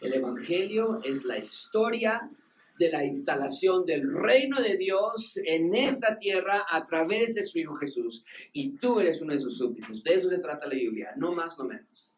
El 0.00 0.14
Evangelio 0.14 1.00
es 1.04 1.24
la 1.24 1.38
historia 1.38 2.30
de 2.78 2.90
la 2.90 3.04
instalación 3.04 3.84
del 3.84 4.12
reino 4.12 4.60
de 4.60 4.76
Dios 4.76 5.38
en 5.44 5.74
esta 5.74 6.16
tierra 6.16 6.64
a 6.68 6.84
través 6.84 7.34
de 7.34 7.42
su 7.42 7.58
Hijo 7.58 7.74
Jesús. 7.76 8.24
Y 8.52 8.70
tú 8.78 8.98
eres 8.98 9.20
uno 9.22 9.32
de 9.32 9.40
sus 9.40 9.56
súbditos. 9.56 10.02
De 10.02 10.14
eso 10.14 10.28
se 10.28 10.38
trata 10.38 10.66
la 10.66 10.74
Biblia, 10.74 11.12
no 11.16 11.32
más, 11.32 11.56
no 11.58 11.64
menos. 11.64 12.12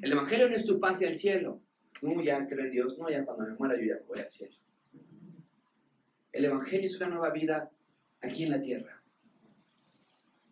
El 0.00 0.12
Evangelio 0.12 0.48
no 0.48 0.56
es 0.56 0.64
tu 0.64 0.80
pase 0.80 1.06
al 1.06 1.14
cielo. 1.14 1.60
No, 2.02 2.22
ya 2.22 2.46
creo 2.46 2.64
en 2.64 2.70
Dios. 2.70 2.98
No, 2.98 3.10
ya 3.10 3.24
cuando 3.24 3.44
me 3.44 3.54
muera 3.54 3.76
yo 3.78 3.86
ya 3.86 4.00
voy 4.06 4.20
al 4.20 4.28
cielo. 4.28 4.54
El 6.32 6.44
Evangelio 6.44 6.86
es 6.86 6.96
una 6.96 7.08
nueva 7.08 7.30
vida 7.30 7.70
aquí 8.20 8.44
en 8.44 8.50
la 8.50 8.60
tierra. 8.60 9.02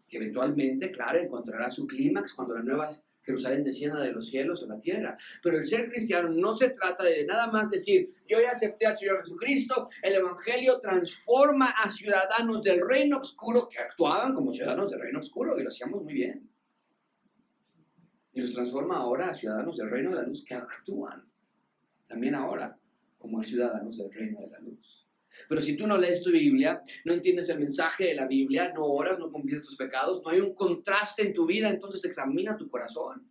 Que 0.08 0.18
eventualmente, 0.18 0.90
claro, 0.90 1.18
encontrará 1.18 1.70
su 1.70 1.86
clímax 1.86 2.32
cuando 2.32 2.54
la 2.54 2.62
nueva 2.62 2.90
Jerusalén 3.22 3.64
descienda 3.64 4.00
de 4.00 4.12
los 4.12 4.28
cielos 4.28 4.62
a 4.62 4.66
la 4.66 4.80
tierra. 4.80 5.18
Pero 5.42 5.58
el 5.58 5.66
ser 5.66 5.90
cristiano 5.90 6.28
no 6.28 6.56
se 6.56 6.70
trata 6.70 7.02
de 7.02 7.24
nada 7.24 7.48
más 7.48 7.70
decir, 7.70 8.14
yo 8.28 8.40
ya 8.40 8.52
acepté 8.52 8.86
al 8.86 8.96
Señor 8.96 9.18
Jesucristo, 9.18 9.86
el 10.00 10.14
Evangelio 10.14 10.78
transforma 10.78 11.70
a 11.70 11.90
ciudadanos 11.90 12.62
del 12.62 12.80
reino 12.86 13.18
oscuro 13.18 13.68
que 13.68 13.80
actuaban 13.80 14.32
como 14.32 14.52
ciudadanos 14.52 14.90
del 14.90 15.00
reino 15.00 15.18
oscuro 15.18 15.58
y 15.58 15.62
lo 15.62 15.68
hacíamos 15.68 16.04
muy 16.04 16.14
bien. 16.14 16.48
Y 18.32 18.40
los 18.40 18.54
transforma 18.54 18.98
ahora 18.98 19.30
a 19.30 19.34
ciudadanos 19.34 19.76
del 19.76 19.90
reino 19.90 20.10
de 20.10 20.16
la 20.16 20.22
luz 20.22 20.44
que 20.44 20.54
actúan 20.54 21.26
también 22.06 22.34
ahora 22.34 22.78
como 23.18 23.42
ciudadanos 23.42 23.98
del 23.98 24.12
reino 24.12 24.40
de 24.40 24.48
la 24.48 24.60
luz. 24.60 25.05
Pero 25.48 25.62
si 25.62 25.76
tú 25.76 25.86
no 25.86 25.96
lees 25.96 26.22
tu 26.22 26.30
Biblia, 26.30 26.82
no 27.04 27.12
entiendes 27.12 27.48
el 27.48 27.58
mensaje 27.58 28.04
de 28.04 28.14
la 28.14 28.26
Biblia, 28.26 28.72
no 28.74 28.84
oras, 28.84 29.18
no 29.18 29.30
confiesas 29.30 29.66
tus 29.66 29.76
pecados, 29.76 30.22
no 30.22 30.30
hay 30.30 30.40
un 30.40 30.54
contraste 30.54 31.22
en 31.22 31.34
tu 31.34 31.46
vida, 31.46 31.68
entonces 31.68 32.04
examina 32.04 32.56
tu 32.56 32.68
corazón. 32.68 33.30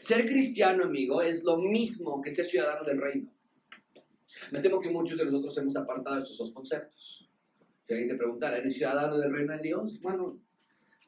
Ser 0.00 0.26
cristiano, 0.26 0.84
amigo, 0.84 1.20
es 1.20 1.44
lo 1.44 1.58
mismo 1.58 2.22
que 2.22 2.32
ser 2.32 2.46
ciudadano 2.46 2.84
del 2.84 3.00
reino. 3.00 3.30
Me 4.50 4.60
temo 4.60 4.80
que 4.80 4.90
muchos 4.90 5.18
de 5.18 5.24
nosotros 5.24 5.56
hemos 5.58 5.76
apartado 5.76 6.20
estos 6.20 6.38
dos 6.38 6.52
conceptos. 6.52 7.28
Si 7.86 7.92
alguien 7.92 8.10
te 8.10 8.16
preguntara, 8.16 8.56
¿eres 8.56 8.74
ciudadano 8.74 9.18
del 9.18 9.32
reino 9.32 9.52
de 9.54 9.62
Dios? 9.62 10.00
Bueno, 10.00 10.40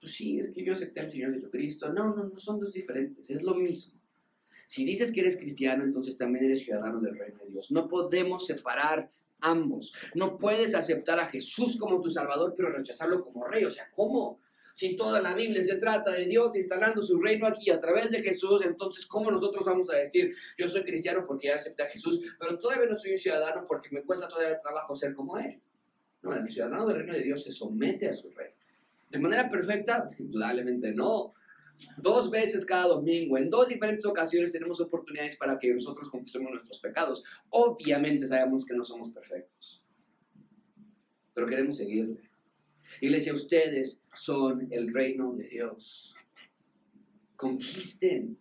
pues 0.00 0.12
sí, 0.12 0.38
es 0.38 0.52
que 0.52 0.62
yo 0.62 0.74
acepté 0.74 1.00
al 1.00 1.09
Señor 1.09 1.32
Jesucristo. 1.32 1.92
No, 1.92 2.14
no, 2.14 2.24
no 2.24 2.36
son 2.36 2.61
dos 2.61 2.72
diferentes, 2.72 3.30
es 3.30 3.42
lo 3.42 3.55
mismo. 3.55 3.98
Si 4.66 4.84
dices 4.84 5.12
que 5.12 5.20
eres 5.20 5.36
cristiano, 5.36 5.84
entonces 5.84 6.16
también 6.16 6.44
eres 6.44 6.62
ciudadano 6.64 7.00
del 7.00 7.18
reino 7.18 7.38
de 7.38 7.50
Dios. 7.50 7.70
No 7.70 7.88
podemos 7.88 8.46
separar 8.46 9.11
ambos. 9.45 9.92
No 10.14 10.38
puedes 10.38 10.74
aceptar 10.74 11.18
a 11.20 11.26
Jesús 11.26 11.76
como 11.78 12.01
tu 12.01 12.11
Salvador, 12.11 12.55
pero 12.57 12.70
rechazarlo 12.70 13.20
como 13.20 13.47
Rey. 13.47 13.64
O 13.64 13.70
sea, 13.70 13.88
¿cómo? 13.90 14.40
Si 14.72 14.97
toda 14.97 15.20
la 15.20 15.34
Biblia 15.34 15.62
se 15.62 15.76
trata 15.76 16.11
de 16.11 16.24
Dios 16.24 16.57
instalando 16.57 17.01
su 17.01 17.20
reino 17.20 17.47
aquí 17.47 17.70
a 17.70 17.78
través 17.78 18.11
de 18.11 18.22
Jesús, 18.22 18.64
entonces 18.64 19.07
¿cómo 19.07 19.30
nosotros 19.30 19.64
vamos 19.64 19.88
a 19.90 19.95
decir, 19.95 20.34
yo 20.59 20.68
soy 20.68 20.82
cristiano 20.82 21.24
porque 21.24 21.47
ya 21.47 21.55
acepté 21.55 21.84
a 21.84 21.88
Jesús, 21.88 22.20
pero 22.40 22.59
todavía 22.59 22.86
no 22.90 22.99
soy 22.99 23.12
un 23.12 23.18
ciudadano 23.18 23.64
porque 23.68 23.90
me 23.92 24.03
cuesta 24.03 24.26
todavía 24.26 24.61
trabajo 24.61 24.97
ser 24.97 25.14
como 25.14 25.38
Él? 25.38 25.61
No, 26.22 26.34
el 26.34 26.49
ciudadano 26.49 26.88
del 26.88 26.97
reino 26.97 27.12
de 27.12 27.22
Dios 27.22 27.45
se 27.45 27.53
somete 27.53 28.09
a 28.09 28.12
su 28.12 28.30
rey. 28.30 28.51
¿De 29.11 29.20
manera 29.20 29.49
perfecta? 29.49 30.07
Indudablemente 30.18 30.92
no. 30.92 31.32
Dos 31.97 32.31
veces 32.31 32.64
cada 32.64 32.89
domingo, 32.89 33.39
en 33.39 33.51
dos 33.51 33.68
diferentes 33.68 34.05
ocasiones 34.05 34.53
tenemos 34.53 34.81
oportunidades 34.81 35.37
para 35.37 35.59
que 35.59 35.72
nosotros 35.72 36.09
confesemos 36.09 36.51
nuestros 36.51 36.79
pecados. 36.79 37.22
Obviamente 37.51 38.27
sabemos 38.27 38.64
que 38.64 38.75
no 38.75 38.85
somos 38.85 39.11
perfectos, 39.11 39.83
pero 41.33 41.47
queremos 41.47 41.77
seguirle. 41.77 42.20
Iglesia, 43.01 43.35
ustedes 43.35 44.05
son 44.14 44.68
el 44.70 44.93
reino 44.93 45.35
de 45.35 45.49
Dios. 45.49 46.14
Conquisten, 47.37 48.39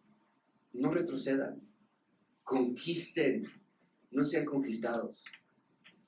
no 0.73 0.91
retrocedan. 0.91 1.61
Conquisten, 2.43 3.45
no 4.11 4.25
sean 4.25 4.45
conquistados 4.45 5.23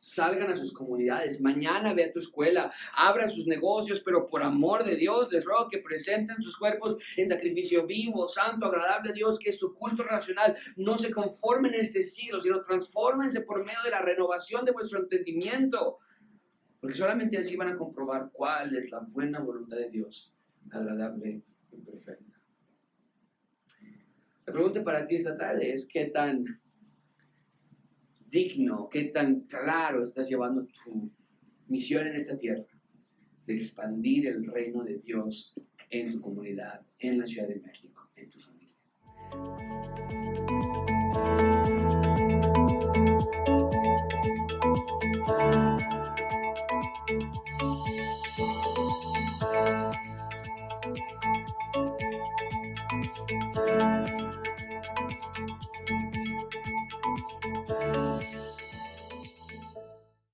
salgan 0.05 0.51
a 0.51 0.55
sus 0.55 0.71
comunidades, 0.71 1.41
mañana 1.41 1.95
ve 1.95 2.03
a 2.03 2.11
tu 2.11 2.19
escuela, 2.19 2.71
abran 2.95 3.27
sus 3.27 3.47
negocios, 3.47 4.01
pero 4.01 4.27
por 4.27 4.43
amor 4.43 4.83
de 4.83 4.95
Dios 4.95 5.27
les 5.31 5.43
ruego 5.43 5.67
que 5.67 5.79
presenten 5.79 6.39
sus 6.43 6.55
cuerpos 6.57 6.95
en 7.17 7.27
sacrificio 7.27 7.87
vivo, 7.87 8.27
santo, 8.27 8.67
agradable 8.67 9.09
a 9.09 9.13
Dios, 9.13 9.39
que 9.39 9.49
es 9.49 9.57
su 9.57 9.73
culto 9.73 10.03
racional 10.03 10.55
no 10.75 10.99
se 10.99 11.09
conformen 11.09 11.73
en 11.73 11.81
este 11.81 12.03
siglo, 12.03 12.39
sino 12.39 12.61
transfórmense 12.61 13.41
por 13.41 13.65
medio 13.65 13.79
de 13.83 13.89
la 13.89 14.01
renovación 14.03 14.63
de 14.63 14.73
vuestro 14.73 14.99
entendimiento, 14.99 15.97
porque 16.79 16.95
solamente 16.95 17.39
así 17.39 17.55
van 17.55 17.69
a 17.69 17.75
comprobar 17.75 18.29
cuál 18.31 18.75
es 18.75 18.91
la 18.91 18.99
buena 18.99 19.39
voluntad 19.39 19.77
de 19.77 19.89
Dios, 19.89 20.31
agradable 20.69 21.41
y 21.71 21.77
perfecta. 21.77 22.39
La 24.45 24.53
pregunta 24.53 24.83
para 24.83 25.03
ti 25.03 25.15
esta 25.15 25.35
tarde 25.35 25.73
es, 25.73 25.87
¿qué 25.87 26.05
tan 26.05 26.61
digno, 28.25 28.89
qué 28.89 29.05
tan 29.05 29.41
claro 29.41 30.03
estás 30.03 30.29
llevando 30.29 30.65
tu 30.65 31.11
misión 31.67 32.07
en 32.07 32.15
esta 32.15 32.35
tierra 32.35 32.65
de 33.45 33.55
expandir 33.55 34.27
el 34.27 34.45
reino 34.45 34.83
de 34.83 34.97
Dios 34.97 35.53
en 35.89 36.11
tu 36.11 36.19
comunidad, 36.19 36.81
en 36.99 37.19
la 37.19 37.25
Ciudad 37.25 37.47
de 37.47 37.59
México, 37.59 38.09
en 38.15 38.29
tu 38.29 38.39
familia. 38.39 38.65